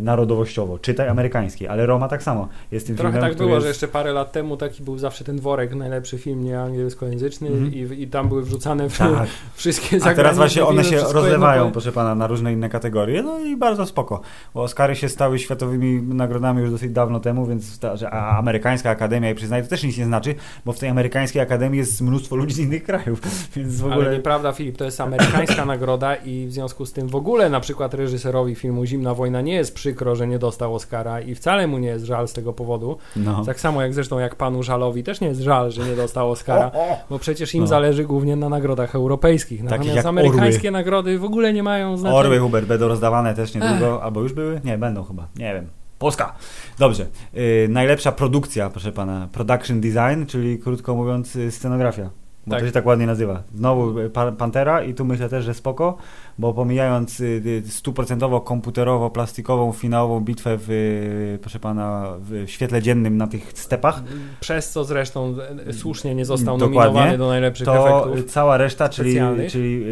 narodowościowo. 0.02 0.78
Czytaj 0.78 1.08
amerykańskie, 1.08 1.70
ale 1.70 1.86
Roma 1.86 2.08
tak 2.08 2.22
samo. 2.22 2.48
Jest 2.72 2.86
tym 2.86 2.96
Trochę 2.96 3.12
filmem, 3.12 3.30
tak 3.30 3.38
było, 3.38 3.50
jest... 3.50 3.62
że 3.62 3.68
jeszcze 3.68 3.88
parę 3.88 4.12
lat 4.12 4.32
temu 4.32 4.56
taki 4.56 4.82
był 4.82 4.98
zawsze 4.98 5.24
ten 5.24 5.40
worek, 5.40 5.74
najlepszy 5.74 6.18
film 6.18 6.44
nieangielskojęzyczny 6.44 7.48
Mhm. 7.48 7.74
i, 7.74 8.02
i 8.02 8.08
tam 8.08 8.28
były 8.28 8.42
wrzucane 8.42 8.88
w, 8.90 8.98
Tak. 8.98 9.10
wszystkie 9.54 9.86
A 9.86 9.90
teraz 9.90 10.04
zagraniczne 10.04 10.36
właśnie 10.36 10.64
one 10.64 10.84
się 10.84 11.12
rozlewają, 11.12 11.60
jedno 11.60 11.72
proszę 11.72 11.92
pana, 11.92 12.14
na 12.14 12.26
różne 12.26 12.52
inne 12.52 12.68
kategorie. 12.68 13.22
No 13.22 13.38
i 13.40 13.56
bardzo 13.56 13.86
spoko. 13.86 14.20
Bo 14.54 14.62
Oscary 14.62 14.96
się 14.96 15.08
stały 15.08 15.38
światowymi 15.38 16.02
nagrodami 16.02 16.60
już 16.60 16.70
dosyć 16.70 16.92
dawno 16.92 17.20
temu, 17.20 17.46
więc 17.46 17.78
ta, 17.78 17.96
że 17.96 18.10
a 18.10 18.38
amerykańska 18.38 18.90
akademia 18.90 19.30
i 19.30 19.34
przyznaje, 19.34 19.62
to 19.62 19.68
też 19.68 19.82
nic 19.84 19.98
nie 19.98 20.04
znaczy, 20.04 20.34
bo 20.64 20.72
w 20.72 20.78
tej 20.78 20.88
amerykańskiej 20.88 21.42
akademii 21.42 21.78
jest 21.78 22.00
mnóstwo 22.00 22.36
ludzi 22.36 22.54
z 22.54 22.58
innych 22.58 22.82
krajów. 22.84 23.20
Więc 23.56 23.80
w 23.80 23.84
Ale 23.84 23.94
ogóle. 23.94 24.12
nieprawda, 24.12 24.52
Filip, 24.52 24.76
to 24.76 24.84
jest 24.84 25.00
amerykańska 25.00 25.64
nagroda 25.74 26.14
i 26.14 26.46
w 26.46 26.52
związku 26.52 26.86
z 26.86 26.92
tym 26.92 27.08
w 27.08 27.16
ogóle 27.16 27.50
na 27.50 27.60
przykład 27.60 27.94
reżyserowi 27.94 28.54
filmu 28.54 28.84
Zimna 28.86 29.14
Wojna 29.14 29.40
nie 29.40 29.53
jest 29.54 29.74
przykro, 29.74 30.16
że 30.16 30.26
nie 30.26 30.38
dostał 30.38 30.74
Oscara 30.74 31.20
i 31.20 31.34
wcale 31.34 31.66
mu 31.66 31.78
nie 31.78 31.88
jest 31.88 32.04
żal 32.04 32.28
z 32.28 32.32
tego 32.32 32.52
powodu. 32.52 32.98
No. 33.16 33.44
Tak 33.44 33.60
samo 33.60 33.82
jak 33.82 33.94
zresztą 33.94 34.18
jak 34.18 34.34
panu 34.34 34.62
Żalowi 34.62 35.02
też 35.04 35.20
nie 35.20 35.28
jest 35.28 35.40
żal, 35.40 35.70
że 35.70 35.84
nie 35.84 35.96
dostał 35.96 36.30
Oscara, 36.30 36.70
bo 37.10 37.18
przecież 37.18 37.54
im 37.54 37.60
No. 37.60 37.66
zależy 37.66 38.04
głównie 38.04 38.36
na 38.36 38.48
nagrodach 38.48 38.94
europejskich. 38.94 39.58
Takich 39.58 39.70
Natomiast 39.70 39.96
jak 39.96 40.06
amerykańskie 40.06 40.70
nagrody 40.70 41.18
w 41.18 41.24
ogóle 41.24 41.52
nie 41.52 41.62
mają 41.62 41.96
znaczenia. 41.96 42.20
Orły 42.20 42.38
Hubert 42.38 42.66
będą 42.66 42.88
rozdawane 42.88 43.34
też 43.34 43.54
niedługo, 43.54 44.02
albo 44.02 44.20
już 44.20 44.32
były? 44.32 44.60
Nie, 44.64 44.78
będą 44.78 45.04
chyba. 45.04 45.26
Nie 45.36 45.54
wiem. 45.54 45.66
Polska. 45.98 46.34
Dobrze. 46.78 47.06
Yy, 47.32 47.66
najlepsza 47.70 48.12
produkcja, 48.12 48.70
proszę 48.70 48.92
pana. 48.92 49.28
Production 49.32 49.80
design, 49.80 50.26
czyli 50.26 50.58
krótko 50.58 50.94
mówiąc 50.94 51.36
y, 51.36 51.50
scenografia. 51.50 52.10
Bo 52.46 52.50
Tak. 52.50 52.60
to 52.60 52.66
się 52.66 52.72
tak 52.72 52.86
ładnie 52.86 53.06
nazywa. 53.06 53.42
Znowu 53.54 53.98
y, 53.98 54.10
pa 54.10 54.32
Pantera 54.32 54.82
i 54.82 54.94
tu 54.94 55.04
myślę 55.04 55.28
też, 55.28 55.44
że 55.44 55.54
spoko, 55.54 55.96
bo 56.38 56.54
pomijając 56.54 57.20
y, 57.20 57.42
y, 57.46 57.70
stuprocentowo 57.70 58.40
komputerowo, 58.40 59.10
plastikową, 59.10 59.72
finałową 59.72 60.20
bitwę 60.20 60.58
w, 60.60 60.70
y, 60.70 61.38
proszę 61.40 61.60
pana, 61.60 62.16
w 62.18 62.44
świetle 62.50 62.82
dziennym 62.82 63.16
na 63.16 63.26
tych 63.26 63.52
stepach, 63.54 64.02
Przez 64.40 64.70
co 64.70 64.84
zresztą 64.84 65.34
e, 65.66 65.72
słusznie 65.72 66.14
nie 66.14 66.24
został 66.24 66.58
Dokładnie. 66.58 66.92
nominowany 66.94 67.18
do 67.18 67.28
najlepszych 67.28 67.66
to 67.66 68.04
efektów. 68.04 68.32
cała 68.32 68.56
reszta, 68.56 68.88
czyli, 68.88 69.20
czyli 69.50 69.84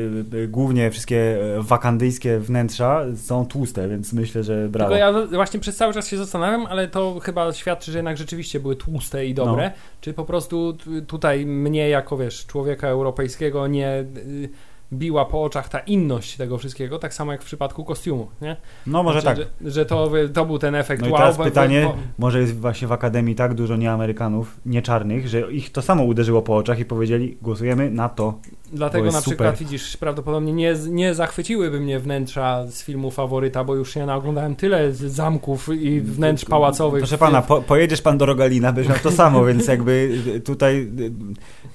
głównie 0.48 0.90
wszystkie 0.90 1.38
y, 1.58 1.62
wakandyjskie 1.62 2.38
wnętrza 2.38 3.04
są 3.16 3.46
tłuste, 3.46 3.88
więc 3.88 4.12
myślę, 4.12 4.42
że 4.42 4.68
brawo. 4.68 4.90
Tylko 4.90 5.06
ja 5.06 5.26
właśnie 5.26 5.60
przez 5.60 5.76
cały 5.76 5.94
czas 5.94 6.08
się 6.08 6.16
zastanawiam, 6.16 6.66
ale 6.66 6.88
to 6.88 7.20
chyba 7.22 7.52
świadczy, 7.52 7.92
że 7.92 7.98
jednak 7.98 8.16
rzeczywiście 8.16 8.60
były 8.60 8.76
tłuste 8.76 9.26
i 9.26 9.34
dobre. 9.34 9.64
No. 9.64 9.82
Czy 10.00 10.12
po 10.12 10.24
prostu 10.24 10.76
tutaj 11.06 11.46
mnie 11.46 11.88
jako, 11.88 12.16
wiesz, 12.16 12.46
człowieka 12.46 12.88
europejskiego 12.88 13.66
nie 13.66 14.04
y, 14.16 14.48
biła 14.92 15.24
po 15.24 15.42
oczach 15.42 15.68
ta 15.68 15.78
inność 15.78 16.36
tego 16.36 16.58
wszystkiego, 16.58 16.98
tak 16.98 17.14
samo 17.14 17.32
jak 17.32 17.42
w 17.42 17.44
przypadku 17.44 17.84
kostiumu, 17.84 18.28
nie? 18.42 18.56
No 18.86 19.02
może 19.02 19.22
tak. 19.22 19.36
Znaczy, 19.36 19.50
Że, 19.60 19.70
że 19.70 19.86
to, 19.86 20.10
to 20.34 20.44
był 20.46 20.58
ten 20.58 20.74
efekt 20.74 21.02
No 21.02 21.08
i 21.08 21.10
wow. 21.10 21.20
teraz 21.20 21.36
bo- 21.36 21.44
pytanie, 21.44 21.82
bo- 21.84 21.96
może 22.18 22.40
jest 22.40 22.60
właśnie 22.60 22.88
w 22.88 22.92
Akademii 22.92 23.34
tak 23.34 23.54
dużo 23.54 23.76
nieamerykanów, 23.76 24.60
nie 24.66 24.82
czarnych, 24.82 25.28
że 25.28 25.52
ich 25.52 25.72
to 25.72 25.82
samo 25.82 26.04
uderzyło 26.04 26.42
po 26.42 26.56
oczach 26.56 26.78
i 26.78 26.84
powiedzieli, 26.84 27.38
głosujemy 27.42 27.90
na 27.90 28.08
to. 28.08 28.38
Dlatego 28.72 29.04
na 29.04 29.12
super. 29.12 29.22
przykład 29.22 29.58
widzisz, 29.58 29.96
prawdopodobnie 29.96 30.52
nie, 30.52 30.74
nie 30.88 31.14
zachwyciłyby 31.14 31.80
mnie 31.80 31.98
wnętrza 31.98 32.66
z 32.66 32.82
filmu 32.82 33.10
faworyta, 33.10 33.64
bo 33.64 33.74
już 33.74 33.94
się 33.94 34.06
naoglądałem 34.06 34.56
tyle 34.56 34.92
zamków 34.92 35.68
i 35.68 36.00
wnętrz 36.00 36.44
pałacowych. 36.44 37.00
Proszę 37.00 37.18
pana, 37.18 37.42
po, 37.42 37.62
pojedziesz 37.62 38.02
pan 38.02 38.18
do 38.18 38.26
Rogalina, 38.26 38.72
będziesz 38.72 38.92
miał 38.92 39.02
to 39.02 39.10
samo, 39.10 39.44
więc 39.48 39.66
jakby 39.66 40.20
tutaj 40.44 40.88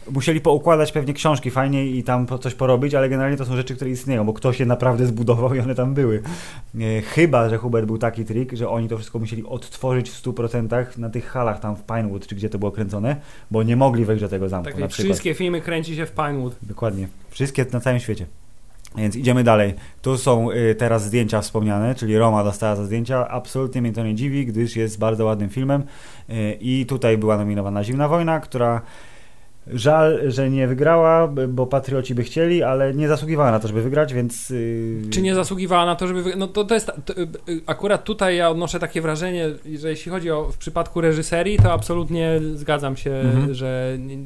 y, 0.08 0.12
musieli 0.12 0.42
poukładać 0.42 0.92
pewnie 0.92 1.14
książki 1.14 1.52
fajnie 1.52 1.88
i 1.88 2.04
tam 2.04 2.28
coś 2.42 2.54
porobić, 2.54 2.96
ale 2.96 3.10
generalnie 3.10 3.38
to 3.38 3.46
są 3.46 3.56
rzeczy, 3.56 3.76
które 3.76 3.92
istnieją, 3.92 4.26
bo 4.26 4.34
ktoś 4.34 4.60
je 4.60 4.66
naprawdę 4.66 5.06
zbudował 5.06 5.56
i 5.56 5.60
one 5.60 5.76
tam 5.76 5.94
były. 5.94 6.22
E, 6.80 7.02
Chyba, 7.02 7.50
że 7.50 7.58
Hubert 7.58 7.86
był 7.86 7.98
taki 7.98 8.26
trik, 8.26 8.54
że 8.54 8.70
oni 8.70 8.88
to 8.90 8.98
wszystko 8.98 9.20
musieli 9.20 9.46
odtworzyć 9.46 10.10
w 10.10 10.24
100% 10.24 10.98
na 10.98 11.10
tych 11.10 11.28
halach 11.28 11.60
tam 11.60 11.76
w 11.76 11.84
Pinewood, 11.84 12.28
czy 12.28 12.36
gdzie 12.36 12.50
to 12.50 12.60
było 12.60 12.72
kręcone, 12.72 13.16
bo 13.52 13.64
nie 13.64 13.76
mogli 13.76 14.06
wejść 14.06 14.22
do 14.22 14.30
tego 14.30 14.50
zamku 14.50 14.72
Tak, 14.72 14.80
na 14.80 14.88
wszystkie 14.88 15.34
filmy 15.34 15.62
kręci 15.62 15.96
się 15.96 16.06
w 16.06 16.12
Pinewood. 16.12 16.56
Dokładnie. 16.62 16.87
Dokładnie. 16.90 17.08
Wszystkie 17.30 17.66
na 17.74 17.80
całym 17.80 18.00
świecie. 18.00 18.26
Więc 18.98 19.16
idziemy 19.16 19.44
dalej. 19.44 19.74
Tu 20.02 20.18
są 20.18 20.52
y, 20.52 20.76
teraz 20.76 21.06
zdjęcia 21.06 21.42
wspomniane, 21.42 21.96
czyli 21.96 22.18
Roma 22.18 22.44
dostała 22.44 22.76
za 22.76 22.86
zdjęcia. 22.86 23.28
Absolutnie 23.28 23.82
mnie 23.82 23.94
to 23.94 24.04
nie 24.04 24.16
dziwi, 24.16 24.46
gdyż 24.46 24.76
jest 24.76 25.00
bardzo 25.00 25.26
ładnym 25.26 25.50
filmem. 25.50 25.84
Y, 26.30 26.58
I 26.62 26.86
tutaj 26.86 27.18
była 27.18 27.38
nominowana 27.38 27.84
Zimna 27.84 28.08
Wojna, 28.08 28.40
która 28.40 28.82
Żal, 29.74 30.32
że 30.32 30.50
nie 30.50 30.68
wygrała, 30.68 31.28
bo 31.48 31.68
patrioci 31.68 32.16
by 32.16 32.24
chcieli, 32.24 32.64
ale 32.64 32.94
nie 32.94 33.08
zasługiwała 33.08 33.52
na 33.52 33.60
to, 33.60 33.68
żeby 33.68 33.82
wygrać, 33.82 34.14
więc. 34.14 34.50
Yy... 34.50 35.02
Czy 35.10 35.22
nie 35.22 35.36
zasługiwała 35.36 35.86
na 35.86 35.96
to, 35.96 36.08
żeby 36.08 36.24
wygrać? 36.24 36.40
No 36.40 36.48
to, 36.48 36.64
to 36.64 36.74
jest. 36.74 36.92
To, 37.06 37.14
yy, 37.20 37.62
akurat 37.66 38.04
tutaj 38.04 38.38
ja 38.38 38.50
odnoszę 38.50 38.80
takie 38.80 39.02
wrażenie, 39.02 39.50
że 39.80 39.90
jeśli 39.90 40.12
chodzi 40.12 40.32
o 40.32 40.44
w 40.52 40.58
przypadku 40.58 41.02
reżyserii, 41.02 41.58
to 41.58 41.74
absolutnie 41.74 42.40
zgadzam 42.54 42.98
się, 42.98 43.12
mhm. 43.12 43.54
że 43.54 43.98
nie, 44.00 44.18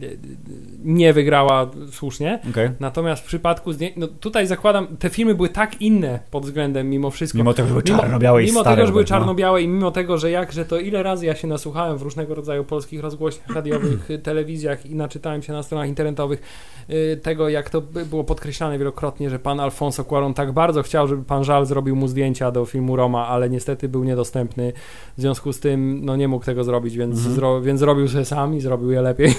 nie, 0.83 1.13
wygrała 1.13 1.71
słusznie. 1.91 2.39
Okay. 2.49 2.73
Natomiast 2.79 3.23
w 3.23 3.25
przypadku. 3.25 3.71
No 3.97 4.07
tutaj 4.07 4.47
zakładam, 4.47 4.87
te 4.97 5.09
filmy 5.09 5.35
były 5.35 5.49
tak 5.49 5.81
inne 5.81 6.19
pod 6.31 6.45
względem 6.45 6.89
mimo 6.89 7.11
wszystko. 7.11 7.37
Mimo 7.37 7.53
tego, 7.53 7.67
że 7.67 7.73
były 7.73 7.83
czarno-białe 7.83 8.41
Mimo, 8.41 8.51
mimo 8.51 8.63
tego, 8.63 8.85
że 8.85 8.91
były 8.91 9.03
no. 9.03 9.07
czarno-białe 9.07 9.61
i 9.61 9.67
mimo 9.67 9.91
tego, 9.91 10.17
że 10.17 10.31
jakże 10.31 10.65
to 10.65 10.79
ile 10.79 11.03
razy 11.03 11.25
ja 11.25 11.35
się 11.35 11.47
nasłuchałem 11.47 11.97
w 11.97 12.01
różnego 12.01 12.35
rodzaju 12.35 12.63
polskich 12.63 13.01
rozgłośniach 13.01 13.55
radiowych, 13.55 14.09
telewizjach 14.23 14.85
i 14.85 14.95
naczytałem 14.95 15.30
czytałem 15.31 15.43
się 15.43 15.53
na 15.53 15.63
stronach 15.63 15.87
internetowych 15.87 16.41
y, 16.89 17.19
tego, 17.23 17.49
jak 17.49 17.69
to 17.69 17.81
było 17.81 18.23
podkreślane 18.23 18.77
wielokrotnie, 18.77 19.29
że 19.29 19.39
pan 19.39 19.59
Alfonso 19.59 20.03
Cuaron 20.03 20.33
tak 20.33 20.51
bardzo 20.51 20.83
chciał, 20.83 21.07
żeby 21.07 21.23
pan 21.23 21.43
Żal 21.43 21.65
zrobił 21.65 21.95
mu 21.95 22.07
zdjęcia 22.07 22.51
do 22.51 22.65
filmu 22.65 22.95
Roma, 22.95 23.27
ale 23.27 23.49
niestety 23.49 23.89
był 23.89 24.03
niedostępny. 24.03 24.73
W 25.17 25.21
związku 25.21 25.53
z 25.53 25.59
tym 25.59 26.05
no, 26.05 26.15
nie 26.15 26.27
mógł 26.27 26.45
tego 26.45 26.63
zrobić, 26.63 26.97
więc, 26.97 27.17
mhm. 27.17 27.35
zro, 27.35 27.61
więc 27.61 27.79
zrobił 27.79 28.07
sobie 28.07 28.25
sam 28.25 28.55
i 28.55 28.61
zrobił 28.61 28.91
je 28.91 29.01
lepiej. 29.01 29.33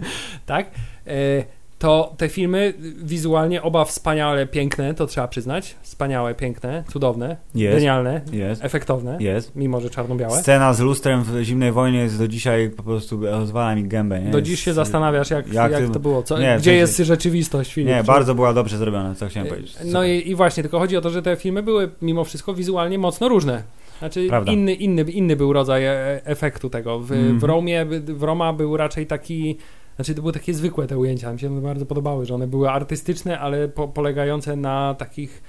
tak? 0.46 0.66
Y, 1.06 1.44
to 1.82 2.14
te 2.16 2.28
filmy 2.28 2.74
wizualnie 3.02 3.62
oba 3.62 3.84
wspaniale 3.84 4.46
piękne, 4.46 4.94
to 4.94 5.06
trzeba 5.06 5.28
przyznać. 5.28 5.76
Wspaniałe, 5.82 6.34
piękne, 6.34 6.84
cudowne, 6.92 7.36
yes. 7.54 7.60
genialne, 7.74 8.20
yes. 8.32 8.58
efektowne, 8.64 9.18
yes. 9.20 9.52
mimo 9.56 9.80
że 9.80 9.90
czarno-białe. 9.90 10.40
Scena 10.40 10.74
z 10.74 10.80
lustrem 10.80 11.22
w 11.22 11.42
Zimnej 11.42 11.72
Wojnie 11.72 11.98
jest 11.98 12.18
do 12.18 12.28
dzisiaj 12.28 12.70
po 12.70 12.82
prostu 12.82 13.20
rozwala 13.26 13.74
mi 13.74 13.84
gębę. 13.84 14.20
Nie? 14.20 14.30
Do 14.30 14.42
dziś 14.42 14.62
się 14.62 14.72
zastanawiasz, 14.72 15.30
jak, 15.30 15.52
jak, 15.52 15.72
jak 15.72 15.90
to 15.90 16.00
było, 16.00 16.22
co, 16.22 16.38
nie, 16.38 16.56
gdzie 16.58 16.74
jest 16.74 16.98
rzeczywistość. 16.98 17.72
Filip, 17.72 17.90
nie, 17.90 18.04
bardzo 18.04 18.34
była 18.34 18.52
dobrze 18.52 18.78
zrobiona, 18.78 19.14
co 19.14 19.28
chciałem 19.28 19.48
powiedzieć. 19.48 19.76
No 19.84 20.04
i, 20.04 20.28
i, 20.28 20.34
właśnie, 20.34 20.62
tylko 20.62 20.78
chodzi 20.78 20.96
o 20.96 21.00
to, 21.00 21.10
że 21.10 21.22
te 21.22 21.36
filmy 21.36 21.62
były 21.62 21.90
mimo 22.02 22.24
wszystko 22.24 22.54
wizualnie 22.54 22.98
mocno 22.98 23.28
różne. 23.28 23.62
Znaczy 23.98 24.28
inny, 24.46 24.74
inny, 24.74 25.02
inny 25.02 25.36
był 25.36 25.52
rodzaj 25.52 25.84
e, 25.84 26.20
efektu 26.24 26.70
tego. 26.70 26.98
W, 27.00 27.12
mm. 27.12 27.38
w 27.38 27.44
Romie, 27.44 27.86
w 28.06 28.22
Roma 28.22 28.52
był 28.52 28.76
raczej 28.76 29.06
taki 29.06 29.58
znaczy, 29.96 30.14
to 30.14 30.20
były 30.20 30.32
takie 30.32 30.54
zwykłe 30.54 30.86
te 30.86 30.98
ujęcia, 30.98 31.32
mi 31.32 31.40
się 31.40 31.62
bardzo 31.62 31.86
podobały, 31.86 32.26
że 32.26 32.34
one 32.34 32.46
były 32.46 32.70
artystyczne, 32.70 33.38
ale 33.38 33.68
po, 33.68 33.88
polegające 33.88 34.56
na 34.56 34.94
takich 34.94 35.42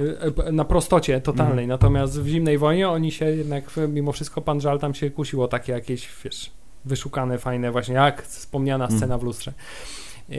y, 0.00 0.02
y, 0.48 0.52
na 0.52 0.64
prostocie 0.64 1.20
totalnej. 1.20 1.64
Mm. 1.64 1.68
Natomiast 1.68 2.20
w 2.20 2.26
Zimnej 2.26 2.58
Wojnie 2.58 2.88
oni 2.88 3.12
się 3.12 3.24
jednak, 3.26 3.70
mimo 3.88 4.12
wszystko 4.12 4.40
pan 4.40 4.60
Żal 4.60 4.78
tam 4.78 4.94
się 4.94 5.10
kusiło 5.10 5.48
takie 5.48 5.72
jakieś, 5.72 6.08
wiesz, 6.24 6.50
wyszukane, 6.84 7.38
fajne, 7.38 7.70
właśnie 7.70 7.94
jak 7.94 8.22
wspomniana 8.22 8.84
mm. 8.86 8.98
scena 8.98 9.18
w 9.18 9.22
lustrze. 9.22 9.52
Yy, 10.28 10.36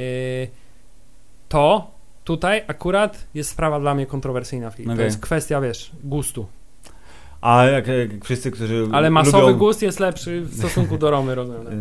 to 1.49 1.91
tutaj 2.23 2.63
akurat 2.67 3.27
jest 3.33 3.49
sprawa 3.49 3.79
dla 3.79 3.95
mnie 3.95 4.05
kontrowersyjna 4.05 4.71
w 4.71 4.73
okay. 4.73 4.95
To 4.95 5.01
jest 5.01 5.21
kwestia, 5.21 5.61
wiesz, 5.61 5.91
gustu. 6.03 6.47
A 7.41 7.65
jak, 7.65 7.87
jak 7.87 8.25
wszyscy, 8.25 8.51
którzy. 8.51 8.87
Ale 8.91 9.09
masowy 9.09 9.47
lubią... 9.47 9.57
gust 9.57 9.81
jest 9.81 9.99
lepszy 9.99 10.41
w 10.41 10.55
stosunku 10.57 10.97
do 10.97 11.11
Romy, 11.11 11.35
rozumiem. 11.35 11.65
Tak? 11.65 11.73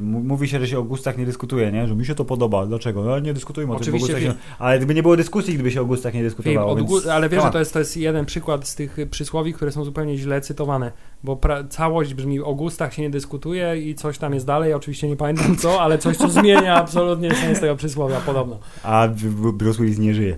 Mówi 0.00 0.48
się, 0.48 0.60
że 0.60 0.68
się 0.68 0.78
o 0.78 0.82
gustach 0.82 1.18
nie 1.18 1.26
dyskutuje, 1.26 1.72
nie? 1.72 1.86
Że 1.86 1.94
mi 1.94 2.06
się 2.06 2.14
to 2.14 2.24
podoba. 2.24 2.66
Dlaczego? 2.66 3.04
No, 3.04 3.18
nie 3.18 3.34
dyskutujmy 3.34 3.74
Oczywiście 3.74 4.12
o 4.12 4.18
tym. 4.18 4.24
Się... 4.24 4.34
Ale 4.58 4.78
gdyby 4.78 4.94
nie 4.94 5.02
było 5.02 5.16
dyskusji, 5.16 5.54
gdyby 5.54 5.70
się 5.70 5.80
o 5.80 5.84
gustach 5.84 6.14
nie 6.14 6.22
dyskutowało. 6.22 6.76
Więc... 6.76 7.06
Ale 7.06 7.28
wiesz, 7.28 7.42
że 7.42 7.50
to 7.50 7.58
jest, 7.58 7.72
to 7.72 7.78
jest 7.78 7.96
jeden 7.96 8.26
przykład 8.26 8.68
z 8.68 8.74
tych 8.74 8.96
przysłowi, 9.10 9.52
które 9.52 9.72
są 9.72 9.84
zupełnie 9.84 10.16
źle 10.16 10.40
cytowane. 10.40 10.92
Bo 11.24 11.36
pra... 11.36 11.64
całość 11.64 12.14
brzmi 12.14 12.40
o 12.40 12.54
gustach 12.54 12.94
się 12.94 13.02
nie 13.02 13.10
dyskutuje 13.10 13.76
i 13.76 13.94
coś 13.94 14.18
tam 14.18 14.34
jest 14.34 14.46
dalej. 14.46 14.74
Oczywiście 14.74 15.08
nie 15.08 15.16
pamiętam 15.16 15.56
co, 15.56 15.80
ale 15.80 15.98
coś, 15.98 16.16
co 16.16 16.28
zmienia 16.28 16.74
absolutnie 16.82 17.34
sens 17.34 17.60
tego 17.60 17.76
przysłowia 17.76 18.20
podobno. 18.20 18.58
A 18.82 19.08
Bruce 19.52 19.82
Willis 19.82 19.98
nie 19.98 20.14
żyje. 20.14 20.36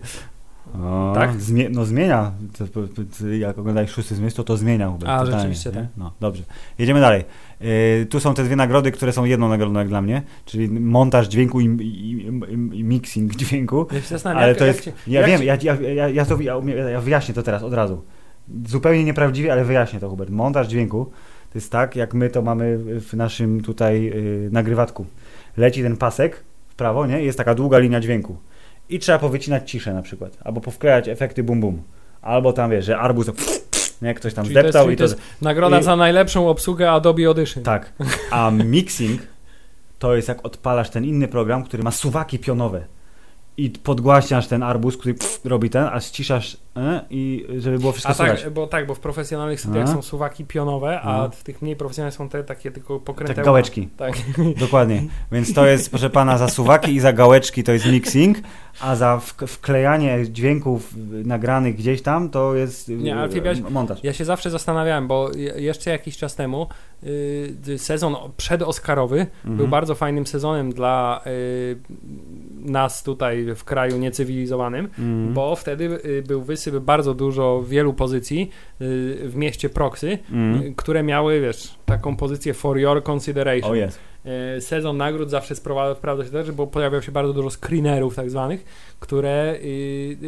O, 0.75 1.13
tak? 1.15 1.41
Zmie 1.41 1.69
no 1.71 1.85
zmienia. 1.85 2.33
Jak 3.39 3.59
oglądałeś 3.59 3.91
szósty 3.91 4.15
zmysł, 4.15 4.37
to 4.37 4.45
to 4.45 4.57
zmienia. 4.57 4.89
Hubert, 4.89 5.11
A, 5.11 5.19
totalnie, 5.19 5.39
rzeczywiście, 5.39 5.71
nie? 5.71 5.77
tak. 5.77 5.87
No, 5.97 6.13
dobrze. 6.21 6.43
Jedziemy 6.79 7.01
dalej. 7.01 7.25
Yy, 7.61 8.07
tu 8.07 8.21
są 8.21 8.35
te 8.35 8.45
dwie 8.45 8.57
nagrody, 8.57 8.93
które 8.93 9.13
są 9.13 9.25
jedną 9.25 9.49
nagrodą 9.49 9.79
jak 9.79 9.89
dla 9.89 10.03
mnie, 10.03 10.23
czyli 10.45 10.69
montaż 10.81 11.29
dźwięku 11.29 11.61
i, 11.61 11.67
i, 11.67 12.13
i, 12.13 12.79
i 12.79 12.85
mixing 12.85 13.37
dźwięku. 13.37 13.87
Ja 13.93 14.01
się 14.01 14.09
zastanawiam, 14.09 14.43
ale 14.43 14.49
jak, 14.49 14.59
to 14.59 14.67
jest, 14.67 14.87
jak, 14.87 14.95
ja 15.07 15.27
wiem, 15.27 15.43
ja, 15.43 15.57
ja, 15.63 15.75
ja, 15.75 16.09
ja, 16.09 16.25
to, 16.25 16.41
ja, 16.41 16.61
ja 16.91 17.01
wyjaśnię 17.01 17.35
to 17.35 17.43
teraz 17.43 17.63
od 17.63 17.75
razu. 17.75 18.03
Zupełnie 18.67 19.05
nieprawdziwie, 19.05 19.53
ale 19.53 19.65
wyjaśnię 19.65 20.01
to, 20.01 20.09
Hubert. 20.09 20.31
Montaż 20.31 20.69
dźwięku 20.69 21.05
to 21.53 21.59
jest 21.59 21.73
tak, 21.73 21.97
jak 21.97 22.15
my 22.15 22.31
to 22.31 22.43
mamy 22.43 22.79
w 22.79 23.13
naszym 23.13 23.61
tutaj 23.61 24.03
yy, 24.03 24.49
nagrywatku. 24.53 25.07
Leci 25.57 25.83
ten 25.83 25.97
pasek 25.97 26.45
w 26.69 26.75
prawo, 26.75 27.07
nie? 27.07 27.23
Jest 27.23 27.39
taka 27.39 27.55
długa 27.55 27.79
linia 27.79 28.01
dźwięku 28.01 28.37
i 28.95 28.99
trzeba 28.99 29.19
powycinać 29.19 29.71
ciszę 29.71 29.95
na 29.95 30.03
przykład, 30.03 30.39
albo 30.45 30.61
powklejać 30.61 31.09
efekty 31.09 31.43
bum 31.43 31.61
bum, 31.61 31.83
albo 32.23 32.53
tam 32.53 32.71
wiesz, 32.71 32.85
że 32.85 32.99
arbuz 32.99 33.31
nie, 34.03 34.15
ktoś 34.15 34.35
tam 34.35 34.45
Czyli 34.45 34.55
zdeptał 34.55 34.85
to 34.85 34.91
jest, 34.91 34.95
i 34.95 35.05
to... 35.05 35.09
to 35.09 35.23
jest 35.23 35.43
nagroda 35.43 35.81
i... 35.81 35.83
za 35.83 35.97
najlepszą 35.97 36.49
obsługę 36.49 36.91
Adobe 36.91 37.27
Audition. 37.27 37.63
Tak, 37.63 37.93
a 38.31 38.51
mixing 38.65 39.21
to 39.99 40.17
jest 40.17 40.29
jak 40.29 40.47
odpalasz 40.47 40.91
ten 40.91 41.05
inny 41.05 41.29
program, 41.29 41.65
który 41.65 41.83
ma 41.83 41.91
suwaki 41.91 42.39
pionowe. 42.39 42.85
I 43.57 43.71
podgłaśniasz 43.71 44.47
ten 44.47 44.63
arbuz, 44.63 44.97
który 44.97 45.15
robi 45.45 45.71
ten, 45.71 45.85
a 45.93 46.01
ściszasz 46.01 46.57
i 47.11 47.47
żeby 47.59 47.79
było 47.79 47.93
wszystko 47.93 48.13
a 48.13 48.15
tak, 48.15 48.29
słychać. 48.29 48.55
Bo 48.55 48.67
tak, 48.67 48.87
bo 48.87 48.95
w 48.95 49.01
profesjonalnych 49.01 49.61
studiach 49.61 49.89
są 49.89 50.03
suwaki 50.03 50.45
pionowe, 50.45 51.01
a 51.01 51.29
w 51.29 51.43
tych 51.43 51.63
mniej 51.63 51.77
profesjonalnych 51.77 52.15
są 52.15 52.29
te 52.29 52.45
takie 52.45 52.71
tylko 52.71 53.01
pokręte. 53.01 53.35
Tak, 53.35 53.45
gałeczki. 53.45 53.89
Tak. 53.97 54.15
Dokładnie. 54.61 55.03
Więc 55.33 55.55
to 55.55 55.67
jest, 55.67 55.91
proszę 55.91 56.11
pana, 56.11 56.39
za 56.39 56.49
suwaki 56.49 56.95
i 56.95 57.01
za 57.01 57.13
gałeczki 57.13 57.65
to 57.65 57.73
jest 57.73 57.87
mixing, 57.87 58.39
a 58.81 58.97
za 58.97 59.21
wklejanie 59.47 60.19
dźwięków 60.29 60.95
nagranych 61.25 61.77
gdzieś 61.77 62.03
tam 62.03 62.31
to 62.31 62.55
jest 62.55 62.89
Nie, 62.89 63.17
ale 63.17 63.29
e, 63.29 63.71
montaż. 63.71 64.05
Ja 64.05 64.13
się 64.13 64.25
zawsze 64.25 64.51
zastanawiałem, 64.51 65.09
bo 65.09 65.31
jeszcze 65.57 65.91
jakiś 65.91 66.17
czas 66.17 66.35
temu 66.35 66.67
y, 67.05 67.79
sezon 67.79 68.17
przedoskarowy 68.37 69.21
mhm. 69.21 69.57
był 69.57 69.69
bardzo 69.69 69.95
fajnym 69.95 70.27
sezonem 70.27 70.73
dla 70.73 71.21
y, 71.27 71.77
nas 72.65 73.03
tutaj 73.03 73.47
w 73.57 73.65
kraju 73.65 73.99
niecywilizowanym, 73.99 74.89
mm. 74.99 75.35
bo 75.35 75.57
wtedy 75.57 75.85
y, 76.05 76.23
był 76.23 76.43
wysyp 76.71 76.85
bardzo 76.85 77.15
dużo 77.15 77.63
wielu 77.63 77.95
pozycji 77.95 78.51
y, 78.81 79.29
w 79.29 79.37
mieście 79.37 79.69
Proxy, 79.69 80.19
mm. 80.33 80.75
które 80.75 81.03
miały, 81.03 81.41
wiesz, 81.41 81.75
taką 81.87 82.17
pozycję 82.17 82.55
for 82.55 82.79
your 82.79 83.03
consideration. 83.11 83.71
Oh 83.71 83.87
yes. 83.87 83.99
Sezon 84.61 84.97
nagród 84.97 85.31
zawsze 85.31 85.55
sprawdza 85.55 86.25
się 86.25 86.31
tak, 86.31 86.53
bo 86.53 86.67
pojawiało 86.67 87.03
się 87.03 87.13
bardzo 87.13 87.33
dużo 87.33 87.51
screenerów 87.51 88.15
tak 88.15 88.31
zwanych, 88.31 88.65
które 89.01 89.59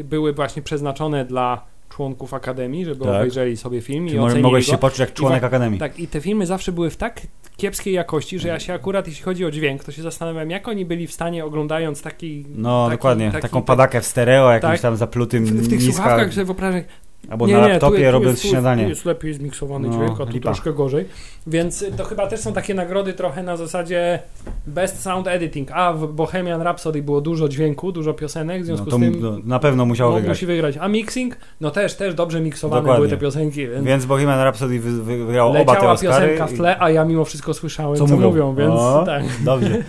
były 0.05 0.33
właśnie 0.33 0.63
przeznaczone 0.63 1.25
dla 1.25 1.65
członków 1.97 2.35
Akademii, 2.35 2.85
żeby 2.85 3.05
tak. 3.05 3.15
obejrzeli 3.15 3.57
sobie 3.57 3.81
film 3.81 4.09
Czy 4.09 4.15
i 4.15 4.19
ocenili 4.19 4.43
mogłeś 4.43 4.67
go. 4.67 4.73
się 4.73 4.79
poczuć 4.79 4.99
jak 4.99 5.13
członek 5.13 5.43
I, 5.43 5.47
Akademii. 5.47 5.79
Tak, 5.79 5.99
i 5.99 6.09
te 6.09 6.21
filmy 6.21 6.47
zawsze 6.47 6.73
były 6.73 6.91
w 6.91 6.97
tak 6.97 7.21
kiepskiej 7.57 7.95
jakości, 7.95 8.39
że 8.39 8.49
ja 8.49 8.61
się 8.61 8.75
akurat, 8.75 9.09
jeśli 9.09 9.23
chodzi 9.23 9.45
o 9.45 9.51
dźwięk, 9.51 9.85
to 9.85 9.93
się 9.93 10.03
zastanawiam, 10.03 10.51
jak 10.51 10.69
oni 10.69 10.85
byli 10.85 11.07
w 11.07 11.13
stanie 11.13 11.45
oglądając 11.45 12.03
taki... 12.03 12.47
No, 12.55 12.85
taki, 12.85 12.97
dokładnie, 12.97 13.31
taki, 13.31 13.43
taką 13.43 13.63
padakę 13.63 14.01
w 14.01 14.07
stereo, 14.07 14.53
jakimś 14.53 14.73
tak, 14.73 14.81
tam 14.81 14.97
zaplutym 14.97 15.45
W, 15.45 15.51
w 15.51 15.69
tych 15.69 15.81
niska... 15.81 15.95
słuchawkach, 15.95 16.33
że 16.33 16.45
wyobrażam, 16.45 16.83
Albo 17.31 17.47
nie, 17.47 17.53
na 17.53 17.69
laptopie 17.69 17.99
nie, 17.99 18.07
tu, 18.07 18.13
robiąc 18.13 18.43
tu, 18.43 18.49
śniadanie. 18.49 18.83
Tu 18.83 18.89
jest 18.89 19.05
lepiej 19.05 19.35
zmiksowany 19.35 19.89
no, 19.89 19.95
dźwięk, 19.95 20.21
a 20.21 20.27
tu 20.27 20.33
lipa. 20.33 20.45
troszkę 20.45 20.73
gorzej. 20.73 21.05
Więc 21.47 21.85
to 21.97 22.05
chyba 22.05 22.27
też 22.27 22.41
są 22.41 22.53
takie 22.53 22.75
nagrody 22.75 23.13
trochę 23.13 23.43
na 23.43 23.57
zasadzie 23.57 24.19
Best 24.67 25.03
Sound 25.03 25.29
Editing. 25.29 25.71
A 25.73 25.93
w 25.93 26.13
Bohemian 26.13 26.63
Rhapsody 26.63 27.03
było 27.03 27.21
dużo 27.21 27.49
dźwięku, 27.49 27.93
dużo 27.93 28.15
piosenek, 28.15 28.63
w 28.63 28.67
związku 28.67 28.91
no, 28.91 28.97
z 28.97 29.01
tym 29.01 29.21
no, 29.21 29.39
na 29.45 29.59
pewno 29.59 29.87
musiał 29.87 30.13
wygrać. 30.13 30.29
musi 30.29 30.47
wygrać. 30.47 30.77
A 30.81 30.89
mixing? 30.89 31.37
No 31.61 31.71
też, 31.71 31.95
też 31.95 32.15
dobrze 32.15 32.41
miksowane 32.41 32.83
Dokładnie. 32.83 32.99
były 32.99 33.09
te 33.09 33.17
piosenki. 33.17 33.69
Więc, 33.69 33.87
więc 33.87 34.07
Bohemian 34.07 34.41
Rhapsody 34.41 34.81
wy, 34.81 35.03
wygrało 35.03 35.59
oba 35.59 35.77
te 35.77 35.91
Oscary. 35.91 36.27
piosenka 36.27 36.47
w 36.47 36.53
tle, 36.53 36.77
a 36.81 36.91
ja 36.91 37.05
mimo 37.05 37.25
wszystko 37.25 37.55
słyszałem, 37.55 37.97
co, 37.97 38.07
co 38.07 38.15
mówią. 38.15 38.29
mówią, 38.29 38.55
więc 38.55 38.81
o, 38.81 39.03
tak. 39.07 39.25
Dobrze. 39.45 39.77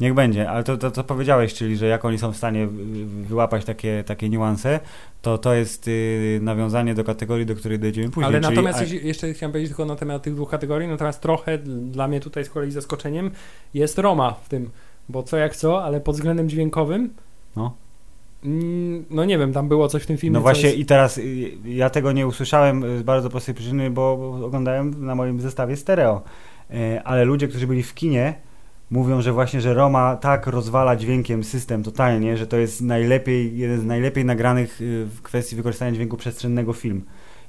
Niech 0.00 0.14
będzie, 0.14 0.50
ale 0.50 0.64
to, 0.64 0.76
to, 0.76 0.90
to 0.90 1.04
powiedziałeś, 1.04 1.54
czyli 1.54 1.76
że 1.76 1.86
jak 1.86 2.04
oni 2.04 2.18
są 2.18 2.32
w 2.32 2.36
stanie 2.36 2.68
wyłapać 3.22 3.64
takie, 3.64 4.04
takie 4.06 4.28
niuanse, 4.28 4.80
to 5.22 5.38
to 5.38 5.54
jest 5.54 5.88
y, 5.88 6.38
nawiązanie 6.42 6.94
do 6.94 7.04
kategorii, 7.04 7.46
do 7.46 7.54
której 7.54 7.78
dojdziemy 7.78 8.10
później. 8.10 8.24
Ale 8.24 8.40
czyli, 8.40 8.56
natomiast 8.56 8.80
a... 8.80 9.06
jeszcze 9.06 9.32
chciałem 9.32 9.52
powiedzieć 9.52 9.70
tylko 9.70 9.84
na 9.84 9.96
temat 9.96 10.22
tych 10.22 10.34
dwóch 10.34 10.50
kategorii, 10.50 10.88
natomiast 10.88 11.20
trochę 11.20 11.58
dla 11.58 12.08
mnie 12.08 12.20
tutaj 12.20 12.44
z 12.44 12.50
kolei 12.50 12.70
zaskoczeniem 12.70 13.30
jest 13.74 13.98
Roma 13.98 14.32
w 14.44 14.48
tym, 14.48 14.70
bo 15.08 15.22
co 15.22 15.36
jak 15.36 15.56
co, 15.56 15.84
ale 15.84 16.00
pod 16.00 16.14
względem 16.14 16.48
dźwiękowym 16.48 17.14
no. 17.56 17.76
Mm, 18.44 19.04
no 19.10 19.24
nie 19.24 19.38
wiem, 19.38 19.52
tam 19.52 19.68
było 19.68 19.88
coś 19.88 20.02
w 20.02 20.06
tym 20.06 20.16
filmie. 20.16 20.34
No 20.34 20.40
właśnie 20.40 20.68
jest... 20.68 20.78
i 20.78 20.86
teraz 20.86 21.18
y, 21.18 21.52
ja 21.64 21.90
tego 21.90 22.12
nie 22.12 22.26
usłyszałem 22.26 22.98
z 22.98 23.02
bardzo 23.02 23.30
prostej 23.30 23.54
przyczyny, 23.54 23.90
bo 23.90 24.12
oglądałem 24.44 25.06
na 25.06 25.14
moim 25.14 25.40
zestawie 25.40 25.76
stereo. 25.76 26.22
Y, 26.70 27.02
ale 27.04 27.24
ludzie, 27.24 27.48
którzy 27.48 27.66
byli 27.66 27.82
w 27.82 27.94
kinie, 27.94 28.34
mówią, 28.90 29.22
że 29.22 29.32
właśnie, 29.32 29.60
że 29.60 29.74
Roma 29.74 30.16
tak 30.16 30.46
rozwala 30.46 30.96
dźwiękiem 30.96 31.44
system 31.44 31.82
totalnie, 31.82 32.36
że 32.36 32.46
to 32.46 32.56
jest 32.56 32.80
najlepiej, 32.80 33.58
jeden 33.58 33.80
z 33.80 33.84
najlepiej 33.84 34.24
nagranych 34.24 34.80
y, 34.80 35.06
w 35.06 35.22
kwestii 35.22 35.56
wykorzystania 35.56 35.92
dźwięku 35.92 36.16
przestrzennego 36.16 36.72
film. 36.72 37.04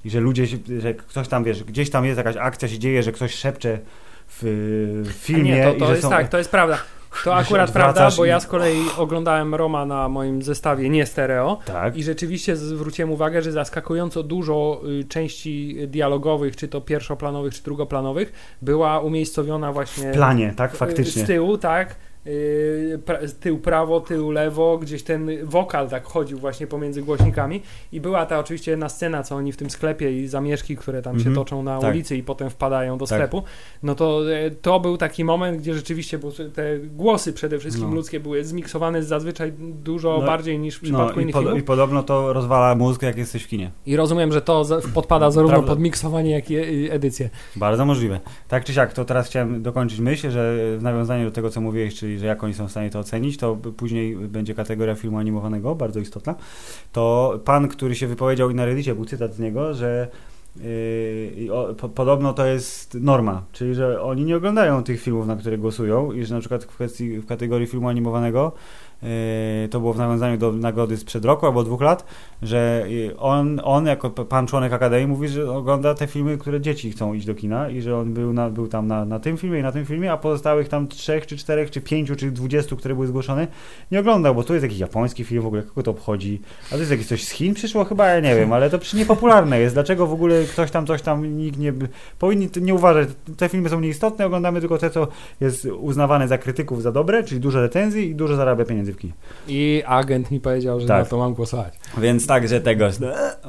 I 0.05 0.09
że 0.09 0.19
ludzie, 0.19 0.45
że 0.79 0.93
ktoś 0.93 1.27
tam, 1.27 1.43
wiesz, 1.43 1.63
gdzieś 1.63 1.89
tam 1.89 2.05
jest 2.05 2.17
jakaś 2.17 2.35
akcja 2.37 2.67
się 2.67 2.79
dzieje, 2.79 3.03
że 3.03 3.11
ktoś 3.11 3.33
szepcze 3.33 3.79
w, 4.27 5.05
filmie. 5.19 5.51
nie, 5.51 5.63
to, 5.63 5.73
i 5.73 5.79
to 5.79 5.85
że 5.85 5.91
jest 5.91 6.03
są... 6.03 6.09
tak, 6.09 6.29
to 6.29 6.37
jest 6.37 6.51
prawda. 6.51 6.77
To 7.23 7.35
akurat 7.35 7.71
prawda, 7.71 8.09
bo 8.17 8.25
i- 8.25 8.27
ja 8.29 8.39
z 8.39 8.47
kolei 8.47 8.81
oglądałem 8.97 9.55
Roma 9.55 9.85
na 9.85 10.09
moim 10.09 10.41
zestawie 10.41 10.89
nie 10.89 11.05
stereo 11.05 11.59
Tak. 11.65 11.97
i 11.97 12.03
rzeczywiście 12.03 12.55
zwróciłem 12.55 13.11
uwagę, 13.11 13.41
że 13.41 13.51
zaskakująco 13.51 14.23
dużo 14.23 14.81
y, 15.01 15.03
części 15.03 15.77
dialogowych, 15.87 16.55
czy 16.55 16.67
to 16.67 16.81
pierwszoplanowych, 16.81 17.53
czy 17.53 17.63
drugoplanowych, 17.63 18.33
była 18.61 18.99
umiejscowiona 18.99 19.71
właśnie 19.73 20.11
W 20.11 20.13
planie, 20.15 20.53
tak, 20.55 20.73
y, 20.73 20.77
faktycznie. 20.77 21.23
z 21.23 21.27
tyłu, 21.27 21.57
tak. 21.57 21.95
Y, 22.27 22.99
pra- 23.05 23.29
Tył 23.39 23.59
prawo, 23.59 23.99
tył 23.99 24.31
lewo, 24.31 24.77
gdzieś 24.77 25.03
ten 25.03 25.29
wokal 25.43 25.89
tak 25.89 26.03
chodził 26.03 26.37
właśnie 26.39 26.67
pomiędzy 26.67 27.01
głośnikami 27.01 27.61
i 27.91 28.01
była 28.01 28.25
ta 28.25 28.39
oczywiście 28.39 28.71
jedna 28.71 28.89
scena, 28.89 29.23
co 29.23 29.35
oni 29.35 29.51
w 29.51 29.57
tym 29.57 29.69
sklepie 29.69 30.19
i 30.21 30.27
zamieszki, 30.27 30.77
które 30.77 31.01
tam 31.01 31.13
się 31.13 31.27
Mhm. 31.29 31.35
toczą 31.35 31.63
na 31.63 31.79
Tak. 31.79 31.91
ulicy 31.93 32.17
i 32.17 32.23
potem 32.23 32.49
wpadają 32.49 32.97
do 32.97 33.05
Tak. 33.05 33.17
sklepu, 33.17 33.43
no 33.83 33.95
to 33.95 34.33
e, 34.35 34.51
to 34.51 34.79
był 34.79 34.97
taki 34.97 35.23
moment, 35.23 35.57
gdzie 35.61 35.73
rzeczywiście 35.73 36.19
te 36.53 36.79
głosy 36.79 37.33
przede 37.33 37.59
wszystkim 37.59 37.89
No. 37.89 37.95
ludzkie 37.95 38.19
były 38.19 38.43
zmiksowane 38.45 39.03
zazwyczaj 39.03 39.53
dużo 39.83 40.17
No, 40.19 40.25
bardziej 40.25 40.59
niż 40.59 40.77
w 40.79 40.81
No 40.83 40.85
przypadku 40.85 41.19
i, 41.19 41.23
innych 41.23 41.33
pod, 41.33 41.43
filmów. 41.43 41.59
i 41.59 41.63
podobno 41.63 42.03
to 42.03 42.33
rozwala 42.33 42.75
mózg, 42.75 43.01
jak 43.01 43.17
jesteś 43.17 43.43
w 43.43 43.47
kinie. 43.47 43.71
I 43.85 43.95
rozumiem, 43.95 44.31
że 44.31 44.41
to 44.41 44.65
podpada 44.93 45.31
zarówno 45.31 45.53
Prawda. 45.57 45.71
pod 45.71 45.79
miksowanie, 45.79 46.31
jak 46.31 46.51
i 46.51 46.55
edycję. 46.91 47.29
Bardzo 47.55 47.85
możliwe. 47.85 48.19
Tak 48.47 48.63
czy 48.65 48.73
siak, 48.73 48.93
to 48.93 49.05
teraz 49.05 49.27
chciałem 49.27 49.61
dokończyć 49.63 49.99
myśl, 49.99 50.29
że 50.29 50.57
w 50.77 50.83
nawiązaniu 50.83 51.25
do 51.25 51.31
tego, 51.31 51.49
co 51.49 51.61
mówiłeś, 51.61 51.95
czyli 51.95 52.10
że 52.19 52.25
jak 52.25 52.43
oni 52.43 52.53
są 52.53 52.67
w 52.67 52.71
stanie 52.71 52.89
to 52.89 52.99
ocenić, 52.99 53.37
to 53.37 53.55
później 53.55 54.15
będzie 54.15 54.55
kategoria 54.55 54.95
filmu 54.95 55.17
animowanego, 55.17 55.75
bardzo 55.75 55.99
istotna. 55.99 56.35
To 56.91 57.39
pan, 57.45 57.67
który 57.67 57.95
się 57.95 58.07
wypowiedział 58.07 58.49
i 58.49 58.55
na 58.55 58.65
Reddicie 58.65 58.95
był 58.95 59.05
cytat 59.05 59.33
z 59.33 59.39
niego, 59.39 59.73
że 59.73 60.07
yy, 60.55 61.53
o, 61.53 61.73
po, 61.73 61.89
podobno 61.89 62.33
to 62.33 62.45
jest 62.45 62.93
norma, 62.93 63.43
czyli 63.51 63.75
że 63.75 64.01
oni 64.01 64.25
nie 64.25 64.37
oglądają 64.37 64.83
tych 64.83 65.01
filmów, 65.01 65.27
na 65.27 65.35
które 65.35 65.57
głosują 65.57 66.11
i 66.11 66.25
że 66.25 66.33
na 66.33 66.39
przykład 66.39 66.63
w, 66.63 66.67
kwestii, 66.67 67.19
w 67.19 67.25
kategorii 67.25 67.67
filmu 67.67 67.89
animowanego 67.89 68.51
to 69.71 69.79
było 69.79 69.93
w 69.93 69.97
nawiązaniu 69.97 70.37
do 70.37 70.51
nagrody 70.51 70.97
sprzed 70.97 71.25
roku 71.25 71.45
albo 71.45 71.63
dwóch 71.63 71.81
lat, 71.81 72.05
że 72.41 72.85
yy, 72.87 73.17
on, 73.17 73.61
on 73.63 73.85
jako 73.85 74.09
pan 74.09 74.47
członek 74.47 74.73
Akademii 74.73 75.07
mówi, 75.07 75.27
że 75.27 75.51
ogląda 75.51 75.95
te 75.95 76.07
filmy, 76.07 76.37
które 76.37 76.61
dzieci 76.61 76.91
chcą 76.91 77.13
iść 77.13 77.25
do 77.25 77.35
kina 77.35 77.69
i 77.69 77.81
że 77.81 77.97
on 77.97 78.13
był, 78.13 78.33
na, 78.33 78.49
był 78.49 78.67
tam 78.67 78.87
na, 78.87 79.05
na 79.05 79.19
tym 79.19 79.37
filmie 79.37 79.59
i 79.59 79.63
na 79.63 79.71
tym 79.71 79.85
filmie, 79.85 80.11
a 80.11 80.17
pozostałych 80.17 80.69
tam 80.69 80.87
trzech, 80.87 81.27
czy 81.27 81.37
czterech, 81.37 81.71
czy 81.71 81.81
pięciu, 81.81 82.15
czy 82.15 82.31
dwudziestu, 82.31 82.77
które 82.77 82.95
były 82.95 83.07
zgłoszone, 83.07 83.47
nie 83.91 83.99
oglądał, 83.99 84.35
bo 84.35 84.43
tu 84.43 84.53
jest 84.53 84.63
jakiś 84.63 84.79
japoński 84.79 85.23
film 85.23 85.43
w 85.43 85.45
ogóle, 85.45 85.63
kogo 85.63 85.83
to 85.83 85.91
obchodzi, 85.91 86.41
a 86.67 86.69
to 86.69 86.77
jest 86.77 86.91
jakieś 86.91 87.07
coś 87.07 87.23
z 87.23 87.29
Chin 87.29 87.53
przyszło? 87.53 87.85
Chyba, 87.85 88.07
ja 88.07 88.19
nie 88.19 88.35
wiem, 88.35 88.53
ale 88.53 88.69
to 88.69 88.79
przy 88.79 88.97
niepopularne 88.97 89.59
jest, 89.59 89.75
dlaczego 89.75 90.07
w 90.07 90.13
ogóle 90.13 90.43
ktoś 90.43 90.71
tam, 90.71 90.87
coś 90.87 91.01
tam, 91.01 91.37
nikt 91.37 91.59
nie, 91.59 91.73
powinni 92.19 92.49
nie 92.61 92.73
uważać, 92.73 93.09
te 93.37 93.49
filmy 93.49 93.69
są 93.69 93.79
nieistotne, 93.79 94.25
oglądamy 94.25 94.59
tylko 94.59 94.77
te, 94.77 94.89
co 94.89 95.07
jest 95.41 95.65
uznawane 95.65 96.27
za 96.27 96.37
krytyków 96.37 96.81
za 96.81 96.91
dobre, 96.91 97.23
czyli 97.23 97.41
dużo 97.41 97.61
recenzji 97.61 98.09
i 98.09 98.15
dużo 98.15 98.35
zarabia 98.35 98.65
pieniędzy 98.65 98.90
kinie. 98.97 99.13
I 99.47 99.83
agent 99.85 100.31
mi 100.31 100.39
powiedział, 100.39 100.79
że 100.79 100.87
Tak. 100.87 101.03
na 101.03 101.09
to 101.09 101.17
mam 101.17 101.33
głosować. 101.33 101.73
Więc 101.97 102.27
tak, 102.27 102.47
że 102.47 102.61
tego. 102.61 102.85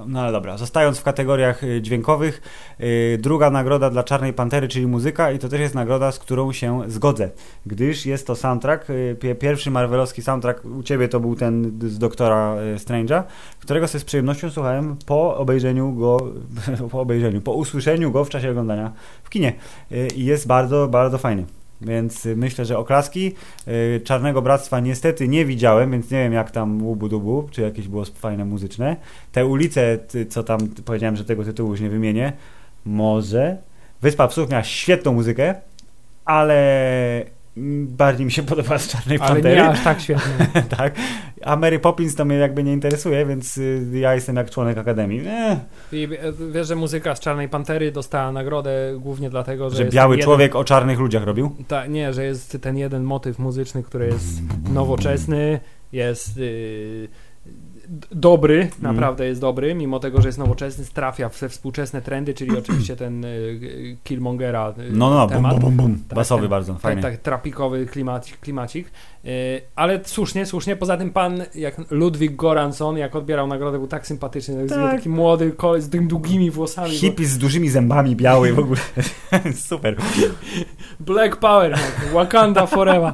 No 0.07 0.21
ale 0.21 0.33
dobra. 0.33 0.57
Zostając 0.59 0.99
w 0.99 1.03
kategoriach 1.03 1.65
y, 1.65 1.83
dźwiękowych, 1.83 2.43
y, 2.81 3.19
druga 3.21 3.51
nagroda 3.51 3.91
dla 3.91 4.03
Czarnej 4.05 4.33
Pantery, 4.33 4.69
czyli 4.69 4.87
muzyka, 4.87 5.31
i 5.33 5.39
to 5.39 5.49
też 5.49 5.61
jest 5.61 5.75
nagroda, 5.75 6.13
z 6.13 6.19
którą 6.19 6.53
się 6.53 6.81
zgodzę, 6.89 7.31
gdyż 7.67 8.07
jest 8.07 8.27
to 8.27 8.35
soundtrack, 8.37 8.91
y, 8.91 9.17
pie- 9.21 9.35
pierwszy 9.35 9.71
marvelowski 9.71 10.23
soundtrack. 10.23 10.65
U 10.65 10.83
ciebie 10.83 11.09
to 11.09 11.21
był 11.21 11.37
ten 11.37 11.79
z 11.83 11.99
doktora 11.99 12.57
Strange'a, 12.77 13.23
którego 13.61 13.89
sobie 13.89 14.01
z 14.01 14.05
przyjemnością 14.05 14.51
słuchałem 14.51 14.97
po 15.07 15.37
obejrzeniu 15.37 15.93
go, 15.93 16.27
po 16.91 17.01
obejrzeniu, 17.01 17.41
po 17.41 17.53
usłyszeniu 17.53 18.13
go 18.13 18.25
w 18.25 18.29
czasie 18.31 18.51
oglądania 18.51 18.93
w 19.23 19.31
kinie. 19.31 19.53
I 20.17 20.25
jest 20.25 20.47
bardzo, 20.47 20.89
bardzo 20.89 21.19
fajny. 21.19 21.45
Więc 21.87 22.27
y, 22.27 22.37
myślę, 22.37 22.65
że 22.65 22.79
oklaski 22.79 23.35
y, 23.69 24.01
Czarnego 24.05 24.43
Bractwa 24.43 24.81
niestety 24.81 25.29
nie 25.29 25.45
widziałem, 25.45 25.91
więc 25.91 26.11
nie 26.11 26.19
wiem 26.19 26.33
jak 26.33 26.51
tam 26.51 26.83
łubu 26.83 27.09
dubu, 27.09 27.49
czy 27.51 27.63
jakieś 27.63 27.89
było 27.89 28.05
fajne 28.05 28.45
muzyczne. 28.45 28.97
Te 29.33 29.47
ulice, 29.47 29.99
co 30.29 30.43
tam 30.43 30.59
powiedziałem, 30.85 31.17
że 31.17 31.25
tego 31.25 31.45
tytułu 31.45 31.71
już 31.71 31.81
nie 31.81 31.91
wymienię, 31.91 32.33
może. 32.85 33.57
Wyspa 34.03 34.29
Psów 34.29 34.51
miała 34.51 34.65
świetną 34.65 35.13
muzykę, 35.13 35.55
ale 36.25 37.25
bardziej 37.87 38.27
mi 38.27 38.33
się 38.33 38.43
podoba 38.43 38.79
z 38.79 38.89
Czarnej 38.89 39.19
Ale 39.21 39.29
Pantery. 39.29 39.57
nie 39.57 39.69
aż 39.69 39.85
tak 39.85 40.01
świetnie. 40.01 40.47
tak. 40.79 40.95
A 41.45 41.57
Mary 41.57 41.79
Poppins 41.79 42.15
to 42.15 42.25
mnie 42.25 42.37
jakby 42.37 42.63
nie 42.65 42.73
interesuje, 42.73 43.27
więc 43.27 43.59
y, 43.59 43.87
ja 43.93 44.15
jestem 44.15 44.37
jak 44.37 44.51
członek 44.51 44.79
Akademii. 44.79 45.23
Eh, 45.29 45.59
I 45.93 46.09
wiesz, 46.53 46.69
że 46.69 46.77
muzyka 46.77 47.15
z 47.15 47.21
Czarnej 47.21 47.49
Pantery 47.49 47.93
dostała 47.93 48.33
nagrodę 48.33 48.95
głównie 48.99 49.31
dlatego, 49.31 49.71
że, 49.71 49.77
że 49.77 49.85
biały 49.85 50.17
ten 50.17 50.25
człowiek 50.25 50.57
o 50.57 50.65
czarnych 50.65 50.99
ludziach 50.99 51.25
robił. 51.25 51.47
Jeden, 51.51 51.65
ta, 51.65 51.87
nie, 51.87 52.13
że 52.13 52.25
jest 52.25 52.59
ten 52.61 52.77
jeden 52.77 53.03
motyw 53.03 53.39
muzyczny, 53.39 53.83
który 53.83 54.07
jest 54.07 54.41
nowoczesny, 54.73 55.61
jest 55.93 56.37
y, 56.39 57.09
d- 57.09 57.09
dobry, 58.13 58.61
Mhm. 58.63 58.83
naprawdę 58.83 59.27
jest 59.27 59.41
dobry, 59.41 59.75
mimo 59.75 59.99
tego, 59.99 60.21
że 60.23 60.29
jest 60.29 60.39
nowoczesny, 60.39 60.85
trafia 60.95 61.29
w 61.29 61.39
te 61.41 61.49
współczesne 61.49 62.03
trendy, 62.03 62.35
czyli 62.35 62.59
oczywiście 62.59 62.97
ten 62.97 63.25
y, 63.25 63.29
y, 63.29 63.97
Killmongera 64.05 64.75
y, 64.79 64.93
No, 64.93 65.11
no, 65.11 65.27
bum, 65.27 65.37
temat. 65.37 65.53
bum, 65.53 65.61
bum, 65.61 65.77
bum. 65.77 65.99
Tak, 66.09 66.17
Basowy 66.17 66.43
ten- 66.43 66.51
bardzo, 66.51 66.73
Tak, 66.73 66.83
fajny. 66.83 67.03
tak, 67.03 67.17
trapikowy 67.17 67.87
klimac, 67.87 68.33
klimacik. 68.41 68.91
Ale 69.77 70.01
słusznie, 70.05 70.47
słusznie. 70.47 70.77
Poza 70.77 70.97
tym 70.97 71.11
pan, 71.11 71.43
jak 71.55 71.91
Ludwik 71.91 72.37
Goranson, 72.37 72.97
jak 72.97 73.17
odbierał 73.17 73.47
nagrodę, 73.47 73.79
był 73.79 73.87
tak 73.87 74.07
sympatyczny. 74.07 74.67
Tak. 74.69 74.79
Tak. 74.79 74.91
Taki 74.97 75.09
młody 75.09 75.53
koleś 75.53 75.83
z 75.83 75.89
tymi 75.89 76.07
długimi 76.09 76.51
włosami. 76.51 76.91
Hippie 76.91 77.25
z 77.27 77.39
dużymi 77.39 77.69
zębami, 77.69 78.17
biały 78.17 78.53
w 78.53 78.59
ogóle. 78.59 78.81
Super. 79.69 79.97
Bo 79.97 80.03
Black 81.01 81.37
Power, 81.37 81.79
Wakanda 82.13 82.67
Forever. 82.67 83.13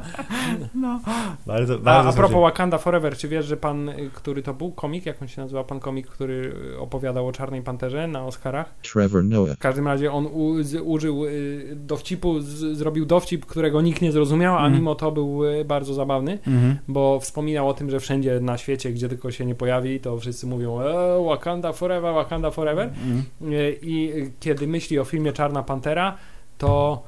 Bardzo, 1.47 1.75
A, 1.75 1.79
bardzo 1.79 2.09
a 2.09 2.13
propos 2.13 2.17
słusznie. 2.31 2.41
Wakanda 2.41 2.79
Forever, 2.79 3.17
czy 3.17 3.29
wiesz, 3.29 3.47
że 3.47 3.57
pan, 3.57 3.91
który 4.15 4.43
to 4.43 4.55
był 4.55 4.68
komik, 4.73 5.07
jak 5.07 5.23
on 5.23 5.29
się 5.29 5.43
nazywa, 5.43 5.65
pan 5.65 5.81
komik, 5.81 6.07
który 6.07 6.53
y, 6.75 6.79
opowiadał 6.79 7.29
o 7.29 7.33
Czarnej 7.33 7.63
Panterze 7.63 8.07
na 8.07 8.25
Oscarach? 8.27 8.75
Trevor 8.93 9.25
Noah. 9.25 9.55
W 9.57 9.59
każdym 9.59 9.87
razie 9.87 10.13
on 10.13 10.27
u, 10.27 10.63
z, 10.63 10.75
użył 10.85 11.25
y, 11.27 11.77
dowcipu, 11.77 12.41
z, 12.41 12.47
zrobił 12.79 13.07
dowcip, 13.07 13.47
którego 13.47 13.83
nikt 13.83 14.03
nie 14.03 14.13
zrozumiał, 14.13 14.55
a 14.55 14.59
Mhm. 14.59 14.75
mimo 14.75 14.95
to 14.95 15.13
był 15.13 15.45
y, 15.45 15.65
bardzo 15.65 15.95
zabawny. 15.95 16.39
Mhm. 16.47 16.77
bo 16.89 17.21
wspominał 17.21 17.69
o 17.69 17.75
tym, 17.75 17.91
że 17.91 18.01
wszędzie 18.01 18.41
na 18.41 18.59
świecie, 18.59 18.93
gdzie 18.93 19.09
tylko 19.09 19.31
się 19.31 19.47
nie 19.47 19.55
pojawi, 19.55 20.01
to 20.01 20.19
wszyscy 20.19 20.47
mówią 20.47 20.81
e, 20.81 21.25
Wakanda 21.25 21.73
forever, 21.73 22.15
Wakanda 22.15 22.51
forever. 22.51 22.89
E, 22.89 22.93
I 23.83 24.13
kiedy 24.41 24.67
myśli 24.67 24.99
o 24.99 25.05
filmie 25.05 25.33
Czarna 25.33 25.63
Pantera, 25.63 26.17
to 26.59 27.03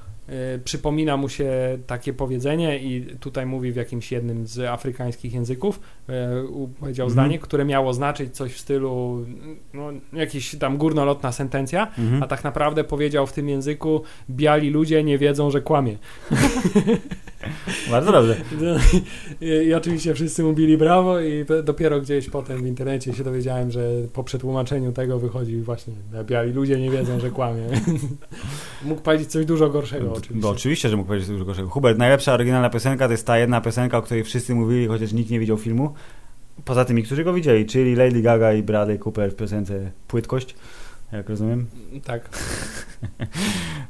przypomina 0.64 1.16
mu 1.16 1.28
się 1.28 1.78
takie 1.86 2.12
powiedzenie 2.12 2.78
i 2.78 3.06
tutaj 3.20 3.46
mówi 3.46 3.72
w 3.72 3.76
jakimś 3.76 4.12
jednym 4.12 4.46
z 4.46 4.58
afrykańskich 4.58 5.34
języków, 5.34 5.80
e, 6.08 6.42
powiedział 6.80 7.06
Mhm. 7.06 7.10
zdanie, 7.10 7.38
które 7.38 7.64
miało 7.64 7.94
znaczyć 7.94 8.34
coś 8.36 8.52
w 8.52 8.58
stylu 8.58 9.26
no, 9.74 9.88
jakiś 10.12 10.56
tam 10.58 10.76
górnolotna 10.78 11.32
sentencja, 11.32 11.86
Mhm. 11.98 12.22
a 12.22 12.26
tak 12.26 12.44
naprawdę 12.44 12.84
powiedział 12.84 13.26
w 13.26 13.32
tym 13.32 13.48
języku 13.48 14.02
biali 14.30 14.70
ludzie 14.70 15.04
nie 15.04 15.18
wiedzą, 15.18 15.50
że 15.50 15.60
kłamie. 15.60 15.96
Bardzo 17.90 18.12
dobrze. 18.12 18.36
I, 19.40 19.46
I 19.46 19.74
oczywiście 19.74 20.14
wszyscy 20.14 20.42
mu 20.42 20.52
bili 20.52 20.78
brawo 20.78 21.20
i 21.20 21.44
dopiero 21.64 22.00
gdzieś 22.00 22.30
potem 22.30 22.62
w 22.62 22.66
internecie 22.66 23.12
się 23.12 23.24
dowiedziałem, 23.24 23.70
że 23.70 23.90
po 24.12 24.24
przetłumaczeniu 24.24 24.92
tego 24.92 25.18
wychodzi 25.18 25.56
właśnie 25.60 25.94
biali 26.24 26.52
ludzie 26.52 26.80
nie 26.80 26.90
wiedzą, 26.90 27.20
że 27.20 27.30
kłamie. 27.30 27.62
Mógł 28.84 29.00
powiedzieć 29.00 29.30
coś 29.30 29.46
dużo 29.46 29.68
gorszego 29.70 30.19
oczywiście. 30.20 30.42
Bo 30.42 30.50
oczywiście, 30.50 30.88
że 30.88 30.96
mógł 30.96 31.06
powiedzieć 31.06 31.28
coś 31.28 31.42
gorszego. 31.42 31.68
Hubert, 31.68 31.98
najlepsza 31.98 32.32
oryginalna 32.34 32.70
piosenka 32.70 33.06
to 33.06 33.12
jest 33.12 33.26
ta 33.26 33.38
jedna 33.38 33.60
piosenka, 33.60 33.98
o 33.98 34.02
której 34.02 34.24
wszyscy 34.24 34.54
mówili, 34.54 34.86
chociaż 34.86 35.12
nikt 35.12 35.30
nie 35.30 35.40
widział 35.40 35.56
filmu. 35.56 35.94
Poza 36.64 36.84
tymi, 36.84 37.02
którzy 37.02 37.24
go 37.24 37.32
widzieli, 37.32 37.66
czyli 37.66 37.94
Lady 37.94 38.22
Gaga 38.22 38.52
i 38.52 38.62
Bradley 38.62 38.98
Cooper 38.98 39.32
w 39.32 39.36
piosence 39.36 39.90
Płytkość, 40.08 40.54
jak 41.12 41.28
rozumiem. 41.28 41.66
Tak. 42.04 42.28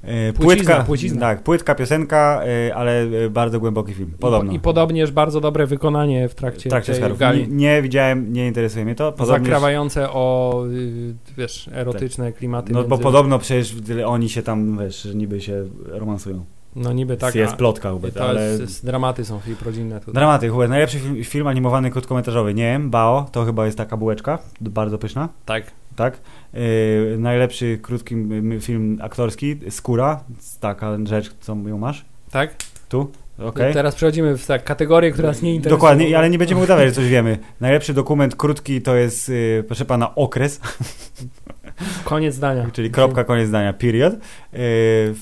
E, 0.03 0.33
Płycizna, 0.33 0.85
płycizna. 0.85 1.21
Tak, 1.21 1.43
płytka 1.43 1.75
piosenka, 1.75 2.43
e, 2.69 2.75
ale 2.75 3.03
e, 3.03 3.31
bardzo 3.31 3.61
głęboki 3.61 3.95
film. 3.95 4.13
Podobno. 4.21 4.53
I, 4.53 4.57
I 4.57 4.61
podobnież 4.61 5.11
bardzo 5.13 5.41
dobre 5.41 5.67
wykonanie 5.67 6.29
w 6.29 6.35
trakcie, 6.35 6.69
w 6.69 6.71
trakcie 6.71 6.95
tej 6.95 7.17
gali. 7.17 7.49
Nie, 7.49 7.57
nie 7.57 7.83
widziałem, 7.83 8.33
nie 8.33 8.47
interesuje 8.47 8.85
mnie 8.85 8.95
to. 8.95 9.13
Podobnież, 9.13 9.43
Zakrawające 9.43 10.11
o, 10.11 10.55
y, 10.73 11.15
wiesz, 11.37 11.71
erotyczne 11.73 12.33
klimaty. 12.33 12.73
no 12.73 12.83
bo 12.85 12.89
między- 12.89 13.03
podobno 13.03 13.39
przecież 13.39 13.77
oni 14.07 14.29
się 14.29 14.43
tam, 14.43 14.79
wiesz, 14.79 15.09
niby 15.15 15.41
się 15.41 15.65
romansują. 15.87 16.45
No 16.77 16.93
niby 16.93 17.17
tak, 17.17 17.35
jest 17.35 17.57
plotka, 17.57 17.91
Hubert, 17.93 18.15
to 18.15 18.29
ale... 18.29 18.43
jest, 18.43 18.87
dramaty 18.87 19.25
są 19.25 19.39
film 19.39 19.57
rodzinne 19.65 20.01
tutaj. 20.01 20.15
Dramaty, 20.15 20.49
Hubert. 20.49 20.71
Najlepszy 20.71 20.99
film, 20.99 21.25
film 21.25 21.47
animowany 21.47 21.91
krótkometrażowy. 21.91 22.55
Nie 22.55 22.63
wiem, 22.63 22.91
Bao, 22.91 23.27
to 23.33 23.45
chyba 23.45 23.67
jest 23.67 23.79
taka 23.79 23.97
bułeczka, 23.97 24.39
bardzo 24.61 24.99
pyszna, 24.99 25.29
tak. 25.45 25.65
tak? 25.97 26.21
Yy, 26.53 27.17
najlepszy 27.19 27.79
krótki 27.83 28.17
film 28.61 28.99
aktorski, 29.03 29.57
Skóra, 29.71 30.25
taka 30.61 30.99
rzecz, 31.05 31.31
co 31.41 31.57
ją 31.67 31.79
masz, 31.79 32.05
Tak? 32.31 32.55
tu. 32.89 33.11
okej? 33.39 33.75
Teraz 33.75 33.95
przechodzimy 33.95 34.39
w 34.39 34.47
tak, 34.47 34.65
kategorię, 34.65 35.11
która 35.13 35.29
nas 35.29 35.43
nie 35.43 35.55
interesuje. 35.55 35.79
Dokładnie, 35.79 36.19
ale 36.19 36.31
nie 36.31 36.39
będziemy 36.39 36.63
udawać, 36.63 36.87
że 36.87 36.93
coś 36.93 37.09
wiemy. 37.09 37.39
Najlepszy 37.61 37.95
dokument 37.95 38.37
krótki 38.37 38.83
to 38.83 38.95
jest, 38.95 39.29
y, 39.29 39.65
proszę 39.67 39.85
pana, 39.85 40.15
okres, 40.15 40.61
Koniec 42.05 42.35
zdania. 42.35 42.67
czyli 42.73 42.91
kropka, 42.91 43.25
koniec 43.25 43.49
zdania, 43.49 43.73
period. 43.73 44.15
Y, 44.15 44.19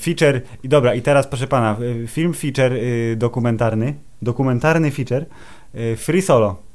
feature, 0.00 0.40
i 0.62 0.68
dobra, 0.68 0.94
i 0.94 1.02
teraz 1.02 1.26
proszę 1.26 1.46
pana, 1.46 1.76
y, 2.02 2.06
film 2.06 2.34
feature 2.34 2.72
dokumentarny, 3.16 3.94
dokumentarny 4.22 4.90
feature, 4.90 5.26
Free 5.96 6.22
Solo. 6.22 6.67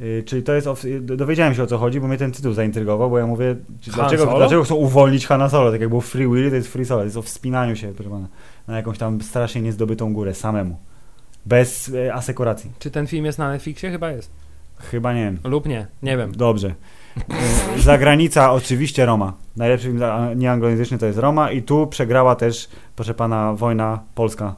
Y, 0.00 0.22
Czyli 0.26 0.42
to 0.42 0.52
jest, 0.54 0.84
y, 0.84 1.00
dowiedziałem 1.00 1.54
się 1.54 1.62
o 1.62 1.66
co 1.66 1.78
chodzi, 1.78 2.00
bo 2.00 2.08
mnie 2.08 2.16
ten 2.16 2.32
tytuł 2.32 2.52
zaintrygował, 2.52 3.10
bo 3.10 3.18
ja 3.18 3.26
mówię, 3.26 3.56
dlaczego, 3.94 4.26
dlaczego 4.36 4.64
chcą 4.64 4.74
uwolnić 4.74 5.26
Hanna 5.26 5.48
Solo, 5.48 5.70
tak 5.70 5.80
jak 5.80 5.88
było 5.88 6.00
Free 6.00 6.28
Willy, 6.28 6.50
to 6.50 6.56
jest 6.56 6.68
Free 6.68 6.84
Solo, 6.84 7.00
to 7.00 7.04
jest 7.04 7.16
o 7.16 7.22
wspinaniu 7.22 7.76
się, 7.76 7.92
proszę 7.94 8.10
pana, 8.10 8.28
na 8.68 8.76
jakąś 8.76 8.98
tam 8.98 9.22
strasznie 9.22 9.60
niezdobytą 9.60 10.12
górę 10.12 10.34
samemu, 10.34 10.76
bez 11.46 11.88
y, 11.88 12.14
asekuracji. 12.14 12.70
Czy 12.78 12.90
ten 12.90 13.06
film 13.06 13.24
jest 13.24 13.38
na 13.38 13.50
Netflixie? 13.50 13.90
Chyba 13.90 14.10
jest. 14.10 14.30
Chyba 14.78 15.14
nie 15.14 15.24
wiem. 15.24 15.38
Lub 15.44 15.66
nie, 15.66 15.86
nie 16.02 16.16
wiem. 16.16 16.32
Dobrze. 16.32 16.74
E, 17.76 17.80
Zagranica 17.80 18.52
oczywiście 18.52 19.06
Roma. 19.06 19.32
Najlepszy 19.56 19.86
film 19.86 20.00
nieanglojęzyczny 20.36 20.98
to 20.98 21.06
jest 21.06 21.18
Roma 21.18 21.50
i 21.50 21.62
tu 21.62 21.86
przegrała 21.86 22.34
też, 22.34 22.68
proszę 22.96 23.14
pana, 23.14 23.54
wojna 23.54 24.00
polska. 24.14 24.54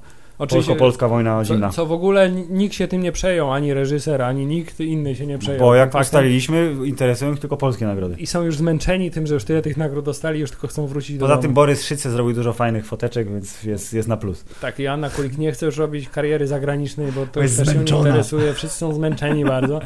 Polsko-polska 0.47 1.09
wojna 1.09 1.45
zimna. 1.45 1.69
co, 1.69 1.75
co 1.75 1.87
w 1.87 1.93
ogóle 1.93 2.31
nikt 2.31 2.75
się 2.75 2.89
tym 2.89 3.03
nie 3.03 3.13
przejął, 3.13 3.53
ani 3.53 3.75
reżyser, 3.75 4.23
ani 4.23 4.47
nikt 4.47 4.81
inny 4.81 5.15
się 5.17 5.27
nie 5.27 5.39
przejął. 5.39 5.61
Bo 5.61 5.75
jak 5.75 5.89
faktem. 5.89 6.01
ustaliliśmy, 6.01 6.75
interesują 6.85 7.33
ich 7.33 7.41
tylko 7.41 7.57
polskie 7.57 7.87
nagrody. 7.87 8.15
I 8.19 8.27
są 8.27 8.43
już 8.43 8.57
zmęczeni 8.57 9.11
tym, 9.11 9.27
że 9.27 9.35
już 9.35 9.45
tyle 9.45 9.63
tych 9.63 9.77
nagród 9.77 10.05
dostali, 10.05 10.41
już 10.41 10.51
tylko 10.51 10.69
chcą 10.69 10.87
wrócić 10.87 11.19
do 11.19 11.27
Poza 11.27 11.39
tym 11.39 11.55
Borys 11.55 11.85
Szyce 11.85 12.11
zrobił 12.11 12.35
dużo 12.35 12.53
fajnych 12.53 12.87
foteczek, 12.87 13.33
więc 13.33 13.65
jest, 13.65 13.95
jest 13.95 14.09
na 14.09 14.17
plus. 14.17 14.45
Tak, 14.61 14.81
i 14.81 14.87
Anna 14.87 15.11
Kulik 15.11 15.39
nie 15.39 15.53
chce 15.53 15.67
już 15.67 15.77
robić 15.77 16.09
kariery 16.09 16.47
zagranicznej, 16.47 17.13
bo 17.13 17.27
to 17.27 17.43
Jest 17.43 17.57
też 17.59 17.69
się 17.69 17.75
nie 17.75 17.99
interesuje. 17.99 18.55
Wszyscy 18.55 18.79
są 18.79 18.95
zmęczeni 18.95 19.45
bardzo. 19.45 19.81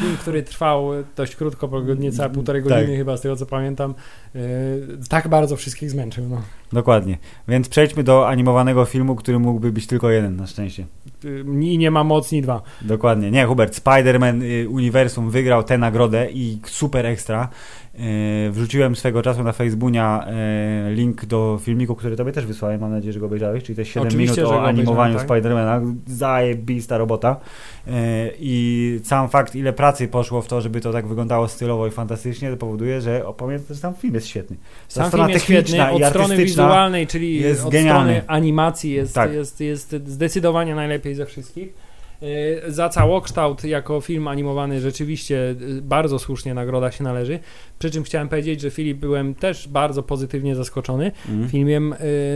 Film, 0.00 0.16
który 0.20 0.42
trwał 0.42 0.90
dość 1.16 1.36
krótko, 1.36 1.68
bo 1.68 1.80
niecałe 1.80 2.30
półtorej 2.30 2.62
Tak. 2.62 2.72
godziny 2.72 2.96
chyba, 2.96 3.16
z 3.16 3.20
tego 3.20 3.36
co 3.36 3.46
pamiętam, 3.46 3.94
yy, 4.34 4.40
tak 5.08 5.28
bardzo 5.28 5.56
wszystkich 5.56 5.90
zmęczył. 5.90 6.28
No. 6.28 6.42
Dokładnie. 6.72 7.18
Więc 7.48 7.68
przejdźmy 7.68 8.04
do 8.04 8.28
animowanego 8.28 8.84
filmu, 8.84 9.16
który 9.16 9.38
mógłby 9.38 9.72
być 9.72 9.86
tylko 9.86 9.99
jeden, 10.08 10.36
na 10.36 10.46
szczęście. 10.46 10.86
I 11.62 11.78
nie 11.78 11.90
ma 11.90 12.04
moc, 12.04 12.32
ni 12.32 12.42
dwa. 12.42 12.62
Dokładnie. 12.82 13.30
Nie, 13.30 13.44
Hubert, 13.46 13.80
Spider-Man 13.84 14.42
y, 14.42 14.68
Uniwersum 14.68 15.30
wygrał 15.30 15.62
tę 15.62 15.78
nagrodę 15.78 16.30
i 16.30 16.58
super 16.66 17.06
ekstra. 17.06 17.48
Y, 17.94 18.50
Wrzuciłem 18.50 18.96
swego 18.96 19.22
czasu 19.22 19.42
na 19.42 19.52
Facebooka 19.52 20.26
y, 20.90 20.94
link 20.94 21.24
do 21.24 21.58
filmiku, 21.62 21.94
który 21.94 22.16
tobie 22.16 22.32
też 22.32 22.46
wysłałem. 22.46 22.80
Mam 22.80 22.90
nadzieję, 22.90 23.12
że 23.12 23.20
go 23.20 23.26
obejrzałeś, 23.26 23.64
czyli 23.64 23.76
te 23.76 23.84
7 23.84 24.08
Oczywiście, 24.08 24.36
minut 24.42 24.52
o 24.52 24.64
animowaniu 24.64 25.14
obejrzałem, 25.16 25.42
Spidermana. 25.42 25.80
Zajebista 26.06 26.98
robota. 26.98 27.36
I 28.38 29.00
sam 29.04 29.28
fakt, 29.28 29.54
ile 29.56 29.72
pracy 29.72 30.08
poszło 30.08 30.42
w 30.42 30.46
to, 30.48 30.60
żeby 30.60 30.80
to 30.80 30.92
tak 30.92 31.06
wyglądało 31.06 31.48
stylowo 31.48 31.86
i 31.86 31.90
fantastycznie, 31.90 32.50
to 32.50 32.56
powoduje, 32.56 33.00
że 33.00 33.26
opowiem, 33.26 33.60
że 33.68 33.74
sam 33.76 33.94
film 33.94 34.14
jest 34.14 34.26
świetny. 34.26 34.56
Ta 34.94 34.94
Sam 34.94 35.10
film 35.10 35.28
jest 35.28 35.44
świetny, 35.44 35.90
od 35.90 36.04
strony 36.04 36.36
wizualnej, 36.36 37.06
czyli 37.06 37.40
jest 37.40 37.64
od 37.64 37.72
genialny. 37.72 38.12
strony 38.12 38.28
animacji 38.28 38.90
jest, 38.92 39.14
Tak. 39.14 39.32
jest, 39.32 39.60
jest 39.60 39.96
zdecydowanie 40.06 40.74
najlepiej 40.74 41.09
ze 41.14 41.26
wszystkich. 41.26 41.68
Yy, 42.22 42.72
Za 42.72 42.88
całokształt 42.88 43.64
jako 43.64 44.00
film 44.00 44.28
animowany 44.28 44.80
rzeczywiście 44.80 45.54
yy, 45.60 45.82
bardzo 45.82 46.18
słusznie 46.18 46.54
nagroda 46.54 46.90
się 46.90 47.04
należy. 47.04 47.38
Przy 47.78 47.90
czym 47.90 48.02
chciałem 48.04 48.28
powiedzieć, 48.28 48.60
że 48.60 48.70
Filip 48.70 48.98
byłem 48.98 49.34
też 49.34 49.68
bardzo 49.68 50.02
pozytywnie 50.02 50.54
zaskoczony 50.54 51.12
Mhm. 51.28 51.48
filmiem 51.50 51.94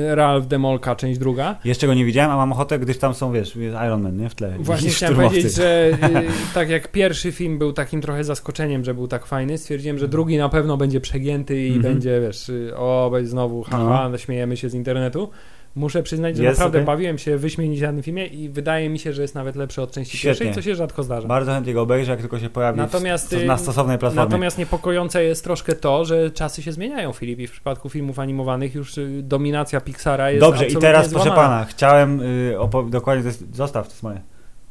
yy, 0.08 0.14
Ralph 0.14 0.46
Demolka, 0.46 0.96
część 0.96 1.18
druga. 1.18 1.58
Jeszcze 1.64 1.86
go 1.86 1.94
nie 1.94 2.04
widziałem, 2.04 2.30
a 2.30 2.36
mam 2.36 2.52
ochotę, 2.52 2.78
gdyż 2.78 2.98
tam 2.98 3.14
są, 3.14 3.32
wiesz, 3.32 3.56
Iron 3.86 4.02
Man, 4.02 4.16
nie? 4.16 4.28
W 4.28 4.34
tle. 4.34 4.54
Właśnie 4.58 4.90
chciałem 4.90 5.16
powiedzieć, 5.16 5.54
że 5.54 5.98
tak 6.54 6.70
jak 6.70 6.92
pierwszy 6.92 7.32
film 7.32 7.58
był 7.58 7.72
takim 7.72 8.00
trochę 8.00 8.24
zaskoczeniem, 8.24 8.84
że 8.84 8.94
był 8.94 9.08
tak 9.08 9.26
fajny, 9.26 9.58
stwierdziłem, 9.58 9.98
że 9.98 10.08
drugi 10.08 10.38
na 10.38 10.48
pewno 10.48 10.76
będzie 10.76 11.00
przegięty 11.00 11.62
i 11.62 11.74
Mhm. 11.74 11.82
będzie, 11.94 12.20
wiesz, 12.20 12.48
yy, 12.48 12.76
o, 12.76 13.12
znowu, 13.22 13.62
haha, 13.62 14.10
śmiejemy 14.16 14.56
się 14.56 14.68
z 14.68 14.74
internetu. 14.74 15.30
Muszę 15.76 16.02
przyznać, 16.02 16.36
że 16.36 16.42
Jest, 16.42 16.58
naprawdę 16.58 16.78
okej. 16.78 16.86
bawiłem 16.86 17.18
się 17.18 17.36
wyśmienicie 17.38 17.86
na 17.86 17.92
tym 17.92 18.02
filmie 18.02 18.26
i 18.26 18.48
wydaje 18.48 18.88
mi 18.88 18.98
się, 18.98 19.12
że 19.12 19.22
jest 19.22 19.34
nawet 19.34 19.56
lepszy 19.56 19.82
od 19.82 19.92
części 19.92 20.18
Świetnie. 20.18 20.40
pierwszej, 20.40 20.62
co 20.62 20.68
się 20.68 20.76
rzadko 20.76 21.02
zdarza. 21.02 21.28
Bardzo 21.28 21.52
chętnie 21.52 21.74
go 21.74 21.82
obejrzę, 21.82 22.10
jak 22.10 22.20
tylko 22.20 22.38
się 22.38 22.50
pojawi 22.50 22.78
Natomiast, 22.78 23.34
w, 23.34 23.44
na 23.44 23.54
y, 23.54 23.58
stosownej 23.58 23.98
platformie. 23.98 24.24
Natomiast 24.24 24.58
niepokojące 24.58 25.24
jest 25.24 25.44
troszkę 25.44 25.74
to, 25.74 26.04
że 26.04 26.30
czasy 26.30 26.62
się 26.62 26.72
zmieniają, 26.72 27.12
Filip, 27.12 27.38
i 27.38 27.46
w 27.46 27.50
przypadku 27.50 27.88
filmów 27.88 28.18
animowanych 28.18 28.74
już 28.74 28.98
y, 28.98 29.20
dominacja 29.22 29.80
Pixara 29.80 30.30
jest 30.30 30.40
Dobrze, 30.40 30.66
i 30.66 30.76
teraz 30.76 31.08
proszę 31.08 31.30
pana, 31.30 31.64
chciałem 31.64 32.20
y, 32.20 32.56
dokładnie, 32.90 33.32
zostaw, 33.52 33.86
to 33.86 33.92
jest 33.92 34.02
moje. 34.02 34.20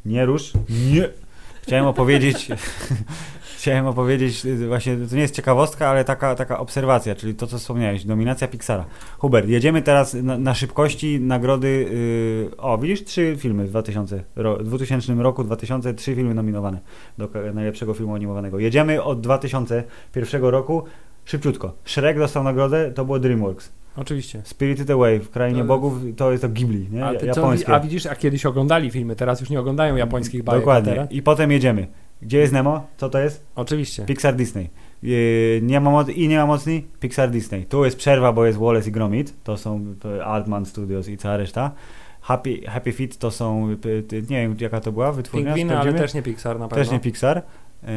Nie 0.06 0.26
rusz, 0.26 0.51
nie. 0.91 1.10
Chciałem 1.62 1.86
opowiedzieć, 1.86 2.47
chciałem 3.64 3.88
opowiedzieć, 3.88 4.45
y, 4.45 4.68
właśnie, 4.68 4.97
to 5.09 5.16
nie 5.16 5.22
jest 5.22 5.36
ciekawostka, 5.36 5.88
ale 5.88 6.05
taka, 6.05 6.36
taka 6.36 6.59
obserwacja, 6.59 7.16
czyli 7.16 7.36
to, 7.36 7.47
co 7.47 7.57
wspomniałeś, 7.57 8.05
dominacja 8.05 8.47
Pixara. 8.47 8.86
Hubert, 9.18 9.47
jedziemy 9.49 9.82
teraz 9.82 10.14
na, 10.14 10.38
na 10.38 10.53
szybkości 10.53 11.20
nagrody, 11.20 11.68
y, 12.51 12.57
o, 12.57 12.78
widzisz, 12.78 13.03
trzy 13.03 13.36
filmy 13.38 13.66
w 13.66 13.70
2000, 13.70 14.24
ro, 14.36 14.57
w 14.57 14.64
2000 14.64 15.14
roku, 15.14 15.43
2003 15.43 16.16
filmy 16.16 16.34
nominowane 16.34 16.80
do 17.18 17.30
najlepszego 17.53 17.93
filmu 17.93 18.16
animowanego. 18.16 18.59
Jedziemy 18.59 19.03
od 19.03 19.22
2001 19.22 20.43
roku, 20.43 20.84
szybciutko. 21.26 21.74
Shrek 21.86 22.18
dostał 22.18 22.43
nagrodę, 22.43 22.91
to 22.91 23.05
było 23.05 23.20
DreamWorks. 23.20 23.72
Oczywiście. 23.95 24.41
Spirited 24.43 24.89
Away 24.89 25.20
w 25.20 25.30
Krainie 25.30 25.61
To- 25.61 25.66
Bogów 25.68 25.93
to 26.18 26.32
jest 26.32 26.41
to 26.41 26.49
Ghibli, 26.49 26.88
nie? 26.91 27.05
A, 27.05 27.14
ty 27.14 27.20
co, 27.20 27.26
Japońskie. 27.26 27.74
a 27.74 27.80
widzisz, 27.80 28.05
a 28.05 28.16
kiedyś 28.16 28.45
oglądali 28.45 28.91
filmy, 28.91 29.16
teraz 29.16 29.39
już 29.39 29.49
nie 29.49 29.59
oglądają 29.59 29.95
japońskich 29.95 30.43
bajek. 30.43 30.61
Dokładnie. 30.61 30.91
Teraz? 30.93 31.11
I 31.11 31.22
potem 31.22 31.51
jedziemy. 31.51 31.88
Gdzie 32.24 32.38
jest 32.38 32.53
Nemo? 32.53 32.88
Co 32.97 33.09
to 33.09 33.19
jest? 33.19 33.45
Oczywiście. 33.55 34.05
Pixar 34.05 34.36
Disney. 34.36 34.69
Yy, 35.03 35.59
nie 35.63 35.80
ma 35.80 35.91
moc- 35.91 36.09
I 36.15 36.28
nie 36.28 36.38
ma 36.38 36.45
mocni? 36.45 36.84
Pixar 36.99 37.30
Disney. 37.32 37.65
Tu 37.65 37.86
jest 37.86 37.97
przerwa, 37.97 38.34
bo 38.34 38.45
jest 38.45 38.59
Wallace 38.59 38.89
i 38.89 38.91
Gromit. 38.91 39.34
To 39.43 39.57
są 39.57 39.95
to 39.99 40.26
Altman 40.26 40.65
Studios 40.65 41.07
i 41.07 41.17
cała 41.17 41.38
reszta. 41.38 41.71
Happy, 42.21 42.61
Happy 42.67 42.91
Feet 42.93 43.17
to 43.17 43.32
są, 43.32 43.69
y, 44.11 44.21
nie 44.30 44.41
wiem 44.41 44.55
jaka 44.59 44.80
to 44.82 44.91
była 44.91 45.11
wytwórnia, 45.11 45.53
Pingwiny, 45.53 45.80
ale 45.80 45.93
też 45.93 46.13
nie 46.13 46.21
Pixar 46.21 46.59
na 46.59 46.67
pewno. 46.67 46.84
Też 46.84 46.91
nie 46.91 46.99
Pixar. 46.99 47.41
Yy, 47.88 47.89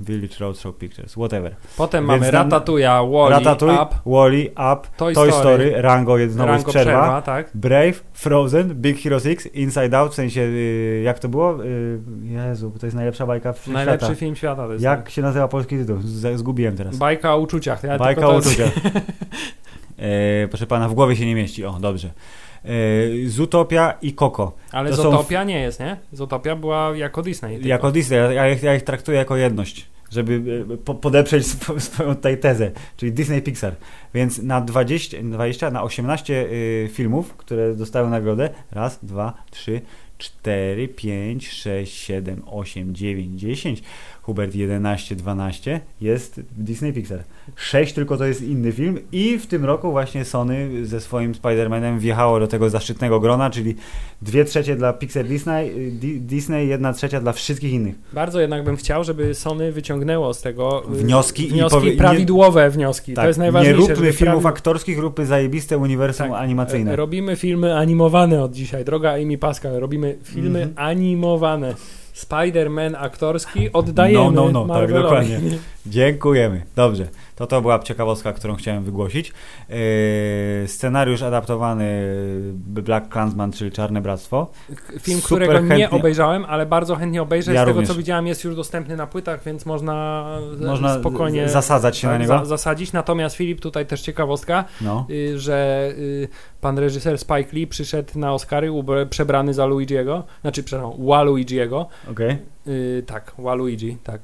Village 0.00 0.34
Roadshow 0.40 0.74
Pictures, 0.76 1.12
whatever. 1.12 1.56
Potem 1.76 2.06
Więc 2.06 2.20
mamy 2.20 2.30
Ratatouille, 2.30 2.88
Wall-E, 3.12 3.30
Ratatouille, 3.30 3.82
Up, 3.82 3.94
Wall-E, 4.06 4.72
Up, 4.72 4.88
Toy, 4.96 5.14
Toy 5.14 5.32
Story, 5.32 5.32
Story, 5.32 5.82
Rango 5.82 6.18
jest 6.18 6.34
znowu 6.34 6.52
jest 6.52 6.58
Rango 6.66 6.70
przerwa. 6.70 7.00
przerwa, 7.02 7.22
tak. 7.22 7.50
Brave, 7.54 7.92
Frozen, 8.12 8.74
Big 8.74 9.02
Hero 9.02 9.20
6, 9.20 9.46
Inside 9.46 9.98
Out, 9.98 10.12
w 10.12 10.14
sensie 10.14 10.40
y, 10.40 11.02
jak 11.04 11.18
to 11.18 11.28
było? 11.28 11.64
Y, 11.64 11.98
Jezu, 12.22 12.72
to 12.80 12.86
jest 12.86 12.96
najlepsza 12.96 13.26
bajka 13.26 13.52
w 13.52 13.66
Najlepszy 13.66 14.06
świata. 14.06 14.20
film 14.20 14.36
świata 14.36 14.66
to 14.66 14.72
jest. 14.72 14.84
Jak 14.84 15.10
się 15.10 15.22
nazywa 15.22 15.48
polski 15.48 15.76
tytuł? 15.78 15.98
Z, 16.02 16.38
zgubiłem 16.38 16.76
teraz. 16.76 16.96
Bajka 16.96 17.34
o 17.34 17.38
uczuciach. 17.38 17.82
Ja 17.84 17.98
Bajka 17.98 18.28
o 18.28 18.34
jest- 18.34 18.46
uczuciach. 18.48 18.72
e, 19.98 20.48
proszę 20.48 20.66
pana, 20.66 20.88
w 20.88 20.94
głowie 20.94 21.16
się 21.16 21.26
nie 21.26 21.34
mieści. 21.34 21.64
O, 21.64 21.72
dobrze. 21.80 22.10
E, 22.64 23.28
Zootopia 23.28 23.94
i 24.02 24.12
Coco. 24.14 24.52
Ale 24.72 24.90
To 24.90 24.96
są- 24.96 25.02
Zootopia 25.02 25.44
nie 25.44 25.60
jest, 25.60 25.80
nie? 25.80 25.96
Zootopia 26.12 26.56
była 26.56 26.96
jako 26.96 27.22
Disney. 27.22 27.52
tylko. 27.54 27.68
Jako 27.68 27.92
Disney, 27.92 28.34
ja, 28.34 28.48
ich, 28.48 28.62
ja 28.62 28.74
ich 28.74 28.82
traktuję 28.82 29.18
jako 29.18 29.36
jedność, 29.36 29.86
żeby 30.10 30.64
e, 30.74 30.76
po, 30.76 30.94
podeprzeć 30.94 31.46
sw, 31.52 31.80
swoją 31.80 32.14
tutaj 32.14 32.38
tezę, 32.40 32.70
czyli 32.96 33.12
Disney 33.12 33.42
Pixar. 33.42 33.74
Więc 34.14 34.42
na 34.42 34.60
20, 34.60 35.16
20 35.22 35.70
na 35.70 35.82
18 35.82 36.34
y, 36.52 36.88
filmów, 36.92 37.34
które 37.36 37.74
dostały 37.74 38.10
nagrodę, 38.10 38.50
raz, 38.70 38.98
dwa, 39.04 39.34
trzy, 39.50 39.80
cztery, 40.18 40.88
pięć, 40.88 41.50
sześć, 41.50 41.94
siedem, 41.98 42.42
osiem, 42.46 42.94
dziewięć, 42.94 43.40
dziesięć, 43.40 43.82
Hubert 44.28 44.54
11, 44.54 45.16
12 45.16 45.80
jest 46.00 46.40
Disney 46.56 46.92
Pixar. 46.92 47.18
6 47.56 47.92
tylko 47.92 48.16
to 48.16 48.24
jest 48.24 48.42
inny 48.42 48.72
film 48.72 48.98
i 49.12 49.38
w 49.38 49.46
tym 49.46 49.64
roku 49.64 49.90
właśnie 49.90 50.24
Sony 50.24 50.86
ze 50.86 51.00
swoim 51.00 51.32
Spider-Manem 51.32 51.98
wjechało 51.98 52.40
do 52.40 52.46
tego 52.46 52.70
zaszczytnego 52.70 53.20
grona, 53.20 53.50
czyli 53.50 53.74
dwie 54.22 54.44
trzecie 54.44 54.76
dla 54.76 54.92
Pixar 54.92 55.24
Disney, 55.24 55.70
Di- 55.92 56.20
Disney, 56.20 56.68
jedna 56.68 56.92
trzecia 56.92 57.20
dla 57.20 57.32
wszystkich 57.32 57.72
innych. 57.72 57.94
Bardzo 58.12 58.40
jednak 58.40 58.64
bym 58.64 58.76
chciał, 58.76 59.04
żeby 59.04 59.34
Sony 59.34 59.72
wyciągnęło 59.72 60.34
z 60.34 60.42
tego 60.42 60.82
y, 60.94 60.96
Wnioski 60.96 61.44
i 61.48 61.50
wnioski 61.50 61.78
powie- 61.78 61.90
nie- 61.90 61.96
prawidłowe 61.96 62.70
wnioski. 62.70 63.14
Tak, 63.14 63.24
to 63.24 63.28
jest 63.28 63.38
nie 63.38 63.42
najważniejsze. 63.42 63.78
róbmy 63.80 63.96
żeby 63.96 64.12
filmów 64.12 64.44
prawi- 64.44 64.48
aktorskich, 64.48 64.98
róbmy 64.98 65.26
zajebiste 65.26 65.78
uniwersum 65.78 66.28
Tak, 66.30 66.40
animacyjne. 66.40 66.92
E, 66.92 66.96
Robimy 66.96 67.36
filmy 67.36 67.76
animowane 67.76 68.42
od 68.42 68.52
dzisiaj. 68.52 68.84
Droga 68.84 69.12
Amy 69.14 69.38
Pascal, 69.38 69.80
robimy 69.80 70.16
filmy 70.22 70.62
Mhm. 70.62 70.72
animowane. 70.88 71.74
Spider-Man 72.18 72.94
aktorski 72.98 73.72
oddajemy 73.72 74.24
No, 74.24 74.30
no, 74.30 74.50
no, 74.50 74.60
tak, 74.60 74.68
Marvelowi. 74.68 75.02
dokładnie. 75.02 75.40
Dziękujemy. 75.88 76.62
Dobrze. 76.76 77.08
To 77.36 77.46
to 77.46 77.60
była 77.62 77.78
ciekawostka, 77.78 78.32
którą 78.32 78.54
chciałem 78.56 78.84
wygłosić. 78.84 79.32
Yy, 79.68 79.76
scenariusz 80.68 81.22
adaptowany 81.22 82.14
Black 82.54 83.08
Klansman, 83.08 83.52
czyli 83.52 83.70
Czarne 83.72 84.00
Bractwo. 84.00 84.50
Film, 85.00 85.20
Super 85.20 85.24
którego 85.48 85.52
nie 85.60 85.68
chętnie- 85.68 85.90
obejrzałem, 85.90 86.44
ale 86.44 86.66
bardzo 86.66 86.96
chętnie 86.96 87.22
obejrzę. 87.22 87.54
Ja 87.54 87.60
Z 87.60 87.62
tego 87.62 87.72
również. 87.72 87.88
co 87.88 87.94
widziałem 87.94 88.26
jest 88.26 88.44
już 88.44 88.56
dostępny 88.56 88.96
na 88.96 89.06
płytach, 89.06 89.42
więc 89.44 89.66
można, 89.66 90.26
e, 90.62 90.66
Można 90.66 90.98
spokojnie 91.00 91.48
zasadzać 91.48 91.96
się 91.98 92.06
na 92.06 92.12
tak, 92.12 92.22
niego. 92.22 92.38
za- 92.38 92.44
zasadzić. 92.44 92.92
Natomiast 92.92 93.36
Filip, 93.36 93.60
tutaj 93.60 93.86
też 93.86 94.00
ciekawostka, 94.00 94.64
No. 94.80 95.06
y, 95.10 95.38
że 95.38 95.88
y, 95.98 96.28
pan 96.60 96.78
reżyser 96.78 97.18
Spike 97.18 97.48
Lee 97.52 97.66
przyszedł 97.66 98.18
na 98.18 98.32
Oscary 98.32 98.70
przebrany 99.10 99.54
za 99.54 99.66
Luigiego, 99.66 100.24
znaczy 100.40 100.62
przepraszam, 100.62 101.06
Waluigiego. 101.06 101.86
Okej. 102.10 102.36
Y, 102.66 103.02
tak, 103.06 103.32
Waluigi, 103.38 103.96
tak. 104.04 104.20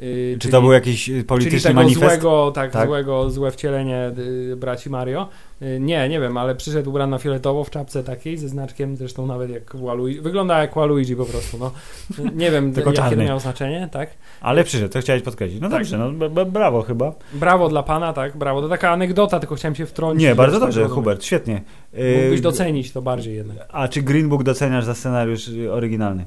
Y, 0.00 0.32
Czy 0.34 0.38
czyli- 0.38 0.52
to 0.52 0.60
był 0.62 0.72
jakiś 0.72 1.08
y, 1.08 1.12
Czyli 1.12 1.24
polityczny 1.24 1.60
tego 1.60 1.74
manifest? 1.74 2.00
złego, 2.22 2.50
tak, 2.54 2.70
Tak? 2.70 2.86
złego, 2.88 3.30
złe 3.30 3.50
wcielenie 3.50 4.12
y, 4.52 4.56
braci 4.56 4.90
Mario. 4.90 5.28
Nie, 5.80 6.08
nie 6.08 6.20
wiem, 6.20 6.36
ale 6.36 6.54
przyszedł 6.54 6.90
ubrany 6.90 7.10
na 7.10 7.18
fioletowo 7.18 7.64
w 7.64 7.70
czapce 7.70 8.04
takiej, 8.04 8.38
ze 8.38 8.48
znaczkiem, 8.48 8.96
zresztą 8.96 9.26
nawet 9.26 9.50
jak 9.50 9.76
Waluigi. 9.76 10.20
Wygląda 10.20 10.60
jak 10.60 10.74
Waluigi 10.74 11.16
po 11.16 11.24
prostu, 11.24 11.58
no. 11.58 11.70
Nie 12.34 12.50
wiem, 12.50 12.72
Tylko 12.74 12.90
jakie 12.90 13.02
to 13.02 13.08
czarny. 13.08 13.24
miało 13.24 13.40
znaczenie, 13.40 13.88
tak? 13.92 14.10
Ale 14.40 14.64
przyszedł, 14.64 14.92
to 14.92 15.00
chciałeś 15.00 15.22
podkreślić. 15.22 15.60
No 15.60 15.68
Tak. 15.70 15.78
dobrze, 15.78 15.98
no 15.98 16.28
brawo 16.46 16.82
chyba. 16.82 17.12
Brawo 17.32 17.68
dla 17.68 17.82
pana, 17.82 18.12
tak, 18.12 18.36
brawo. 18.36 18.62
To 18.62 18.68
taka 18.68 18.90
anegdota, 18.90 19.40
tylko 19.40 19.54
chciałem 19.54 19.74
się 19.74 19.86
wtrącić. 19.86 20.22
Nie, 20.22 20.34
bardzo 20.34 20.60
dobrze, 20.60 20.88
Hubert, 20.88 21.24
świetnie. 21.24 21.62
Mógłbyś 22.20 22.40
docenić 22.40 22.92
to 22.92 23.02
bardziej 23.02 23.34
jednak. 23.34 23.56
A 23.72 23.88
czy 23.88 24.02
Green 24.02 24.28
Book 24.28 24.42
doceniasz 24.42 24.84
za 24.84 24.94
scenariusz 24.94 25.50
oryginalny? 25.72 26.26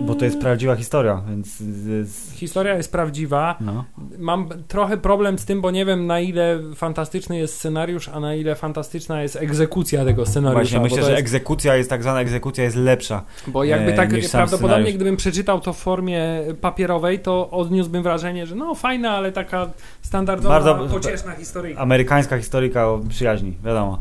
Bo 0.00 0.14
to 0.14 0.24
jest 0.24 0.40
prawdziwa 0.40 0.76
historia, 0.76 1.22
więc... 1.28 1.56
z- 1.56 2.32
Historia 2.32 2.74
jest 2.76 2.92
prawdziwa. 2.92 3.56
No. 3.60 3.84
Mam 4.18 4.48
trochę 4.68 4.96
problem 4.96 5.38
z 5.38 5.44
tym, 5.44 5.60
bo 5.60 5.70
nie 5.70 5.84
wiem 5.84 6.06
na 6.06 6.20
ile 6.20 6.58
fantastyczny 6.74 7.38
jest 7.38 7.54
scenariusz, 7.56 8.08
a 8.08 8.20
na 8.20 8.34
ile 8.34 8.54
fantastyczna 8.54 9.22
jest 9.22 9.36
egzekucja 9.36 10.04
tego 10.04 10.26
scenariusza. 10.26 10.60
Właśnie, 10.60 10.80
myślę, 10.80 11.02
że 11.02 11.10
jest, 11.10 11.20
egzekucja 11.20 11.76
jest 11.76 11.90
tak 11.90 12.02
zwana 12.02 12.20
egzekucja 12.20 12.64
jest 12.64 12.76
lepsza. 12.76 13.22
Bo 13.46 13.64
jakby 13.64 13.92
e, 13.92 13.96
tak 13.96 14.08
prawdopodobnie, 14.08 14.58
scenariusz. 14.58 14.94
gdybym 14.94 15.16
przeczytał 15.16 15.60
to 15.60 15.72
w 15.72 15.78
formie 15.78 16.24
papierowej, 16.60 17.18
to 17.18 17.50
odniósłbym 17.50 18.02
wrażenie, 18.02 18.46
że 18.46 18.54
no 18.54 18.74
fajna, 18.74 19.10
ale 19.10 19.32
taka 19.32 19.70
standardowa, 20.02 20.60
Bardzo- 20.60 20.88
pocieszna 20.94 21.32
historyjka. 21.32 21.80
Amerykańska 21.80 22.38
historyka 22.38 22.88
o 22.88 23.00
przyjaźni, 23.08 23.56
wiadomo. 23.64 23.98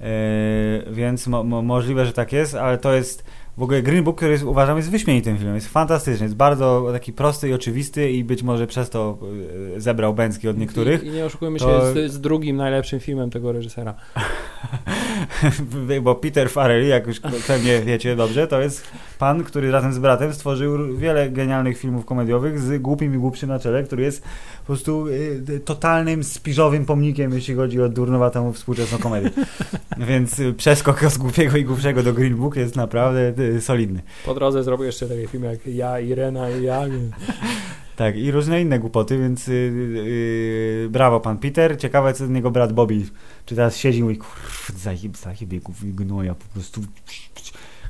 Yy, 0.00 0.06
więc 0.94 1.26
mo, 1.26 1.44
mo, 1.44 1.62
możliwe, 1.62 2.06
że 2.06 2.12
tak 2.12 2.32
jest, 2.32 2.54
ale 2.54 2.78
to 2.78 2.92
jest 2.92 3.24
w 3.58 3.62
ogóle 3.62 3.82
Green 3.82 4.04
Book, 4.04 4.16
który 4.16 4.32
jest, 4.32 4.44
uważam 4.44 4.76
jest 4.76 4.90
wyśmienitym 4.90 5.36
filmem, 5.36 5.54
jest 5.54 5.68
fantastyczny, 5.68 6.24
jest 6.24 6.36
bardzo 6.36 6.88
taki 6.92 7.12
prosty 7.12 7.48
i 7.48 7.52
oczywisty 7.52 8.10
i 8.10 8.24
być 8.24 8.42
może 8.42 8.66
przez 8.66 8.90
to 8.90 9.18
yy, 9.72 9.80
zebrał 9.80 10.14
bęcki 10.14 10.48
od 10.48 10.58
niektórych. 10.58 11.04
I, 11.04 11.06
I 11.06 11.10
nie 11.10 11.24
oszukujmy 11.24 11.58
się, 11.58 11.64
To- 11.64 11.84
jest, 11.84 11.96
jest 11.96 12.20
drugim 12.20 12.56
najlepszym 12.56 13.00
filmem 13.00 13.30
tego 13.30 13.52
reżysera. 13.52 13.94
Bo 16.02 16.14
Peter 16.14 16.50
Farrelly, 16.50 16.86
jak 16.86 17.06
już 17.06 17.20
pewnie 17.46 17.80
wiecie 17.80 18.16
dobrze, 18.16 18.46
to 18.46 18.60
jest 18.60 18.86
pan, 19.18 19.44
który 19.44 19.70
razem 19.70 19.92
z 19.92 19.98
bratem 19.98 20.34
stworzył 20.34 20.96
wiele 20.96 21.30
genialnych 21.30 21.78
filmów 21.78 22.04
komediowych 22.04 22.60
z 22.60 22.82
głupim 22.82 23.14
i 23.14 23.18
głupszym 23.18 23.48
na 23.48 23.58
czele, 23.58 23.82
który 23.82 24.02
jest 24.02 24.22
po 24.60 24.66
prostu 24.66 25.06
y, 25.06 25.60
totalnym 25.64 26.24
spiżowym 26.24 26.86
pomnikiem, 26.86 27.32
jeśli 27.32 27.54
chodzi 27.54 27.82
o 27.82 27.88
durnowatą 27.88 28.52
współczesną 28.52 28.98
komedię. 28.98 29.30
Więc 30.08 30.38
y, 30.38 30.54
przeskok 30.54 31.04
z 31.10 31.18
głupiego 31.18 31.56
i 31.56 31.64
głupszego 31.64 32.02
do 32.02 32.12
Green 32.12 32.36
Book 32.36 32.56
jest 32.56 32.76
naprawdę 32.76 33.32
solidny. 33.60 34.02
Po 34.24 34.34
drodze 34.34 34.64
zrobił 34.64 34.86
jeszcze 34.86 35.06
takie 35.08 35.26
filmy 35.26 35.46
jak 35.46 35.66
Ja, 35.66 36.00
Irena 36.00 36.50
i 36.50 36.62
ja. 36.62 36.84
Tak, 37.96 38.16
i 38.16 38.30
różne 38.30 38.60
inne 38.60 38.78
głupoty, 38.78 39.18
więc 39.18 39.48
y, 39.48 39.52
y, 39.52 40.88
brawo 40.90 41.20
pan 41.20 41.38
Peter. 41.38 41.78
Ciekawe, 41.78 42.14
co 42.14 42.26
z 42.26 42.30
niego 42.30 42.50
brat 42.50 42.72
Bobby. 42.72 43.06
Czy 43.46 43.54
teraz 43.56 43.76
siedzi 43.76 43.98
i 43.98 44.02
mówi, 44.02 44.16
kurwa, 44.16 44.78
zajeb, 44.78 45.16
zajebie 45.16 45.60
gnoja, 45.82 46.34
po 46.34 46.44
prostu 46.44 46.80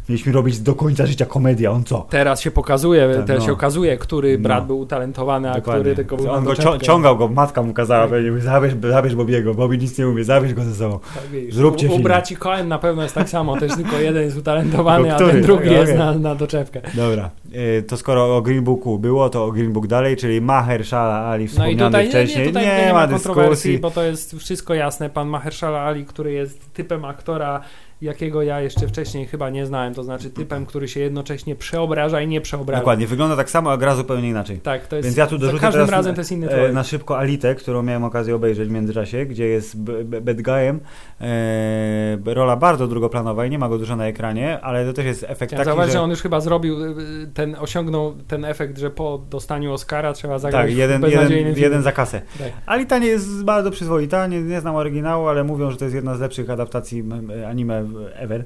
mieliśmy 0.09 0.32
robić 0.32 0.59
do 0.61 0.74
końca 0.74 1.06
życia 1.06 1.26
komedię, 1.26 1.70
on 1.70 1.84
co? 1.84 2.06
Teraz 2.11 2.40
się 2.40 2.50
pokazuje, 2.50 3.14
Tak, 3.16 3.26
teraz 3.26 3.42
no. 3.42 3.46
się 3.46 3.52
okazuje, 3.52 3.96
który 3.96 4.38
brat 4.38 4.61
No. 4.62 4.66
był 4.66 4.78
utalentowany, 4.80 5.50
a 5.50 5.54
Dokładnie. 5.54 5.80
który 5.82 5.96
tylko 5.96 6.16
był 6.16 6.30
On 6.30 6.44
go 6.44 6.54
ciągał 6.78 7.16
go, 7.16 7.28
matka 7.28 7.62
mu 7.62 7.72
kazała, 7.72 8.09
pewnie, 8.09 8.30
mówi, 8.30 8.42
zabierz, 8.42 8.74
zabierz 8.90 9.14
Bobiego, 9.14 9.54
Bobby 9.54 9.78
nic 9.78 9.98
nie 9.98 10.09
umie, 10.09 10.24
zabierz 10.24 10.54
go 10.54 10.64
ze 10.64 10.74
sobą. 10.74 10.98
Tak. 10.98 11.22
Zróbcie 11.50 11.86
u, 11.86 11.90
u 11.90 11.92
film. 11.92 12.02
braci 12.02 12.36
Cohen 12.36 12.68
na 12.68 12.78
pewno 12.78 13.02
jest 13.02 13.14
tak 13.14 13.28
samo, 13.28 13.61
też 13.61 13.74
tylko 13.74 13.96
jeden 13.96 14.22
jest 14.22 14.38
utalentowany, 14.38 15.14
a 15.14 15.18
ten 15.18 15.42
drugi 15.42 15.70
jest 15.70 15.94
na, 15.94 16.14
na 16.14 16.34
doczepkę. 16.34 16.80
Dobra, 16.94 17.30
y, 17.78 17.82
to 17.82 17.96
skoro 17.96 18.36
o 18.36 18.42
Green 18.42 18.64
Booku 18.64 18.98
było, 18.98 19.28
to 19.30 19.44
o 19.44 19.52
Green 19.52 19.72
Book 19.72 19.86
dalej, 19.86 20.16
czyli 20.16 20.40
Mahershala 20.40 21.14
Ali 21.26 21.44
No 21.44 21.44
i 21.44 21.48
wspomniany 21.48 21.78
tutaj, 21.84 22.04
nie, 22.04 22.11
wcześniej. 22.11 22.38
nie, 22.38 22.46
tutaj 22.46 22.66
nie, 22.66 22.86
nie, 22.86 22.92
ma 22.92 23.00
ma 23.00 23.09
kontrowersji, 23.09 23.50
dyskusji. 23.72 23.78
bo 23.78 23.90
to 23.90 24.02
jest 24.02 24.36
wszystko 24.36 24.74
jasne. 24.74 25.11
Pan 25.11 25.28
Mahershala 25.28 25.80
Ali, 25.80 26.04
który 26.04 26.32
jest 26.32 26.72
typem 26.72 27.04
aktora, 27.04 27.61
jakiego 28.01 28.42
ja 28.42 28.61
jeszcze 28.61 28.88
wcześniej 28.88 29.26
chyba 29.26 29.51
nie 29.51 29.66
znałem, 29.66 29.94
to 29.94 30.03
znaczy 30.03 30.30
typem, 30.30 30.66
który 30.66 30.88
się 30.88 31.01
jednocześnie 31.01 31.57
przeobraża 31.57 32.20
i 32.20 32.28
nie 32.28 32.40
przeobraża. 32.40 32.80
Dokładnie, 32.80 33.07
wygląda 33.07 33.36
tak 33.36 33.51
samo, 33.51 33.72
a 33.72 33.76
gra 33.76 33.94
zupełnie 33.94 34.28
inaczej. 34.28 34.59
Tak, 34.61 34.86
to 34.86 34.96
jest, 34.96 35.07
Więc 35.07 35.16
ja 35.16 35.26
tu 35.26 35.38
dorzucę 35.38 35.61
każdym 35.61 35.86
teraz 35.86 35.99
razem 35.99 36.14
to 36.14 36.20
jest 36.20 36.32
inny 36.32 36.46
E, 36.46 36.51
człowiek. 36.55 36.72
na 36.72 36.84
szybko 36.84 37.18
Alitę, 37.18 37.55
którą 37.55 37.82
miałem 37.82 38.05
okazję 38.05 38.34
obejrzeć 38.34 38.68
w 38.68 38.72
międzyczasie, 38.72 39.26
gdzie 39.26 39.46
jest 39.46 39.76
bad 40.05 40.42
guyem. 40.42 40.80
E, 41.20 42.34
rola 42.34 42.56
bardzo 42.56 42.86
drugoplanowa 42.86 43.46
i 43.46 43.50
nie 43.50 43.58
ma 43.58 43.68
go 43.68 43.78
dużo 43.78 43.96
na 43.96 44.06
ekranie, 44.06 44.60
ale 44.60 44.86
to 44.86 44.92
też 44.92 45.06
jest 45.06 45.22
efekt 45.22 45.36
Chciałem 45.36 45.58
taki, 45.58 45.64
zauważyć, 45.64 45.92
że... 45.92 45.98
że 45.98 46.02
on 46.02 46.10
już 46.10 46.22
chyba 46.22 46.40
zrobił 46.40 46.84
y, 46.84 46.88
y, 46.88 47.26
ten, 47.34 47.56
osiągnął 47.60 48.14
ten 48.28 48.44
efekt, 48.44 48.78
że 48.78 48.90
po 48.90 49.20
dostaniu 49.30 49.72
Oscara 49.72 50.12
trzeba 50.12 50.38
zagrać 50.38 50.66
Tak, 50.66 50.76
jeden, 50.76 51.02
jeden, 51.02 51.56
jeden 51.56 51.82
za 51.82 51.92
kasę. 51.92 52.20
Tak. 52.38 52.52
Alita 52.66 52.98
nie 52.98 53.06
jest 53.06 53.44
bardzo 53.44 53.70
przyzwoita, 53.70 54.26
nie, 54.26 54.42
nie 54.42 54.60
znam 54.60 54.76
oryginału, 54.76 55.28
ale 55.28 55.44
mówią, 55.44 55.70
że 55.70 55.76
to 55.76 55.84
jest 55.84 55.94
jedna 55.94 56.14
z 56.14 56.20
lepszych 56.20 56.50
adaptacji 56.50 57.04
anime 57.48 57.84
ever, 58.14 58.44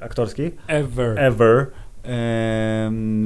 aktorskiej. 0.00 0.54
Ever. 0.68 1.18
Ever. 1.18 1.66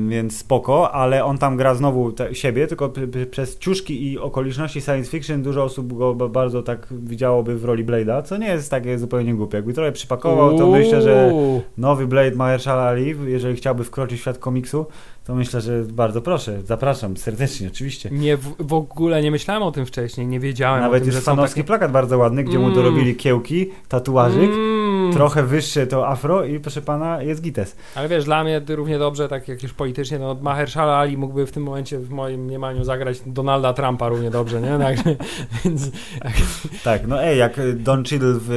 Więc 0.08 0.38
spoko, 0.38 0.92
ale 0.92 1.24
on 1.24 1.38
tam 1.38 1.56
gra 1.56 1.74
znowu 1.74 2.12
te, 2.12 2.34
siebie, 2.34 2.66
tylko 2.66 2.92
przez 3.30 3.58
ciuszki 3.58 4.12
i 4.12 4.18
okoliczności 4.18 4.80
science 4.80 5.10
fiction 5.10 5.42
dużo 5.42 5.64
osób 5.64 5.98
go 5.98 6.14
bardzo 6.14 6.62
tak 6.62 6.86
widziałoby 6.90 7.58
w 7.58 7.64
roli 7.64 7.84
Blade'a, 7.84 8.22
co 8.22 8.36
nie 8.36 8.46
jest 8.46 8.70
takie 8.70 8.98
zupełnie 8.98 9.34
głupie. 9.34 9.56
Jakby 9.56 9.72
trochę 9.72 9.92
przypakował, 9.92 10.58
to 10.58 10.66
myślę, 10.66 11.02
że 11.02 11.32
nowy 11.78 12.06
Blade 12.06 12.36
Mahershala 12.36 12.82
Ali, 12.82 13.14
jeżeli 13.26 13.56
chciałby 13.56 13.84
wkroczyć 13.84 14.18
w 14.18 14.22
świat 14.22 14.38
komiksu, 14.38 14.86
to 15.28 15.34
myślę, 15.34 15.60
że 15.60 15.82
bardzo 15.84 16.22
proszę, 16.22 16.62
zapraszam 16.64 17.16
serdecznie, 17.16 17.68
oczywiście. 17.68 18.08
Nie, 18.12 18.36
w, 18.36 18.54
w 18.58 18.72
ogóle 18.72 19.22
nie 19.22 19.30
myślałem 19.30 19.62
o 19.62 19.72
tym 19.72 19.86
wcześniej, 19.86 20.26
nie 20.26 20.40
wiedziałem 20.40 20.80
Nawet 20.80 21.02
o 21.02 21.06
tym, 21.06 21.14
jest 21.14 21.26
takie... 21.26 21.64
plakat 21.64 21.92
bardzo 21.92 22.18
ładny, 22.18 22.44
gdzie 22.44 22.58
mu 22.58 22.64
Mm. 22.64 22.74
dorobili 22.74 23.16
kiełki, 23.16 23.70
tatuażyk, 23.88 24.50
Mm. 24.50 25.12
trochę 25.12 25.42
wyższe 25.42 25.86
to 25.86 26.08
afro 26.08 26.44
i 26.44 26.60
proszę 26.60 26.82
pana 26.82 27.22
jest 27.22 27.42
gites. 27.42 27.76
Ale 27.94 28.08
wiesz, 28.08 28.24
dla 28.24 28.44
mnie 28.44 28.60
równie 28.68 28.98
dobrze, 28.98 29.28
tak 29.28 29.48
jak 29.48 29.62
już 29.62 29.72
politycznie, 29.74 30.18
no 30.18 30.36
Mahershala 30.42 30.96
Ali 30.96 31.16
mógłby 31.16 31.46
w 31.46 31.52
tym 31.52 31.62
momencie 31.62 31.98
w 31.98 32.10
moim 32.10 32.40
mniemaniu 32.44 32.84
zagrać 32.84 33.20
Donalda 33.26 33.72
Trumpa 33.72 34.08
równie 34.08 34.30
dobrze, 34.30 34.60
nie? 34.60 34.78
Także, 34.84 35.16
więc 35.64 35.90
Tak, 36.84 37.06
no 37.06 37.22
ej, 37.22 37.38
jak 37.38 37.60
Don 37.76 38.04
Cheadle 38.04 38.34
w 38.40 38.50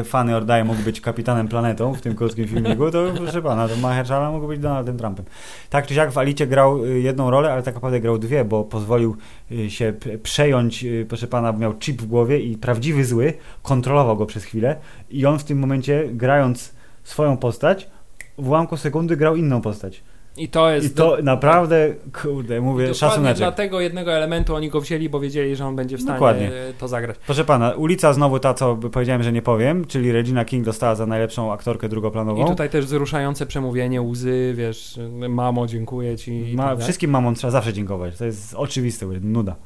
y, 0.00 0.04
Funny 0.04 0.36
or 0.36 0.44
Die 0.44 0.64
mógł 0.64 0.82
być 0.82 1.00
kapitanem 1.00 1.48
planetą 1.48 1.94
w 1.94 2.00
tym 2.00 2.14
krótkim 2.14 2.48
filmiku, 2.48 2.90
to 2.90 3.04
proszę 3.16 3.42
pana, 3.42 3.68
to 3.68 3.76
Mahershala 3.76 4.30
mógł 4.30 4.46
być 4.48 4.60
Donaldem 4.60 4.98
Trumpem. 4.98 5.24
Tak 5.70 5.86
czy 5.86 5.94
siak 5.94 6.11
w 6.12 6.18
Alicie 6.18 6.46
grał 6.46 6.84
y, 6.84 7.00
jedną 7.00 7.30
rolę, 7.30 7.52
ale 7.52 7.62
tak 7.62 7.74
naprawdę 7.74 8.00
grał 8.00 8.18
dwie, 8.18 8.44
bo 8.44 8.64
pozwolił 8.64 9.16
y, 9.52 9.70
się 9.70 9.92
przejąć, 10.22 10.84
y, 10.84 11.06
proszę 11.08 11.26
pana, 11.26 11.52
miał 11.52 11.74
chip 11.78 12.02
w 12.02 12.06
głowie 12.06 12.40
i 12.40 12.56
prawdziwy 12.56 13.04
zły 13.04 13.34
kontrolował 13.62 14.16
go 14.16 14.26
przez 14.26 14.44
chwilę 14.44 14.76
i 15.10 15.26
on 15.26 15.38
w 15.38 15.44
tym 15.44 15.58
momencie, 15.58 16.08
grając 16.12 16.74
swoją 17.04 17.36
postać, 17.36 17.90
w 18.38 18.48
ułamku 18.48 18.76
sekundy 18.76 19.16
grał 19.16 19.36
inną 19.36 19.60
postać. 19.60 20.02
I 20.36 20.48
to 20.48 20.70
jest... 20.70 20.86
I 20.86 20.90
to 20.90 21.16
naprawdę, 21.22 21.94
kurde, 22.22 22.60
mówię, 22.60 22.94
szacuneczek. 22.94 23.38
dla 23.38 23.52
tego 23.52 23.80
jednego 23.80 24.12
elementu 24.12 24.54
oni 24.54 24.68
go 24.68 24.80
wzięli, 24.80 25.08
bo 25.08 25.20
wiedzieli, 25.20 25.56
że 25.56 25.66
on 25.66 25.76
będzie 25.76 25.96
w 25.96 26.00
stanie 26.00 26.14
Dokładnie. 26.14 26.52
e, 26.52 26.72
to 26.78 26.88
zagrać. 26.88 27.16
Proszę 27.26 27.44
pana, 27.44 27.70
ulica 27.70 28.12
znowu 28.12 28.38
ta, 28.38 28.54
co 28.54 28.76
powiedziałem, 28.76 29.22
że 29.22 29.32
nie 29.32 29.42
powiem, 29.42 29.84
czyli 29.84 30.12
Regina 30.12 30.44
King 30.44 30.64
dostała 30.64 30.94
za 30.94 31.06
najlepszą 31.06 31.52
aktorkę 31.52 31.88
drugoplanową. 31.88 32.44
I 32.44 32.48
tutaj 32.48 32.70
też 32.70 32.84
wzruszające 32.84 33.46
przemówienie, 33.46 34.02
łzy, 34.02 34.54
wiesz, 34.56 35.00
mamo, 35.28 35.66
dziękuję 35.66 36.16
ci. 36.16 36.50
i 36.50 36.56
Ma, 36.56 36.68
tak 36.68 36.80
wszystkim 36.80 37.10
mamom 37.10 37.34
trzeba 37.34 37.50
zawsze 37.50 37.72
dziękować. 37.72 38.16
To 38.16 38.24
jest 38.24 38.54
oczywiste, 38.54 39.06
nuda. 39.06 39.56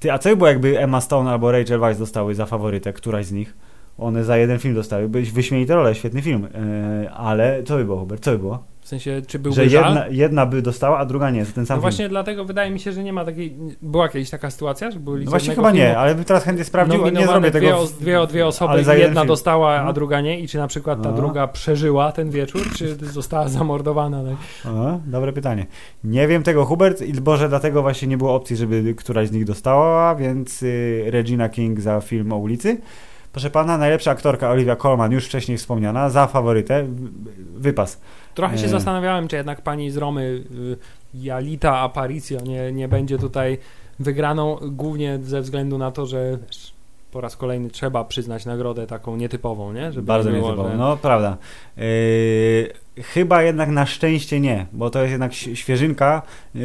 Ty, 0.00 0.12
a 0.12 0.18
co 0.18 0.28
by 0.28 0.36
było, 0.36 0.48
jakby 0.48 0.78
Emma 0.78 1.00
Stone 1.00 1.30
albo 1.30 1.52
Rachel 1.52 1.80
Weisz 1.80 1.98
dostały 1.98 2.34
za 2.34 2.46
faworytę, 2.46 2.92
któraś 2.92 3.26
z 3.26 3.32
nich? 3.32 3.54
One 3.98 4.24
za 4.24 4.36
jeden 4.36 4.58
film 4.58 4.74
dostały. 4.74 5.08
Byś 5.08 5.32
wyśmienite 5.32 5.74
role, 5.74 5.94
świetny 5.94 6.22
film. 6.22 6.48
Yy, 7.02 7.10
ale 7.10 7.62
co 7.62 7.76
by 7.76 7.84
było, 7.84 7.98
Hubert? 7.98 8.24
Co 8.24 8.30
by 8.30 8.38
było? 8.38 8.64
W 8.86 8.88
sensie, 8.88 9.22
czy 9.26 9.38
byłby 9.38 9.56
Że 9.56 9.68
żal? 9.70 9.84
jedna, 9.84 10.06
jedna 10.10 10.46
by 10.46 10.62
dostała, 10.62 10.98
a 10.98 11.04
druga 11.04 11.30
nie, 11.30 11.46
ten 11.46 11.54
sam 11.54 11.60
No 11.62 11.66
film. 11.66 11.80
właśnie 11.80 12.08
dlatego 12.08 12.44
wydaje 12.44 12.70
mi 12.70 12.80
się, 12.80 12.92
że 12.92 13.04
nie 13.04 13.12
ma 13.12 13.24
takiej... 13.24 13.56
Była 13.82 14.08
kiedyś 14.08 14.30
taka 14.30 14.50
sytuacja, 14.50 14.90
że 14.90 15.00
byli 15.00 15.24
No 15.24 15.30
właśnie 15.30 15.54
chyba 15.54 15.68
filmu 15.70 15.78
nie, 15.84 15.98
ale 15.98 16.14
bym 16.14 16.24
teraz 16.24 16.44
chętnie 16.44 16.64
sprawdził, 16.64 17.08
nie 17.10 17.26
zrobię 17.26 17.50
tego. 17.50 17.66
Dwie, 17.66 17.76
os- 17.76 17.92
dwie, 17.92 18.26
dwie 18.26 18.46
osoby 18.46 18.74
i 18.82 19.00
jedna 19.00 19.20
film. 19.20 19.28
dostała, 19.28 19.74
a 19.76 19.84
No. 19.84 19.92
druga 19.92 20.20
nie 20.20 20.40
i 20.40 20.48
czy 20.48 20.58
na 20.58 20.66
przykład 20.66 21.02
ta 21.02 21.10
No. 21.10 21.16
druga 21.16 21.46
przeżyła 21.48 22.12
ten 22.12 22.30
wieczór, 22.30 22.62
czy 22.76 22.96
została 22.96 23.48
zamordowana. 23.48 24.22
Tak? 24.24 24.72
O, 24.72 25.00
dobre 25.06 25.32
pytanie. 25.32 25.66
Nie 26.04 26.28
wiem 26.28 26.42
tego, 26.42 26.64
Hubert, 26.64 27.02
i 27.02 27.12
Boże, 27.12 27.48
dlatego 27.48 27.82
właśnie 27.82 28.08
nie 28.08 28.16
było 28.16 28.34
opcji, 28.34 28.56
żeby 28.56 28.94
któraś 28.94 29.28
z 29.28 29.32
nich 29.32 29.44
dostała, 29.44 30.14
więc 30.14 30.62
y, 30.62 31.04
Regina 31.06 31.48
King 31.48 31.80
za 31.80 32.00
film 32.00 32.32
o 32.32 32.36
ulicy. 32.36 32.80
Proszę 33.32 33.50
pana, 33.50 33.78
najlepsza 33.78 34.10
aktorka 34.10 34.50
Olivia 34.50 34.76
Colman, 34.76 35.12
już 35.12 35.26
wcześniej 35.26 35.58
wspomniana, 35.58 36.10
za 36.10 36.26
faworytę, 36.26 36.86
wypas. 37.56 38.00
Trochę 38.36 38.56
się 38.58 38.62
Nie. 38.64 38.68
zastanawiałem, 38.68 39.28
czy 39.28 39.36
jednak 39.36 39.60
pani 39.62 39.90
z 39.90 39.96
Romy 39.96 40.22
y, 40.22 40.76
Jalita 41.14 41.78
Aparicio 41.78 42.40
nie, 42.40 42.72
nie 42.72 42.88
będzie 42.88 43.18
tutaj 43.18 43.58
wygraną, 43.98 44.58
głównie 44.62 45.18
ze 45.22 45.40
względu 45.40 45.78
na 45.78 45.90
to, 45.90 46.06
że 46.06 46.38
po 47.10 47.20
raz 47.20 47.36
kolejny 47.36 47.70
trzeba 47.70 48.04
przyznać 48.04 48.46
nagrodę 48.46 48.86
taką 48.86 49.16
nietypową, 49.16 49.72
nie? 49.72 49.92
Żeby 49.92 50.06
Bardzo 50.06 50.30
nie 50.30 50.36
było, 50.36 50.48
nietypowo. 50.48 50.70
że- 50.70 50.76
No, 50.78 50.96
prawda. 50.96 51.36
Yy, 51.76 51.82
chyba 53.02 53.42
jednak 53.42 53.68
na 53.68 53.86
szczęście 53.86 54.40
nie, 54.40 54.66
bo 54.72 54.90
to 54.90 55.00
jest 55.00 55.10
jednak 55.12 55.34
świeżynka, 55.34 56.22
yy, 56.54 56.62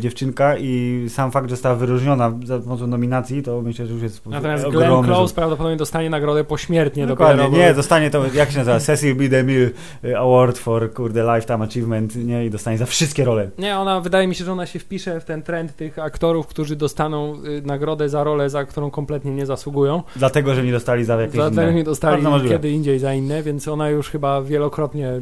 dziewczynka 0.00 0.56
i 0.56 1.04
sam 1.08 1.30
fakt, 1.30 1.48
że 1.50 1.56
została 1.56 1.74
wyróżniona 1.74 2.32
za 2.44 2.58
pomocą 2.58 2.86
nominacji, 2.86 3.42
to 3.42 3.62
myślę, 3.62 3.86
że 3.86 3.92
już 3.92 4.02
jest 4.02 4.26
Natomiast 4.26 4.68
Glenn. 4.68 5.04
Close 5.04 5.34
prawdopodobnie 5.34 5.76
dostanie 5.76 6.10
nagrodę 6.10 6.44
pośmiertnie 6.44 7.06
Dokładnie, 7.06 7.42
dopiero. 7.44 7.62
nie, 7.62 7.68
bo- 7.68 7.74
dostanie 7.74 8.10
to, 8.10 8.24
jak 8.34 8.50
się 8.50 8.58
nazywa, 8.58 8.80
Cecil 8.80 9.14
B. 9.14 9.28
DeMille 9.28 9.70
y, 10.04 10.18
Award 10.18 10.58
for, 10.58 10.92
kurde, 10.92 11.34
Lifetime 11.34 11.64
Achievement, 11.64 12.16
nie, 12.16 12.46
i 12.46 12.50
dostanie 12.50 12.78
za 12.78 12.86
wszystkie 12.86 13.24
role. 13.24 13.50
Nie, 13.58 13.78
ona 13.78 14.00
wydaje 14.00 14.28
mi 14.28 14.34
się, 14.34 14.44
że 14.44 14.52
ona 14.52 14.66
się 14.66 14.78
wpisze 14.78 15.20
w 15.20 15.24
ten 15.24 15.42
trend 15.42 15.76
tych 15.76 15.98
aktorów, 15.98 16.46
którzy 16.46 16.76
dostaną 16.76 17.34
y, 17.44 17.62
nagrodę 17.62 18.08
za 18.08 18.24
rolę, 18.24 18.50
za 18.50 18.64
którą 18.64 18.90
kompletnie 18.90 19.30
nie 19.30 19.46
zasługują. 19.46 20.02
Dlatego, 20.16 20.54
że 20.54 20.64
nie 20.64 20.72
dostali 20.72 21.04
za 21.04 21.20
jakieś 21.20 21.34
Dlatego 21.34 21.62
inne. 21.62 21.74
nie 21.74 21.84
dostali 21.84 22.22
kiedy 22.48 22.70
indziej 22.70 22.98
za 22.98 23.14
inne, 23.14 23.42
więc 23.42 23.68
ona 23.68 23.90
już 23.90 24.10
chyba 24.10 24.42
wielokrotnie 24.42 25.12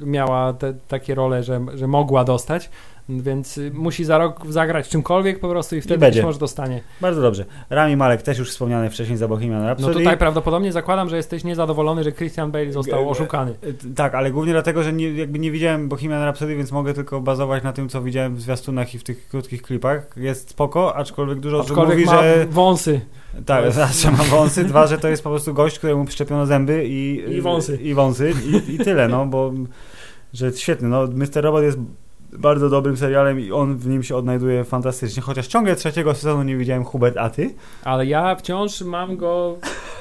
miała 0.00 0.52
te, 0.52 0.74
takie 0.88 1.14
role, 1.14 1.42
że, 1.42 1.60
że 1.74 1.86
mogła 1.86 2.24
dostać. 2.24 2.70
Więc 3.08 3.58
y, 3.58 3.70
musi 3.74 4.04
za 4.04 4.18
rok 4.18 4.40
zagrać 4.48 4.88
czymkolwiek 4.88 5.40
po 5.40 5.48
prostu 5.48 5.76
i 5.76 5.80
wtedy 5.80 5.98
będzie. 5.98 6.20
być 6.20 6.26
może 6.26 6.38
dostanie. 6.38 6.80
Bardzo 7.00 7.22
dobrze. 7.22 7.44
Rami 7.70 7.96
Malek 7.96 8.22
też 8.22 8.38
już 8.38 8.50
wspomniany 8.50 8.90
wcześniej 8.90 9.16
za 9.18 9.28
Bohemian 9.28 9.60
No 9.60 9.66
Rhapsody. 9.66 9.94
tutaj 9.94 10.18
prawdopodobnie 10.18 10.72
zakładam, 10.72 11.08
że 11.08 11.16
jesteś 11.16 11.44
niezadowolony, 11.44 12.04
że 12.04 12.12
Christian 12.12 12.50
Bale 12.50 12.72
został 12.72 13.10
oszukany. 13.10 13.54
Y, 13.64 13.94
Tak, 13.94 14.14
ale 14.14 14.30
głównie 14.30 14.52
dlatego, 14.52 14.82
że 14.82 14.92
nie, 14.92 15.10
jakby 15.10 15.38
nie 15.38 15.50
widziałem 15.50 15.88
Bohemian 15.88 16.22
Rhapsody, 16.22 16.56
więc 16.56 16.72
mogę 16.72 16.94
tylko 16.94 17.20
bazować 17.20 17.62
na 17.64 17.72
tym, 17.72 17.88
co 17.88 18.02
widziałem 18.02 18.36
w 18.36 18.40
zwiastunach 18.40 18.94
i 18.94 18.98
w 18.98 19.04
tych 19.04 19.28
krótkich 19.28 19.62
klipach. 19.62 20.06
Jest 20.16 20.50
spoko, 20.50 20.96
aczkolwiek 20.96 21.40
dużo 21.40 21.58
osób 21.58 21.76
mówi, 21.76 22.04
ma 22.04 22.22
że... 22.22 22.46
wąsy. 22.50 23.00
Tak, 23.46 23.72
zawsze 23.82 24.10
ma 24.10 24.24
wąsy. 24.24 24.64
Dwa, 24.64 24.86
że 24.86 24.98
to 24.98 25.08
jest 25.08 25.22
po 25.22 25.30
prostu 25.30 25.54
gość, 25.54 25.78
któremu 25.78 26.04
przyczepiono 26.04 26.46
zęby 26.46 26.84
i... 26.88 27.24
I 27.36 27.40
wąsy. 27.40 27.76
I 27.76 27.94
wąsy. 27.94 28.32
I, 28.46 28.74
i 28.74 28.78
tyle, 28.78 29.08
no, 29.08 29.26
bo... 29.26 29.52
Że 30.32 30.52
świetny. 30.52 30.88
No, 30.88 31.02
Mr. 31.06 31.42
Robot 31.42 31.62
jest 31.62 31.78
bardzo 32.38 32.70
dobrym 32.70 32.96
serialem 32.96 33.40
i 33.40 33.52
on 33.52 33.76
w 33.76 33.86
nim 33.86 34.02
się 34.02 34.16
odnajduje 34.16 34.64
fantastycznie. 34.64 35.22
Chociaż 35.22 35.46
ciągle 35.46 35.76
trzeciego 35.76 36.14
sezonu 36.14 36.42
nie 36.42 36.56
widziałem 36.56 36.84
Hubert, 36.84 37.16
a 37.16 37.30
ty? 37.30 37.54
Ale 37.84 38.06
ja 38.06 38.36
wciąż 38.36 38.80
mam 38.80 39.16
go, 39.16 39.56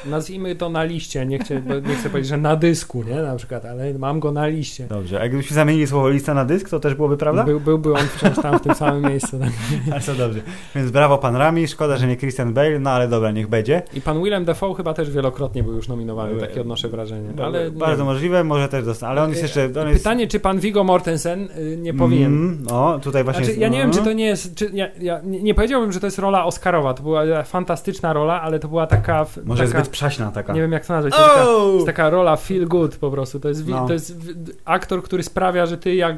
nazwijmy 0.05 0.55
to 0.55 0.69
na 0.69 0.83
liście, 0.83 1.25
nie 1.25 1.39
chcę, 1.39 1.61
nie 1.61 1.95
chcę 1.95 2.09
powiedzieć, 2.09 2.29
że 2.29 2.37
na 2.37 2.55
dysku, 2.55 3.03
nie, 3.03 3.15
na 3.15 3.35
przykład, 3.35 3.65
ale 3.65 3.93
mam 3.93 4.19
go 4.19 4.31
na 4.31 4.47
liście. 4.47 4.87
Dobrze. 4.87 5.21
A 5.21 5.27
gdybyśmy 5.27 5.55
zamienili 5.55 5.87
słowo 5.87 6.09
lista 6.09 6.33
na 6.33 6.45
dysk, 6.45 6.69
to 6.69 6.79
też 6.79 6.95
byłoby 6.95 7.17
prawda? 7.17 7.43
Był, 7.43 7.59
byłby 7.59 7.93
on 7.93 8.07
wciąż 8.07 8.35
tam 8.35 8.59
w 8.59 8.61
tym 8.61 8.75
samym 8.75 9.03
miejscu. 9.11 9.39
Tak? 9.43 9.51
Bardzo 9.89 10.15
dobrze. 10.15 10.39
Więc 10.75 10.91
brawo 10.91 11.17
pan 11.17 11.35
Rami, 11.35 11.67
szkoda, 11.67 11.97
że 11.97 12.07
nie 12.07 12.17
Christian 12.17 12.53
Bale, 12.53 12.79
no 12.79 12.89
ale 12.89 13.07
dobra, 13.07 13.31
niech 13.31 13.47
będzie. 13.47 13.81
I 13.93 14.01
pan 14.01 14.23
Willem 14.23 14.45
Dafoe 14.45 14.73
chyba 14.75 14.93
też 14.93 15.11
wielokrotnie 15.11 15.63
był 15.63 15.73
już 15.73 15.87
nominowany, 15.87 16.39
takie 16.39 16.61
odnoszę 16.61 16.89
wrażenie. 16.89 17.29
Ale 17.43 17.71
nie 17.71 17.77
Bardzo 17.77 17.97
wiem. 17.97 18.05
możliwe, 18.05 18.43
może 18.43 18.69
też 18.69 18.85
dostanie, 18.85 19.11
ale 19.11 19.23
on 19.23 19.29
jest 19.29 19.41
jeszcze... 19.41 19.69
On 19.81 19.87
jest... 19.87 19.99
Pytanie, 19.99 20.27
czy 20.27 20.39
pan 20.39 20.59
Viggo 20.59 20.83
Mortensen 20.83 21.49
y, 21.57 21.77
nie 21.77 21.93
powinien... 21.93 22.22
Mm, 22.27 22.63
no, 22.69 22.99
tutaj 22.99 23.23
właśnie... 23.23 23.45
Znaczy, 23.45 23.51
jest- 23.51 23.61
ja 23.61 23.67
nie 23.67 23.77
wiem, 23.77 23.87
no. 23.89 23.93
czy 23.93 24.03
to 24.03 24.13
nie 24.13 24.25
jest. 24.25 24.55
Czy, 24.55 24.69
ja, 24.73 24.87
ja 25.01 25.19
nie, 25.23 25.55
powiedziałbym, 25.55 25.91
że 25.91 25.99
to 25.99 26.07
jest 26.07 26.19
rola 26.19 26.45
Oscarowa. 26.45 26.93
To 26.93 27.03
była 27.03 27.43
fantastyczna 27.43 28.13
rola, 28.13 28.41
ale 28.41 28.59
to 28.59 28.67
była 28.67 28.87
taka. 28.87 29.25
Może 29.45 29.67
taka, 29.67 29.79
zbyt 29.79 29.89
przaśna 29.91 30.31
taka. 30.31 30.53
Nie 30.53 30.61
wiem, 30.61 30.71
jak 30.71 30.85
to 30.85 30.93
nazwać. 30.93 31.13
To 31.13 31.19
jest 31.21 31.33
taka, 31.33 31.49
Oh! 31.49 31.73
jest 31.73 31.85
taka 31.85 32.09
rola 32.09 32.35
feel 32.35 32.67
good 32.67 32.97
po 32.97 33.11
prostu. 33.11 33.39
To 33.39 33.49
jest, 33.49 33.67
No. 33.67 33.87
to 33.87 33.93
jest 33.93 34.17
aktor, 34.65 35.03
który 35.03 35.23
sprawia, 35.23 35.65
że 35.65 35.77
ty 35.77 35.95
jak 35.95 36.15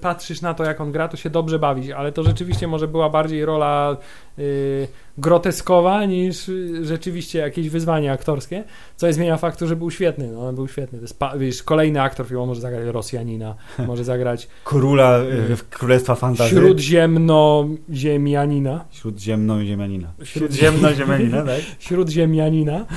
patrzysz 0.00 0.40
na 0.40 0.54
to, 0.54 0.64
jak 0.64 0.80
on 0.80 0.92
gra, 0.92 1.08
to 1.08 1.16
się 1.16 1.30
dobrze 1.30 1.58
bawisz. 1.58 1.90
Ale 1.90 2.12
to 2.12 2.22
rzeczywiście 2.22 2.66
może 2.66 2.88
była 2.88 3.10
bardziej 3.10 3.44
rola 3.44 3.96
y, 4.38 4.88
groteskowa 5.18 6.04
niż 6.04 6.48
y, 6.48 6.84
rzeczywiście 6.84 7.38
jakieś 7.38 7.68
wyzwanie 7.70 8.12
aktorskie. 8.12 8.64
Co 8.96 9.06
nie 9.06 9.12
zmienia 9.12 9.36
faktu, 9.36 9.66
że 9.66 9.76
był 9.76 9.90
świetny. 9.90 10.28
No, 10.32 10.48
on 10.48 10.54
był 10.54 10.68
świetny. 10.68 10.98
To 10.98 11.04
jest 11.04 11.18
wiesz, 11.38 11.62
kolejny 11.62 12.02
aktor 12.02 12.26
filmu 12.26 12.46
może 12.46 12.60
zagrać 12.60 12.84
Rosjanina, 12.86 13.54
może 13.86 14.04
zagrać 14.04 14.48
Króla 14.64 15.18
y, 15.50 15.56
w 15.56 15.68
Królestwa 15.68 16.14
Fantazji. 16.14 16.56
śródziemno-ziemianina. 16.56 18.84
Śródziemno-ziemianina. 18.90 20.08
Śródziemno- 20.22 20.24
Śródziemno-ziemianina, 20.24 21.42
tak? 21.46 21.60
Śródziemianina. 21.78 22.84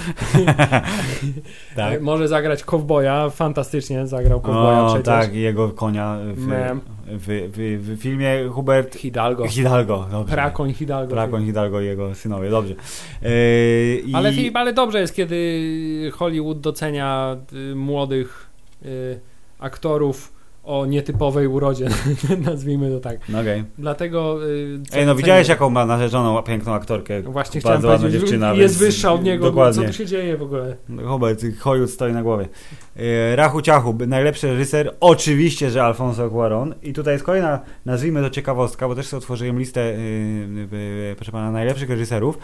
Tak. 1.75 2.01
Może 2.01 2.27
zagrać 2.27 2.63
kowboja. 2.63 3.29
Fantastycznie 3.29 4.07
zagrał 4.07 4.41
kowboja 4.41 4.81
O, 4.81 4.85
przecież. 4.87 5.05
tak, 5.05 5.35
jego 5.35 5.69
konia 5.69 6.17
w. 6.35 6.47
w, 7.07 7.51
w, 7.53 7.95
w 7.95 8.01
filmie 8.01 8.49
Hubert 8.51 8.95
Hidalgo. 8.95 9.47
Hidalgo. 9.47 10.07
Dobrze. 10.11 10.33
Prakoń 10.33 10.73
Hidalgo. 10.73 11.13
Prakoń 11.13 11.45
Hidalgo 11.45 11.81
i 11.81 11.85
jego 11.85 12.15
synowie, 12.15 12.49
dobrze. 12.49 12.75
Yy, 13.21 13.29
i... 14.05 14.13
Ale 14.15 14.33
Filip, 14.33 14.55
ale 14.55 14.73
dobrze 14.73 14.99
jest, 14.99 15.15
kiedy 15.15 16.11
Hollywood 16.13 16.59
docenia 16.59 17.37
y, 17.71 17.75
młodych 17.75 18.49
y, 18.85 19.19
aktorów 19.59 20.33
o 20.63 20.85
nietypowej 20.85 21.47
urodzie, 21.47 21.89
nazwijmy 22.45 22.91
to 22.91 22.99
tak. 22.99 23.29
No 23.29 23.39
okej. 23.39 23.63
Dlatego... 23.77 24.47
Y, 24.47 24.79
Ej, 24.93 25.05
no 25.05 25.15
widziałeś 25.15 25.47
jaką 25.47 25.69
ma 25.69 25.85
narzeczoną 25.85 26.43
piękną 26.43 26.73
aktorkę? 26.73 27.21
Właśnie 27.21 27.61
chciałem 27.61 27.81
powiedzieć, 27.81 28.11
dziewczyna. 28.11 28.53
jest 28.53 28.79
więc- 28.79 28.93
wyższa 28.93 29.13
od 29.13 29.23
niego. 29.23 29.45
Dokładnie. 29.45 29.81
Co 29.81 29.87
tu 29.87 29.93
się 29.93 30.05
dzieje 30.05 30.37
w 30.37 30.41
ogóle? 30.41 30.75
No, 30.89 31.07
Hubert, 31.07 31.41
Hollywood 31.59 31.91
stoi 31.91 32.13
na 32.13 32.23
głowie. 32.23 32.47
E, 32.95 33.35
Rachu 33.35 33.61
Ciachu, 33.61 33.95
najlepszy 34.07 34.47
reżyser, 34.47 34.95
oczywiście, 34.99 35.69
że 35.69 35.83
Alfonso 35.83 36.29
Cuarón. 36.29 36.73
I 36.83 36.93
tutaj 36.93 37.13
jest 37.13 37.25
kolejna, 37.25 37.59
nazwijmy 37.85 38.21
to 38.21 38.29
ciekawostka, 38.29 38.87
bo 38.87 38.95
też 38.95 39.07
sobie 39.07 39.17
otworzyłem 39.17 39.59
listę, 39.59 39.81
e, 39.81 39.95
proszę 41.15 41.31
pana, 41.31 41.51
najlepszych 41.51 41.89
reżyserów. 41.89 42.37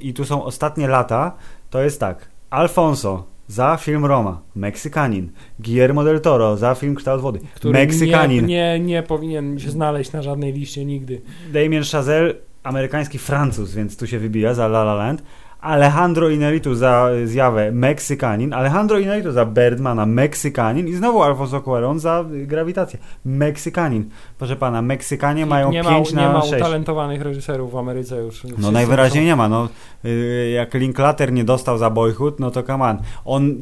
I 0.00 0.14
tu 0.14 0.24
są 0.24 0.44
ostatnie 0.44 0.88
lata. 0.88 1.36
To 1.70 1.82
jest 1.82 2.00
tak, 2.00 2.28
Alfonso 2.50 3.24
za 3.48 3.76
film 3.76 4.04
Roma, 4.04 4.40
Meksykanin. 4.54 5.30
Guillermo 5.58 6.04
del 6.04 6.20
Toro 6.20 6.56
za 6.56 6.74
film 6.74 6.94
Kształt 6.94 7.22
Wody, 7.22 7.40
Który 7.54 7.72
Meksykanin. 7.72 8.46
Nie, 8.46 8.78
nie, 8.78 8.86
nie 8.86 9.02
powinien 9.02 9.58
się 9.58 9.70
znaleźć 9.70 10.12
na 10.12 10.22
żadnej 10.22 10.52
liście 10.52 10.84
nigdy. 10.84 11.20
Damien 11.52 11.82
Chazelle, 11.92 12.34
amerykański 12.62 13.18
Francuz, 13.18 13.74
więc 13.74 13.96
tu 13.96 14.06
się 14.06 14.20
wybija 14.20 14.54
za 14.54 14.64
La 14.66 14.82
La 14.82 14.94
Land. 14.94 15.22
Alejandro 15.62 16.30
Inarritu 16.30 16.74
za 16.74 17.10
zjawę 17.24 17.72
Meksykanin, 17.72 18.52
Alejandro 18.52 18.98
Inarritu 18.98 19.32
za 19.32 19.46
Birdmana 19.46 20.06
Meksykanin 20.06 20.88
i 20.88 20.94
znowu 20.94 21.22
Alfonso 21.22 21.60
Cuarón 21.60 21.98
za 21.98 22.24
Grawitację. 22.30 22.98
Meksykanin. 23.24 24.10
Proszę 24.38 24.56
pana, 24.56 24.82
Meksykanie 24.82 25.46
mają 25.46 25.70
nie 25.70 25.82
ma, 25.82 25.90
5 25.90 26.10
nie 26.10 26.16
na 26.16 26.32
ma 26.32 26.42
6. 26.42 26.54
utalentowanych 26.54 27.22
reżyserów 27.22 27.72
w 27.72 27.76
Ameryce 27.76 28.16
już. 28.16 28.44
No 28.58 28.70
najwyraźniej 28.70 29.24
są- 29.24 29.26
nie 29.26 29.36
ma. 29.36 29.48
No, 29.48 29.68
y, 30.04 30.50
jak 30.54 30.74
Linklater 30.74 31.32
nie 31.32 31.44
dostał 31.44 31.78
za 31.78 31.90
Boyhood, 31.90 32.40
no 32.40 32.50
to 32.50 32.62
come 32.62 32.84
on. 32.84 32.98
On 33.24 33.54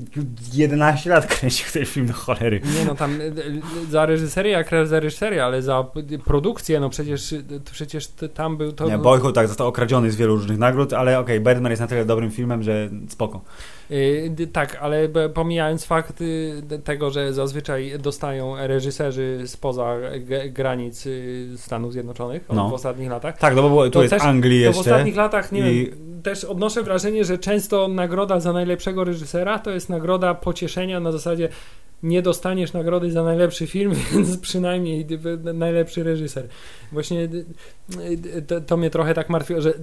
11 0.54 1.10
lat 1.10 1.26
kręcił 1.26 1.66
ten 1.72 1.86
film 1.86 2.06
do 2.06 2.12
cholery. 2.12 2.60
Nie 2.78 2.84
no, 2.84 2.94
tam 2.94 3.20
y, 3.20 3.24
y, 3.24 3.90
za 3.90 4.06
reżyserię 4.06 4.52
jak 4.52 4.70
za 4.84 5.00
reżyserię, 5.00 5.44
ale 5.44 5.62
za 5.62 5.84
produkcję, 6.24 6.80
no 6.80 6.90
przecież, 6.90 7.34
przecież 7.72 8.06
tam 8.34 8.56
był 8.56 8.72
to... 8.72 8.88
Nie, 8.88 8.98
Boyhood 8.98 9.34
tak 9.34 9.48
został 9.48 9.68
okradziony 9.68 10.10
z 10.10 10.16
wielu 10.16 10.36
różnych 10.36 10.58
nagród, 10.58 10.92
ale 10.92 11.18
okej, 11.18 11.40
Birdman 11.40 11.72
jest 11.72 11.80
na 11.80 11.89
tyle 11.90 12.04
dobrym 12.04 12.30
filmem, 12.30 12.62
że 12.62 12.90
spoko. 13.08 13.40
Y, 13.90 14.28
d- 14.30 14.46
tak, 14.46 14.78
ale 14.80 15.08
pomijając 15.34 15.84
fakt 15.84 16.20
y, 16.20 16.62
tego, 16.84 17.10
że 17.10 17.32
zazwyczaj 17.32 17.92
dostają 17.98 18.66
reżyserzy 18.66 19.42
spoza 19.46 19.96
granic 20.50 21.06
y, 21.06 21.48
Stanów 21.56 21.92
Zjednoczonych 21.92 22.44
No. 22.52 22.68
w 22.68 22.72
ostatnich 22.72 23.10
latach, 23.10 23.38
Tak, 23.38 23.54
no 23.56 23.62
bo 23.62 23.68
było, 23.68 23.84
tu 23.84 23.90
To 23.90 24.02
jest 24.02 24.14
też- 24.14 24.22
Anglii 24.22 24.64
to 24.64 24.72
w 24.72 24.76
jeszcze. 24.76 24.90
ostatnich 24.90 25.16
latach, 25.16 25.52
nie 25.52 25.72
I- 25.72 25.86
wiem, 25.86 26.22
też 26.22 26.44
odnoszę 26.44 26.82
wrażenie, 26.82 27.24
że 27.24 27.38
często 27.38 27.88
nagroda 27.88 28.40
za 28.40 28.52
najlepszego 28.52 29.04
reżysera 29.04 29.58
to 29.58 29.70
jest 29.70 29.88
nagroda 29.88 30.34
pocieszenia 30.34 31.00
na 31.00 31.12
zasadzie 31.12 31.48
nie 32.02 32.22
dostaniesz 32.22 32.72
nagrody 32.72 33.10
za 33.10 33.22
najlepszy 33.24 33.66
film, 33.66 33.92
więc 34.14 34.38
przynajmniej 34.38 35.06
najlepszy 35.54 36.02
reżyser. 36.04 36.48
Właśnie 36.92 37.28
to, 38.46 38.60
to 38.60 38.76
mnie 38.76 38.90
trochę 38.90 39.14
tak 39.14 39.30
martwiło, 39.30 39.60
że 39.60 39.74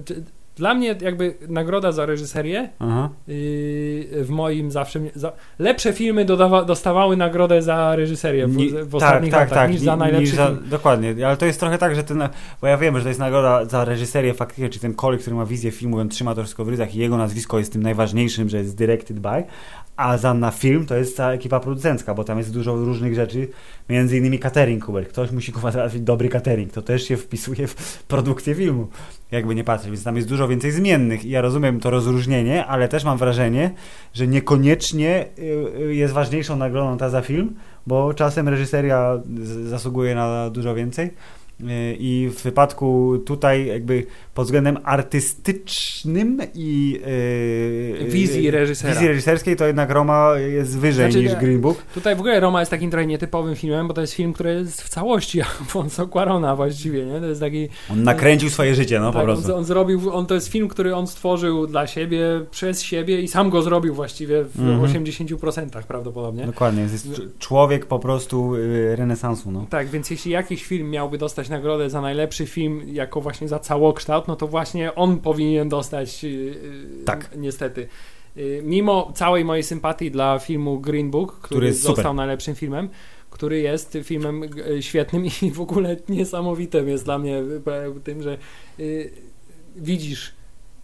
Dla 0.58 0.74
mnie 0.74 0.96
jakby 1.00 1.34
nagroda 1.48 1.92
za 1.92 2.06
reżyserię 2.06 2.68
Aha. 2.78 3.10
yy, 3.28 4.24
w 4.24 4.30
moim 4.30 4.70
zawsze... 4.70 5.00
Za, 5.14 5.32
lepsze 5.58 5.92
filmy 5.92 6.24
dodawa, 6.24 6.64
dostawały 6.64 7.16
nagrodę 7.16 7.62
za 7.62 7.96
reżyserię 7.96 8.46
w, 8.46 8.56
Ni- 8.56 8.70
w 8.70 8.94
ostatnich 8.94 9.32
tak, 9.32 9.40
latach 9.40 9.58
tak, 9.58 9.70
niż 9.70 9.80
ni- 9.80 9.86
za 9.86 9.96
najlepszy 9.96 10.26
niż 10.26 10.34
za. 10.34 10.50
Dokładnie, 10.70 11.26
ale 11.26 11.36
to 11.36 11.46
jest 11.46 11.60
trochę 11.60 11.78
tak, 11.78 11.94
że 11.94 12.04
ten, 12.04 12.28
bo 12.60 12.66
ja 12.66 12.76
wiem, 12.78 12.96
że 12.96 13.02
to 13.02 13.08
jest 13.08 13.20
nagroda 13.20 13.64
za 13.64 13.84
reżyserię 13.84 14.34
faktycznie, 14.34 14.68
czy 14.68 14.80
ten 14.80 14.94
koleś, 14.94 15.20
który 15.20 15.36
ma 15.36 15.46
wizję 15.46 15.70
filmu, 15.70 15.98
on 15.98 16.08
trzyma 16.08 16.34
to 16.34 16.42
wszystko 16.42 16.64
w 16.64 16.68
ryzach 16.68 16.94
i 16.94 16.98
jego 16.98 17.16
nazwisko 17.16 17.58
jest 17.58 17.72
tym 17.72 17.82
najważniejszym, 17.82 18.48
że 18.48 18.58
jest 18.58 18.76
directed 18.76 19.18
by, 19.18 19.44
a 19.96 20.18
za 20.18 20.34
na 20.34 20.50
film 20.50 20.86
to 20.86 20.94
jest 20.94 21.16
cała 21.16 21.32
ekipa 21.32 21.60
producencka, 21.60 22.14
bo 22.14 22.24
tam 22.24 22.38
jest 22.38 22.52
dużo 22.52 22.76
różnych 22.76 23.14
rzeczy, 23.14 23.48
między 23.88 24.16
innymi 24.18 24.38
catering, 24.38 24.84
Kuber. 24.84 25.08
Ktoś 25.08 25.30
musi 25.30 25.52
załatwić 25.72 26.02
dobry 26.02 26.28
catering, 26.28 26.72
to 26.72 26.82
też 26.82 27.02
się 27.02 27.16
wpisuje 27.16 27.66
w 27.66 28.02
produkcję 28.02 28.54
filmu, 28.54 28.88
jakby 29.30 29.54
nie 29.54 29.64
patrzeć, 29.64 29.90
więc 29.90 30.04
tam 30.04 30.16
jest 30.16 30.28
dużo 30.28 30.48
więcej 30.48 30.70
zmiennych 30.70 31.24
i 31.24 31.30
ja 31.30 31.40
rozumiem 31.40 31.80
to 31.80 31.90
rozróżnienie, 31.90 32.66
ale 32.66 32.88
też 32.88 33.04
mam 33.04 33.18
wrażenie, 33.18 33.70
że 34.14 34.26
niekoniecznie 34.26 35.26
y, 35.38 35.42
y, 35.80 35.94
jest 35.94 36.14
ważniejszą 36.14 36.56
nagrodą 36.56 36.98
ta 36.98 37.10
za 37.10 37.22
film, 37.22 37.54
bo 37.86 38.14
czasem 38.14 38.48
reżyseria 38.48 39.20
zasługuje 39.64 40.14
na 40.14 40.50
dużo 40.50 40.74
więcej. 40.74 41.10
Y, 41.60 41.96
I 41.98 42.30
w 42.36 42.42
wypadku 42.42 43.18
tutaj 43.26 43.66
jakby 43.66 44.06
pod 44.34 44.44
względem 44.44 44.78
artystycznym 44.84 46.38
i 46.54 47.00
yy, 48.00 48.08
Wizji 48.10 48.50
reżysera. 48.50 48.92
wizji 48.94 49.08
reżyserskiej 49.08 49.56
to 49.56 49.66
jednak 49.66 49.90
Roma 49.90 50.32
jest 50.38 50.78
wyżej 50.78 51.12
Znaczy, 51.12 51.24
niż 51.26 51.34
Green 51.36 51.60
Book. 51.60 51.82
Tutaj 51.94 52.16
w 52.16 52.20
ogóle 52.20 52.40
Roma 52.40 52.60
jest 52.60 52.70
takim 52.70 52.90
trochę 52.90 53.06
nietypowym 53.06 53.56
filmem, 53.56 53.88
bo 53.88 53.94
to 53.94 54.00
jest 54.00 54.12
film, 54.12 54.32
który 54.32 54.54
jest 54.54 54.82
w 54.82 54.88
całości 54.88 55.40
Alfonso 55.60 56.08
Cuarona 56.08 56.56
właściwie, 56.56 57.06
nie? 57.06 57.20
To 57.20 57.26
jest 57.26 57.40
taki... 57.40 57.68
On 57.92 58.02
nakręcił 58.02 58.50
swoje 58.50 58.74
życie, 58.74 59.00
no 59.00 59.12
po 59.12 59.18
tak, 59.18 59.24
prostu. 59.24 59.52
on, 59.52 59.58
on 59.58 59.64
zrobił, 59.64 60.12
on 60.12 60.26
to 60.26 60.34
jest 60.34 60.48
film, 60.48 60.68
który 60.68 60.94
on 60.94 61.06
stworzył 61.06 61.66
dla 61.66 61.86
siebie, 61.86 62.22
przez 62.50 62.82
siebie 62.82 63.20
i 63.22 63.28
sam 63.28 63.50
go 63.50 63.62
zrobił 63.62 63.94
właściwie 63.94 64.44
w 64.44 64.60
Mhm. 64.60 65.04
80% 65.04 65.82
prawdopodobnie. 65.82 66.46
Dokładnie, 66.46 66.82
jest 66.82 67.06
cz- 67.08 67.28
człowiek 67.38 67.86
po 67.86 67.98
prostu 67.98 68.54
y, 68.54 68.96
renesansu, 68.96 69.50
no. 69.50 69.66
Tak, 69.70 69.88
więc 69.88 70.10
jeśli 70.10 70.32
jakiś 70.32 70.64
film 70.64 70.90
miałby 70.90 71.18
dostać 71.18 71.47
nagrodę 71.48 71.90
za 71.90 72.00
najlepszy 72.00 72.46
film, 72.46 72.82
jako 72.86 73.20
właśnie 73.20 73.48
za 73.48 73.58
całokształt, 73.58 74.28
no 74.28 74.36
to 74.36 74.46
właśnie 74.46 74.94
on 74.94 75.18
powinien 75.20 75.68
dostać, 75.68 76.24
yy, 76.24 76.30
yy, 76.30 77.04
Tak. 77.04 77.30
niestety. 77.36 77.88
Yy, 78.36 78.60
Mimo 78.64 79.12
całej 79.14 79.44
mojej 79.44 79.62
sympatii 79.62 80.10
dla 80.10 80.38
filmu 80.38 80.80
Green 80.80 81.10
Book, 81.10 81.32
który, 81.32 81.48
Który 81.48 81.66
jest 81.66 81.80
super. 81.82 81.96
został 81.96 82.14
najlepszym 82.14 82.54
filmem, 82.54 82.88
który 83.30 83.60
jest 83.60 83.98
filmem 84.02 84.42
świetnym 84.80 85.24
i 85.42 85.50
w 85.50 85.60
ogóle 85.60 85.96
niesamowitym 86.08 86.88
jest 86.88 87.04
dla 87.04 87.18
mnie 87.18 87.42
tym, 88.04 88.22
że 88.22 88.38
widzisz 89.76 90.37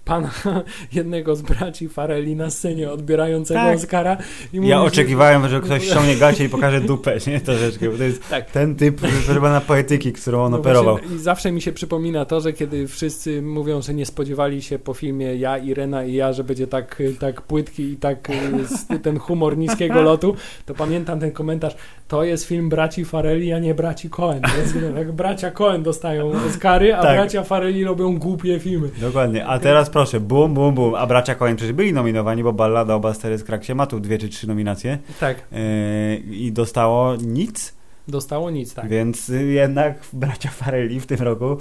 pana 0.05 0.31
jednego 0.93 1.37
z 1.37 1.43
braci 1.43 1.89
Farelli 1.89 2.37
na 2.37 2.51
scenie 2.51 2.91
odbierającego 2.93 3.61
Tak. 3.61 3.77
Oscara 3.77 4.17
i 4.53 4.57
Ja 4.57 4.79
mówisz, 4.79 4.93
oczekiwałem, 4.93 5.49
że 5.49 5.61
ktoś 5.61 5.85
ściągnie 5.91 6.17
gacie 6.17 6.45
i 6.45 6.49
pokaże 6.49 6.81
dupę, 6.81 7.17
nie? 7.27 7.41
Troszeczkę, 7.41 7.89
bo 7.91 7.97
to 7.99 8.05
jest 8.05 8.29
Tak. 8.29 8.51
ten 8.51 8.75
typ 8.77 9.01
na 9.43 9.61
poetyki, 9.61 10.13
którą 10.13 10.45
on 10.45 10.53
No 10.53 10.59
operował. 10.59 10.97
właśnie, 10.99 11.17
I 11.17 11.19
zawsze 11.19 11.53
mi 11.53 11.63
się 11.63 11.73
przypomina 11.73 12.25
to, 12.25 12.41
że 12.41 12.53
kiedy 12.53 12.89
wszyscy 12.89 13.43
mówią, 13.43 13.83
że 13.83 13.95
nie 13.95 14.07
spodziewali 14.07 14.63
się 14.63 14.79
po 14.79 14.95
filmie 14.95 15.37
ja, 15.37 15.59
Irena 15.59 16.05
i 16.05 16.15
ja, 16.15 16.33
że 16.33 16.45
będzie 16.45 16.67
tak, 16.67 17.03
tak 17.21 17.43
płytki 17.43 17.83
i 17.83 17.97
tak 17.97 18.31
y, 18.31 18.35
z- 18.67 19.03
ten 19.03 19.19
humor 19.19 19.57
niskiego 19.59 20.03
lotu, 20.03 20.37
to 20.67 20.75
pamiętam 20.75 21.21
ten 21.21 21.33
komentarz, 21.33 21.77
to 22.09 22.25
jest 22.25 22.45
film 22.45 22.69
braci 22.69 23.05
Farelli, 23.05 23.53
a 23.53 23.59
nie 23.59 23.75
braci. 23.75 24.11
Więc, 24.57 24.97
jak 24.97 25.13
bracia 25.13 25.51
Coen 25.51 25.83
dostają 25.83 26.33
Oscary, 26.49 26.95
a 26.95 27.03
Tak. 27.03 27.17
bracia 27.17 27.43
Farelli 27.43 27.85
robią 27.85 28.19
głupie 28.19 28.61
filmy. 28.61 28.89
Dokładnie. 29.01 29.47
A 29.47 29.59
teraz 29.59 29.91
proszę, 29.95 30.21
bum, 30.21 30.55
bum, 30.55 30.75
bum. 30.75 30.95
A 30.95 31.07
bracia 31.07 31.35
Coen 31.35 31.57
przecież 31.57 31.73
byli 31.73 31.93
nominowani, 31.93 32.43
bo 32.43 32.53
Ballada 32.53 32.95
o 32.95 33.01
Bastery 33.01 33.39
z 33.39 33.45
Kraksie 33.45 33.75
ma 33.75 33.87
tu 33.87 34.01
dwie 34.01 34.19
czy 34.19 34.29
trzy 34.29 34.47
nominacje 34.49 34.99
Tak, 35.21 35.37
yy, 35.53 36.17
i 36.37 36.53
dostało 36.53 37.17
nic, 37.17 37.75
dostało 38.09 38.51
nic, 38.51 38.75
tak. 38.75 38.89
więc 38.89 39.29
jednak 39.49 39.99
bracia 40.13 40.51
Farelli 40.51 41.01
w 41.01 41.07
tym 41.07 41.19
roku, 41.19 41.57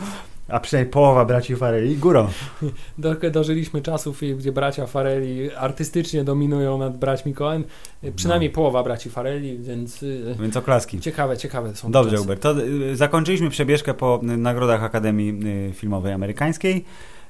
a 0.47 0.59
przynajmniej 0.59 0.91
połowa 0.91 1.25
braci 1.25 1.55
Farelli 1.55 1.95
górą. 1.97 2.27
Do, 2.97 3.15
dożyliśmy 3.31 3.81
czasów, 3.81 4.21
gdzie 4.37 4.51
bracia 4.51 4.85
Farelli 4.87 5.51
artystycznie 5.55 6.23
dominują 6.23 6.77
nad 6.77 6.97
braćmi 6.97 7.33
Coen. 7.33 7.63
Y, 8.03 8.11
Przynajmniej 8.11 8.49
No. 8.49 8.55
połowa 8.55 8.83
braci 8.83 9.09
Farelli, 9.09 9.57
więc 9.57 10.03
y, 10.03 10.35
Więc 10.39 10.57
oklaski. 10.57 10.99
ciekawe, 10.99 11.37
ciekawe 11.37 11.75
są 11.75 11.91
Dobrze. 11.91 12.17
Hubert. 12.17 12.41
To 12.41 12.55
zakończyliśmy 12.93 13.49
przebieżkę 13.49 13.93
po 13.93 14.19
nagrodach 14.23 14.83
Akademii 14.83 15.39
Filmowej 15.73 16.13
Amerykańskiej. 16.13 16.85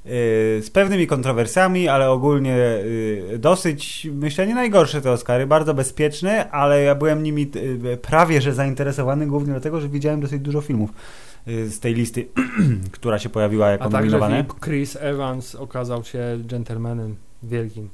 Y, 0.05 0.61
Z 0.63 0.69
pewnymi 0.69 1.07
kontrowersjami, 1.07 1.87
ale 1.87 2.09
ogólnie 2.09 2.57
y, 2.57 3.37
dosyć, 3.39 4.07
myślę, 4.13 4.47
nie 4.47 4.55
najgorsze 4.55 5.01
te 5.01 5.11
Oscary, 5.11 5.47
bardzo 5.47 5.73
bezpieczne, 5.73 6.51
ale 6.51 6.83
ja 6.83 6.95
byłem 6.95 7.23
nimi 7.23 7.51
y, 7.55 7.97
prawie 7.97 8.41
że 8.41 8.53
zainteresowany, 8.53 9.27
głównie 9.27 9.51
dlatego, 9.51 9.81
że 9.81 9.89
widziałem 9.89 10.21
dosyć 10.21 10.41
dużo 10.41 10.61
filmów 10.61 10.89
z 11.45 11.79
tej 11.79 11.93
listy, 11.93 12.27
która 12.91 13.19
się 13.19 13.29
pojawiła 13.29 13.69
jako 13.69 13.85
A 13.85 13.89
nominowane. 13.89 14.45
Chris 14.63 14.97
Evans 15.01 15.55
okazał 15.55 16.03
się 16.03 16.39
gentlemanem 16.45 17.15
wielkim. 17.43 17.89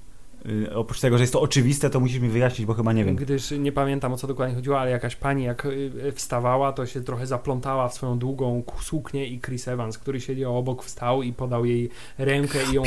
Y, 0.45 0.75
Oprócz 0.75 0.99
tego, 0.99 1.17
że 1.17 1.23
jest 1.23 1.33
to 1.33 1.41
oczywiste, 1.41 1.89
to 1.89 1.99
musisz 1.99 2.19
mi 2.19 2.29
wyjaśnić, 2.29 2.65
bo 2.67 2.73
chyba 2.73 2.93
nie 2.93 3.05
wiem. 3.05 3.15
Gdyż 3.15 3.51
nie 3.51 3.71
pamiętam 3.71 4.13
o 4.13 4.17
co 4.17 4.27
dokładnie 4.27 4.55
chodziło, 4.55 4.79
ale 4.79 4.91
jakaś 4.91 5.15
pani 5.15 5.43
jak 5.43 5.65
y, 5.65 6.11
wstawała, 6.15 6.73
to 6.73 6.85
się 6.85 7.01
trochę 7.01 7.27
zaplątała 7.27 7.87
w 7.89 7.93
swoją 7.93 8.19
długą 8.19 8.63
suknię 8.81 9.27
i 9.27 9.41
Chris 9.41 9.67
Evans, 9.67 9.97
który 9.97 10.21
siedział 10.21 10.57
obok, 10.57 10.83
wstał 10.83 11.23
i 11.23 11.33
podał 11.33 11.65
jej 11.65 11.89
rękę 12.17 12.59
i 12.71 12.75
ją 12.75 12.83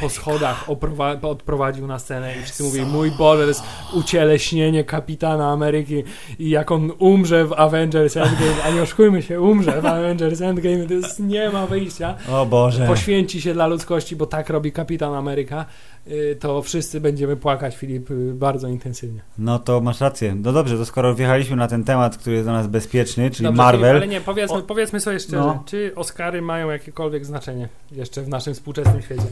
po 0.00 0.08
schodach 0.08 0.68
oprowa- 0.68 1.24
odprowadził 1.26 1.86
na 1.86 1.98
scenę 1.98 2.38
i 2.38 2.42
wszyscy 2.42 2.62
mówili, 2.62 2.86
mój 2.86 3.10
Boże, 3.10 3.42
to 3.42 3.48
jest 3.48 3.62
ucieleśnienie 3.94 4.84
kapitana 4.84 5.50
Ameryki 5.52 6.02
i 6.38 6.50
jak 6.50 6.70
on 6.70 6.92
umrze 6.98 7.44
w 7.46 7.52
Avengers 7.52 8.16
Endgame, 8.16 8.64
a 8.64 8.70
nie 8.70 8.82
oszukujmy 8.82 9.22
się, 9.22 9.40
umrze 9.40 9.82
w 9.82 9.86
Avengers 9.86 10.40
Endgame, 10.40 10.86
to 10.86 10.94
jest, 10.94 11.20
nie 11.20 11.50
ma 11.50 11.66
wyjścia. 11.66 12.14
O 12.32 12.46
Boże. 12.46 12.86
poświęci 12.86 13.40
się 13.40 13.52
dla 13.54 13.66
ludzkości, 13.66 14.16
bo 14.16 14.26
tak 14.26 14.50
robi 14.50 14.72
kapitan 14.72 15.14
Ameryka, 15.14 15.66
y, 16.08 16.36
to 16.40 16.62
wszyscy 16.62 16.95
będziemy 17.00 17.36
płakać, 17.36 17.76
Filip, 17.76 18.10
y, 18.10 18.32
bardzo 18.34 18.68
intensywnie. 18.68 19.20
No 19.38 19.58
to 19.58 19.80
masz 19.80 20.00
rację. 20.00 20.34
No 20.34 20.52
dobrze, 20.52 20.76
to 20.78 20.86
skoro 20.86 21.14
wjechaliśmy 21.14 21.56
na 21.56 21.68
ten 21.68 21.84
temat, 21.84 22.16
który 22.16 22.36
jest 22.36 22.46
dla 22.46 22.52
nas 22.52 22.66
bezpieczny, 22.66 23.30
czyli 23.30 23.44
Dobrze, 23.44 23.56
Marvel, 23.62 23.80
Filip, 23.90 23.96
ale 24.02 24.08
nie, 24.08 24.20
powiedzmy, 24.20 24.56
O- 24.56 24.62
powiedzmy 24.62 25.00
sobie 25.00 25.20
szczerze, 25.20 25.36
No. 25.38 25.62
czy 25.66 25.92
Oscary 25.96 26.42
mają 26.42 26.70
jakiekolwiek 26.70 27.24
znaczenie 27.26 27.68
jeszcze 27.92 28.22
w 28.22 28.28
naszym 28.28 28.54
współczesnym 28.54 29.02
świecie? 29.02 29.22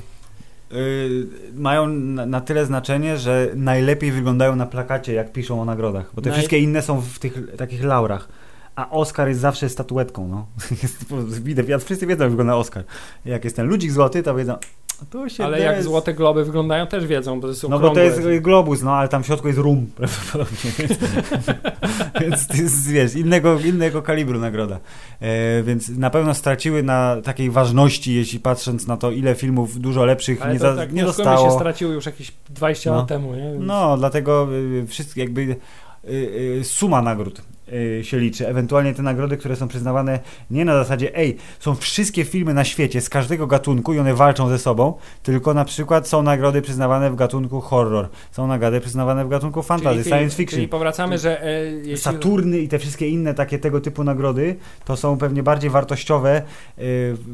y, 0.72 1.26
mają 1.54 1.86
na, 1.86 2.26
na 2.26 2.40
tyle 2.40 2.66
znaczenie, 2.66 3.18
że 3.18 3.48
najlepiej 3.54 4.12
wyglądają 4.12 4.56
na 4.56 4.66
plakacie, 4.66 5.12
jak 5.12 5.32
piszą 5.32 5.62
o 5.62 5.64
nagrodach. 5.64 6.10
Bo 6.14 6.22
te 6.22 6.30
Naj- 6.30 6.32
wszystkie 6.32 6.58
inne 6.58 6.82
są 6.82 7.00
w 7.00 7.18
tych 7.18 7.56
takich 7.56 7.84
laurach. 7.84 8.28
A 8.76 8.90
Oscar 8.90 9.28
jest 9.28 9.40
zawsze 9.40 9.68
statuetką, 9.68 10.28
no. 10.28 10.46
Jest, 10.82 11.42
widać, 11.42 11.66
wszyscy 11.84 12.06
wiedzą, 12.06 12.22
jak 12.24 12.30
wygląda 12.30 12.56
Oscar. 12.56 12.84
Jak 13.24 13.44
jest 13.44 13.56
ten 13.56 13.66
ludzik 13.66 13.90
złoty, 13.92 14.22
to 14.22 14.34
wiedzą, 14.34 14.56
Ale 15.44 15.56
des- 15.58 15.64
jak 15.64 15.82
Złote 15.82 16.14
Globy 16.14 16.44
wyglądają, 16.44 16.86
też 16.86 17.06
wiedzą, 17.06 17.34
bo 17.36 17.42
to 17.42 17.48
jest 17.48 17.68
No 17.68 17.78
bo 17.78 17.90
to 17.90 18.00
jest 18.00 18.18
y, 18.18 18.40
globus, 18.40 18.82
no 18.82 18.92
ale 18.94 19.08
tam 19.08 19.22
w 19.22 19.26
środku 19.26 19.46
jest 19.48 19.58
rum 19.60 19.86
prawdopodobnie, 19.96 20.70
więc, 20.78 20.98
więc 22.20 22.46
to 22.46 22.56
jest, 22.56 22.88
wiesz, 22.90 23.14
innego, 23.14 23.58
innego 23.60 24.02
kalibru 24.02 24.38
nagroda. 24.40 24.78
E, 25.20 25.62
więc 25.62 25.88
na 25.88 26.10
pewno 26.10 26.34
straciły 26.34 26.82
na 26.82 27.16
takiej 27.24 27.50
ważności, 27.50 28.14
jeśli 28.14 28.40
patrząc 28.40 28.86
na 28.86 28.96
to, 28.96 29.10
ile 29.10 29.34
filmów 29.34 29.80
dużo 29.80 30.04
lepszych 30.04 30.42
Ale 30.42 30.52
nie, 30.52 30.58
to 30.58 30.74
za, 30.74 30.76
tak, 30.80 30.92
nie 30.92 31.04
oszukujmy 31.06 31.30
się, 31.30 31.36
dostało. 31.36 31.58
straciły 31.60 31.94
już 31.94 32.06
jakieś 32.06 32.32
20 32.50 32.90
No. 32.90 32.96
lat 32.96 33.06
temu, 33.08 33.34
nie? 33.34 33.42
Więc- 33.52 33.64
No, 33.66 33.96
dlatego 33.96 34.48
y, 34.82 34.86
wszystkie 34.86 35.20
jakby 35.20 35.40
y, 35.40 36.10
y, 36.60 36.64
suma 36.64 37.02
nagród 37.02 37.38
y, 37.38 37.42
się 38.02 38.18
liczy. 38.18 38.48
Ewentualnie 38.48 38.94
te 38.94 39.02
nagrody, 39.02 39.36
które 39.36 39.56
są 39.56 39.68
przyznawane 39.68 40.20
nie 40.50 40.64
na 40.64 40.74
zasadzie, 40.74 41.16
ej, 41.16 41.36
są 41.60 41.74
wszystkie 41.74 42.24
filmy 42.24 42.54
na 42.54 42.64
świecie 42.64 43.00
z 43.00 43.08
każdego 43.08 43.46
gatunku 43.46 43.94
i 43.94 43.98
one 43.98 44.14
walczą 44.14 44.48
ze 44.48 44.58
sobą, 44.58 44.94
tylko 45.22 45.54
na 45.54 45.64
przykład 45.64 46.08
są 46.08 46.22
nagrody 46.22 46.62
przyznawane 46.62 47.10
w 47.10 47.16
gatunku 47.16 47.60
horror, 47.60 48.08
są 48.32 48.46
nagrody 48.46 48.80
przyznawane 48.80 49.24
w 49.24 49.28
gatunku 49.28 49.62
fantasy, 49.62 49.98
Czyli- 49.98 50.10
science 50.10 50.36
fiction. 50.36 50.56
Czyli 50.56 50.68
powracamy, 50.68 51.18
że 51.18 51.44
e, 51.44 51.64
jeśli... 51.64 51.96
Saturny 51.96 52.58
i 52.58 52.68
te 52.68 52.78
wszystkie 52.78 53.08
inne 53.08 53.34
takie 53.34 53.58
tego 53.58 53.80
typu 53.80 54.04
nagrody 54.04 54.56
to 54.84 54.96
są 54.96 55.18
pewnie 55.18 55.42
bardziej 55.42 55.70
wartościowe 55.70 56.38
y, 56.38 56.42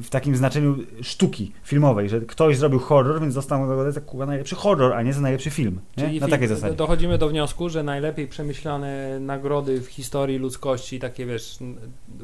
w 0.03 0.09
takim 0.11 0.37
znaczeniu 0.37 0.77
sztuki 1.03 1.53
filmowej, 1.63 2.09
że 2.09 2.21
ktoś 2.21 2.57
zrobił 2.59 2.79
horror, 2.79 3.21
więc 3.21 3.35
dostał 3.35 3.61
nagrodę 3.61 3.93
za 3.93 4.27
najlepszy 4.27 4.55
horror, 4.57 4.93
a 4.93 5.03
nie 5.03 5.13
za 5.13 5.21
najlepszy 5.21 5.51
film. 5.51 5.81
Nie? 5.97 6.05
Czyli 6.05 6.21
Na 6.21 6.29
takiej 6.29 6.49
zasadzie. 6.49 6.77
dochodzimy 6.77 7.19
do 7.19 7.29
wniosku, 7.29 7.69
że 7.69 7.83
najlepiej 7.83 8.29
przemyślane 8.29 9.21
nagrody 9.21 9.81
w 9.81 9.87
historii 9.87 10.20
ludzkości, 10.39 10.99
takie 10.99 11.27
wiesz, 11.27 11.59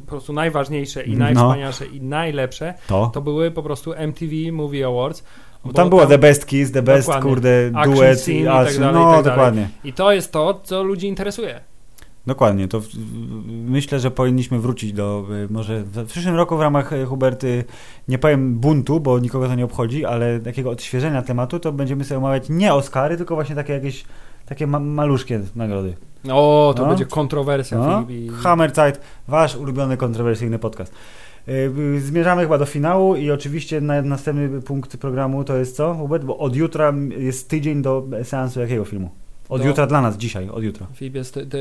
po 0.00 0.10
prostu 0.10 0.32
najważniejsze 0.32 1.02
i 1.02 1.12
No. 1.12 1.18
najwspanialsze 1.18 1.86
i 1.86 2.00
najlepsze, 2.00 2.74
To. 2.88 3.10
to 3.14 3.20
były 3.20 3.50
po 3.50 3.62
prostu 3.62 3.92
MTV 3.92 4.32
Movie 4.52 4.86
Awards. 4.86 5.24
Bo 5.64 5.72
tam 5.72 5.88
było 5.88 6.06
The 6.06 6.18
Best 6.18 6.46
Kiss, 6.46 6.72
The 6.72 6.82
Best, 6.82 7.06
Dokładnie. 7.08 7.30
kurde, 7.30 7.70
Action 7.74 7.94
duet 7.94 8.20
scene 8.20 8.36
i 8.38 8.40
i 8.40 8.44
tak 8.44 8.54
dalej, 8.54 8.76
i 8.76 8.80
No, 8.80 8.92
tak 8.92 8.94
dalej. 9.10 9.24
dokładnie. 9.24 9.68
I 9.84 9.92
to 9.92 10.12
jest 10.12 10.32
to, 10.32 10.60
co 10.64 10.82
ludzi 10.82 11.06
interesuje. 11.08 11.60
Dokładnie, 12.26 12.68
to 12.68 12.80
w, 12.80 12.84
w, 12.86 13.46
myślę, 13.46 14.00
że 14.00 14.10
powinniśmy 14.10 14.58
wrócić 14.58 14.92
do, 14.92 15.24
y, 15.44 15.52
może 15.52 15.82
w, 15.82 15.92
w 15.92 16.06
przyszłym 16.06 16.34
roku 16.36 16.56
w 16.56 16.60
ramach 16.60 16.92
y, 16.92 17.06
Huberty, 17.06 17.64
nie 18.08 18.18
powiem 18.18 18.54
buntu, 18.54 19.00
bo 19.00 19.18
nikogo 19.18 19.48
to 19.48 19.54
nie 19.54 19.64
obchodzi, 19.64 20.04
ale 20.04 20.40
takiego 20.40 20.70
odświeżenia 20.70 21.22
tematu, 21.22 21.58
to 21.60 21.72
będziemy 21.72 22.04
sobie 22.04 22.18
omawiać 22.18 22.44
nie 22.48 22.74
Oscary, 22.74 23.16
tylko 23.16 23.34
właśnie 23.34 23.54
takie 23.54 23.72
jakieś, 23.72 24.04
takie 24.46 24.66
ma, 24.66 24.80
maluszkie 24.80 25.40
nagrody. 25.56 25.96
O, 26.32 26.74
to 26.76 26.82
No. 26.82 26.88
będzie 26.88 27.04
kontrowersja, 27.06 27.78
No. 27.78 28.04
I... 28.08 28.28
Hammerzeit, 28.42 29.00
wasz 29.28 29.56
ulubiony 29.56 29.96
kontrowersyjny 29.96 30.58
podcast. 30.58 30.92
Y, 31.48 31.52
y, 31.78 32.00
Zmierzamy 32.00 32.42
chyba 32.42 32.58
do 32.58 32.66
finału 32.66 33.16
i 33.16 33.30
oczywiście 33.30 33.80
na, 33.80 34.02
następny 34.02 34.62
punkt 34.62 34.96
programu 34.96 35.44
to 35.44 35.56
jest 35.56 35.76
co, 35.76 35.94
Hubert? 35.94 36.24
Bo 36.24 36.38
od 36.38 36.56
jutra 36.56 36.92
jest 37.18 37.48
tydzień 37.48 37.82
do 37.82 38.04
seansu 38.22 38.60
jakiego 38.60 38.84
filmu? 38.84 39.10
Od 39.48 39.60
Do- 39.60 39.68
jutra 39.68 39.86
dla 39.86 40.00
nas, 40.00 40.16
dzisiaj, 40.16 40.48
od 40.48 40.64
jutra. 40.64 40.86
Filip 40.94 41.14
jest 41.14 41.34
te, 41.34 41.46
te, 41.46 41.58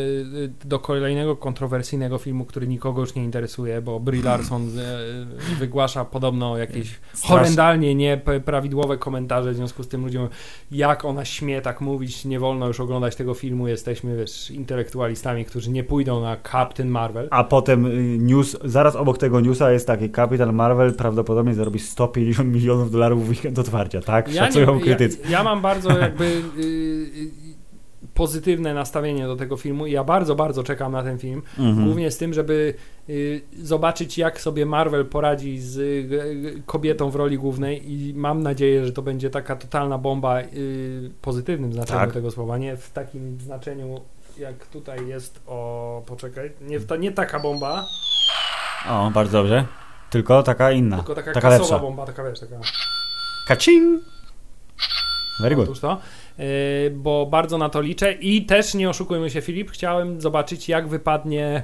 do 0.65 0.79
kolejnego 0.79 1.36
kontrowersyjnego 1.36 2.17
filmu, 2.17 2.45
który 2.45 2.67
nikogo 2.67 3.01
już 3.01 3.15
nie 3.15 3.23
interesuje, 3.23 3.81
bo 3.81 3.99
Brie 3.99 4.23
Larson 4.23 4.61
e, 4.79 5.55
wygłasza 5.59 6.05
podobno 6.05 6.57
jakieś 6.57 6.99
horrendalnie 7.23 7.95
nieprawidłowe 7.95 8.97
komentarze, 8.97 9.51
w 9.51 9.55
związku 9.55 9.83
z 9.83 9.88
tym 9.88 10.03
ludziom, 10.03 10.29
jak 10.71 11.05
ona 11.05 11.25
śmie 11.25 11.61
tak 11.61 11.81
mówić, 11.81 12.25
nie 12.25 12.39
wolno 12.39 12.67
już 12.67 12.79
oglądać 12.79 13.15
tego 13.15 13.33
filmu, 13.33 13.67
jesteśmy 13.67 14.17
wiesz, 14.17 14.51
intelektualistami, 14.51 15.45
którzy 15.45 15.71
nie 15.71 15.83
pójdą 15.83 16.21
na 16.21 16.38
Captain 16.51 16.89
Marvel. 16.89 17.27
A 17.31 17.43
potem 17.43 17.86
y, 17.86 18.17
news, 18.17 18.57
zaraz 18.63 18.95
obok 18.95 19.17
tego 19.17 19.41
newsa 19.41 19.71
jest 19.71 19.88
taki, 19.88 20.09
Kapitan 20.09 20.53
Marvel 20.53 20.93
prawdopodobnie 20.93 21.53
zarobi 21.53 21.79
150 21.79 22.53
milionów 22.53 22.91
dolarów 22.91 23.25
w 23.25 23.29
weekend 23.29 23.59
otwarcia, 23.59 24.01
tak? 24.01 24.31
Szacują 24.31 24.79
krytycy. 24.79 25.17
Ja, 25.23 25.29
ja 25.29 25.43
mam 25.43 25.61
bardzo 25.61 25.97
jakby 25.97 26.25
y, 26.25 26.61
y, 26.61 27.44
pozytywne 28.16 28.74
nastawienie 28.74 29.28
do 29.28 29.36
tego 29.36 29.57
filmu 29.57 29.86
i 29.86 29.91
ja 29.91 30.03
bardzo, 30.03 30.36
bardzo 30.36 30.63
czekam 30.63 30.91
na 30.91 31.03
ten 31.03 31.20
film. 31.20 31.41
Mhm. 31.59 31.86
Głównie 31.86 32.11
z 32.11 32.18
tym, 32.18 32.34
żeby 32.34 32.74
y, 33.09 33.41
zobaczyć, 33.61 34.18
jak 34.18 34.41
sobie 34.41 34.66
Marvel 34.66 35.05
poradzi 35.05 35.59
z 35.59 35.78
y, 35.78 36.61
kobietą 36.66 37.09
w 37.09 37.16
roli 37.16 37.38
głównej 37.38 37.91
i 37.93 38.13
mam 38.13 38.43
nadzieję, 38.43 38.86
że 38.86 38.91
to 38.91 39.01
będzie 39.01 39.30
taka 39.30 39.55
totalna 39.55 39.97
bomba 39.97 40.41
y, 40.41 41.11
pozytywnym 41.22 41.74
znaczeniu 41.74 41.99
Tak. 41.99 42.13
tego 42.13 42.32
słowa, 42.32 42.57
nie 42.57 42.78
w 42.78 42.91
takim 42.91 43.39
znaczeniu, 43.39 44.01
jak 44.38 44.66
tutaj 44.68 45.07
jest 45.07 45.39
o... 45.47 46.01
poczekaj, 46.05 46.51
nie, 46.61 46.80
ta, 46.80 46.95
nie 46.95 47.11
taka 47.11 47.39
bomba, 47.39 47.86
O, 48.89 49.11
bardzo 49.11 49.38
dobrze. 49.38 49.66
Tylko 50.09 50.43
taka 50.43 50.72
inna. 50.72 50.95
tylko 50.97 51.16
taka, 51.16 51.34
taka 51.34 51.49
kasowa 51.49 51.63
lepsza. 51.63 51.80
bomba, 51.80 52.05
taka 52.05 52.24
wiesz, 52.24 52.39
taka... 52.39 52.55
Very 55.39 55.55
good. 55.55 55.65
Otóż 55.65 55.79
to, 55.79 55.99
yy, 56.38 56.45
bo 56.91 57.25
bardzo 57.25 57.57
na 57.57 57.69
to 57.69 57.81
liczę 57.81 58.11
i 58.11 58.45
też 58.45 58.73
nie 58.73 58.89
oszukujmy 58.89 59.29
się, 59.29 59.41
Filip, 59.41 59.71
chciałem 59.71 60.21
zobaczyć, 60.21 60.69
jak 60.69 60.88
wypadnie 60.88 61.63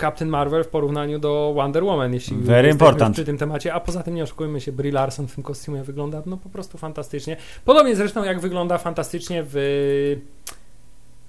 Captain 0.00 0.30
Marvel 0.30 0.64
w 0.64 0.68
porównaniu 0.68 1.18
do 1.18 1.52
Wonder 1.54 1.84
Woman, 1.84 2.14
jeśli 2.14 2.36
Very 2.36 2.70
important. 2.70 3.14
przy 3.14 3.24
tym 3.24 3.38
temacie, 3.38 3.74
a 3.74 3.80
poza 3.80 4.02
tym 4.02 4.14
nie 4.14 4.22
oszukujmy 4.22 4.60
się, 4.60 4.72
Brie 4.72 4.92
Larson 4.92 5.28
w 5.28 5.34
tym 5.34 5.44
kostiumie 5.44 5.82
wygląda 5.82 6.22
no 6.26 6.36
po 6.36 6.48
prostu 6.48 6.78
fantastycznie. 6.78 7.36
Podobnie 7.64 7.96
zresztą 7.96 8.24
jak 8.24 8.40
wygląda 8.40 8.78
fantastycznie 8.78 9.42
w 9.46 9.56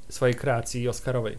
swojej 0.09 0.35
kreacji 0.35 0.89
oscarowej. 0.89 1.37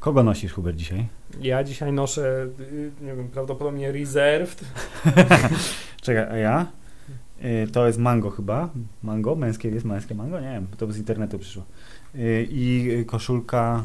Kogo 0.00 0.22
nosisz, 0.22 0.52
Hubert, 0.52 0.76
dzisiaj? 0.76 1.06
Ja 1.40 1.64
dzisiaj 1.64 1.92
noszę, 1.92 2.48
y, 2.60 2.90
nie 3.00 3.14
wiem, 3.14 3.28
prawdopodobnie 3.28 3.92
Reserved. 3.92 4.64
Czekaj, 6.02 6.24
a 6.30 6.36
ja? 6.36 6.66
Y, 7.44 7.66
To 7.72 7.86
jest 7.86 7.98
mango 7.98 8.30
chyba. 8.30 8.70
Mango? 9.02 9.36
Męskie 9.36 9.68
jest 9.68 9.84
męskie 9.86 10.14
mango? 10.14 10.40
Nie 10.40 10.48
wiem, 10.48 10.66
to 10.76 10.92
z 10.92 10.98
internetu 10.98 11.38
przyszło. 11.38 11.62
Y, 12.14 12.48
I 12.50 12.90
y, 12.90 13.04
koszulka 13.04 13.84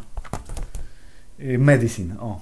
Medicine. 1.59 2.19
O, 2.19 2.39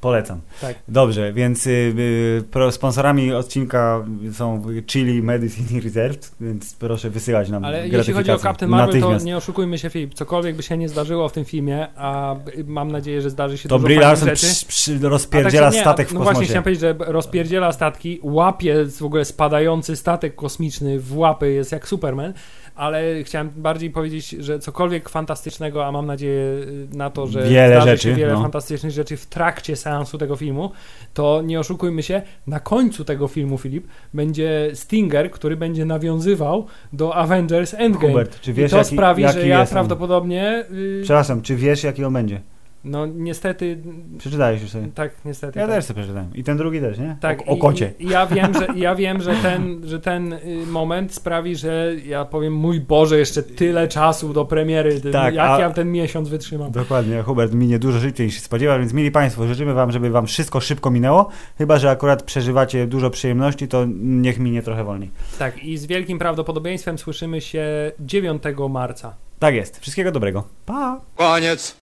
polecam. 0.00 0.40
Tak. 0.60 0.76
Dobrze, 0.88 1.32
więc 1.32 1.66
y, 1.66 1.70
y, 1.70 2.44
pro, 2.50 2.72
sponsorami 2.72 3.32
odcinka 3.32 4.04
są 4.32 4.62
Chili, 4.86 5.22
Medicine 5.22 5.80
Reserved, 5.80 6.32
więc 6.40 6.74
proszę 6.74 7.10
wysyłać 7.10 7.48
nam 7.50 7.64
Ale 7.64 7.88
jeśli 7.88 8.12
chodzi 8.12 8.30
o 8.30 8.38
Captain 8.38 8.70
Marvel, 8.70 9.00
to 9.00 9.18
nie 9.18 9.36
oszukujmy 9.36 9.78
się, 9.78 9.90
Filip, 9.90 10.14
cokolwiek 10.14 10.56
by 10.56 10.62
się 10.62 10.76
nie 10.76 10.88
zdarzyło 10.88 11.28
w 11.28 11.32
tym 11.32 11.44
filmie, 11.44 11.86
a 11.96 12.36
mam 12.66 12.92
nadzieję, 12.92 13.22
że 13.22 13.30
zdarzy 13.30 13.58
się 13.58 13.68
To 13.68 13.74
dużo 13.76 13.86
Brie 13.86 14.00
Larson 14.00 14.28
rzeczy. 14.28 14.66
przy, 14.68 14.98
A 15.04 15.08
rozpierdziela 15.08 15.66
tak 15.66 15.74
nie, 15.74 15.80
statek 15.80 16.08
w 16.08 16.12
No 16.12 16.18
kosmosie. 16.18 16.34
właśnie 16.34 16.46
chciałem 16.46 16.62
powiedzieć, 16.64 16.80
że 16.80 16.94
rozpierdziela 16.98 17.72
statki, 17.72 18.20
łapie 18.22 18.84
w 18.98 19.02
ogóle 19.02 19.24
spadający 19.24 19.96
statek 19.96 20.34
kosmiczny 20.34 21.00
w 21.00 21.18
łapy, 21.18 21.52
jest 21.52 21.72
jak 21.72 21.88
Superman, 21.88 22.32
ale 22.78 23.22
chciałem 23.24 23.50
bardziej 23.56 23.90
powiedzieć, 23.90 24.30
że 24.30 24.58
cokolwiek 24.58 25.08
fantastycznego, 25.08 25.86
a 25.86 25.92
mam 25.92 26.06
nadzieję 26.06 26.42
y, 26.42 26.88
na 26.92 27.10
to, 27.10 27.26
że 27.26 27.42
Wiele 27.42 27.68
zdarzy 27.68 27.90
rzeczy, 27.90 28.02
się 28.02 28.14
wiele 28.14 28.32
no. 28.32 28.42
fantastycznych 28.42 28.92
rzeczy 28.92 29.16
w 29.16 29.26
trakcie 29.26 29.76
seansu 29.76 30.18
tego 30.18 30.36
filmu, 30.36 30.70
to 31.14 31.42
nie 31.42 31.60
oszukujmy 31.60 32.02
się, 32.02 32.22
na 32.46 32.60
końcu 32.60 33.04
tego 33.04 33.28
filmu, 33.28 33.58
Filip, 33.58 33.86
będzie 34.14 34.70
Stinger, 34.74 35.30
który 35.30 35.56
będzie 35.56 35.84
nawiązywał 35.84 36.66
do 36.92 37.14
Avengers 37.14 37.74
Endgame. 37.74 38.08
Hubert, 38.08 38.40
czy 38.40 38.50
I 38.50 38.54
wiesz, 38.54 38.70
to 38.70 38.76
jaki, 38.76 38.94
sprawi, 38.94 39.22
jaki 39.22 39.40
że 39.40 39.48
ja 39.48 39.66
prawdopodobnie, 39.66 40.64
y, 40.70 41.00
Przepraszam, 41.02 41.42
czy 41.42 41.56
wiesz, 41.56 41.84
jaki 41.84 42.04
on 42.04 42.12
będzie? 42.12 42.40
No 42.88 43.06
niestety, 43.06 43.78
Przeczytałeś 44.18 44.62
już 44.62 44.70
sobie. 44.70 44.88
tak, 44.94 45.10
niestety. 45.24 45.58
Ja 45.58 45.66
tak. 45.66 45.74
też 45.76 45.84
sobie 45.84 46.00
przeczytałem. 46.02 46.30
I 46.34 46.44
ten 46.44 46.56
drugi 46.56 46.80
też, 46.80 46.98
nie? 46.98 47.16
Tak, 47.20 47.42
O, 47.42 47.44
o 47.46 47.56
i- 47.56 47.58
kocie. 47.58 47.92
I, 47.98 48.08
ja 48.08 48.26
wiem, 48.26 48.54
że, 48.54 48.66
ja 48.76 48.94
wiem, 48.94 49.22
że 49.22 49.34
ten, 49.42 49.80
że 49.84 50.00
ten 50.00 50.32
y, 50.32 50.38
moment 50.66 51.14
sprawi, 51.14 51.56
że 51.56 51.92
ja 52.06 52.24
powiem, 52.24 52.52
mój 52.54 52.80
Boże, 52.80 53.18
jeszcze 53.18 53.42
tyle 53.42 53.88
czasu 53.88 54.32
do 54.32 54.44
premiery. 54.44 55.00
Tak, 55.00 55.34
jak 55.34 55.50
a- 55.50 55.60
ja 55.60 55.70
ten 55.70 55.92
miesiąc 55.92 56.28
wytrzymam? 56.28 56.70
Dokładnie, 56.72 57.22
Hubert 57.22 57.52
minie 57.54 57.78
dużo 57.78 58.00
szybciej 58.00 58.26
niż 58.26 58.34
się 58.34 58.40
spodziewał, 58.40 58.78
więc 58.78 58.92
mili 58.92 59.10
Państwo, 59.10 59.46
życzymy 59.46 59.74
Wam, 59.74 59.92
żeby 59.92 60.10
Wam 60.10 60.26
wszystko 60.26 60.60
szybko 60.60 60.90
minęło, 60.90 61.28
chyba, 61.58 61.78
że 61.78 61.90
akurat 61.90 62.22
przeżywacie 62.22 62.86
dużo 62.86 63.10
przyjemności, 63.10 63.68
to 63.68 63.84
niech 64.00 64.38
minie 64.38 64.62
trochę 64.62 64.84
wolniej. 64.84 65.10
Tak, 65.38 65.64
i 65.64 65.78
z 65.78 65.86
wielkim 65.86 66.18
prawdopodobieństwem 66.18 66.98
słyszymy 66.98 67.40
się 67.40 67.92
9 68.00 68.42
marca. 68.70 69.14
Tak 69.38 69.54
jest, 69.54 69.80
wszystkiego 69.80 70.12
dobrego. 70.12 70.44
Pa! 70.66 71.00
Koniec. 71.16 71.76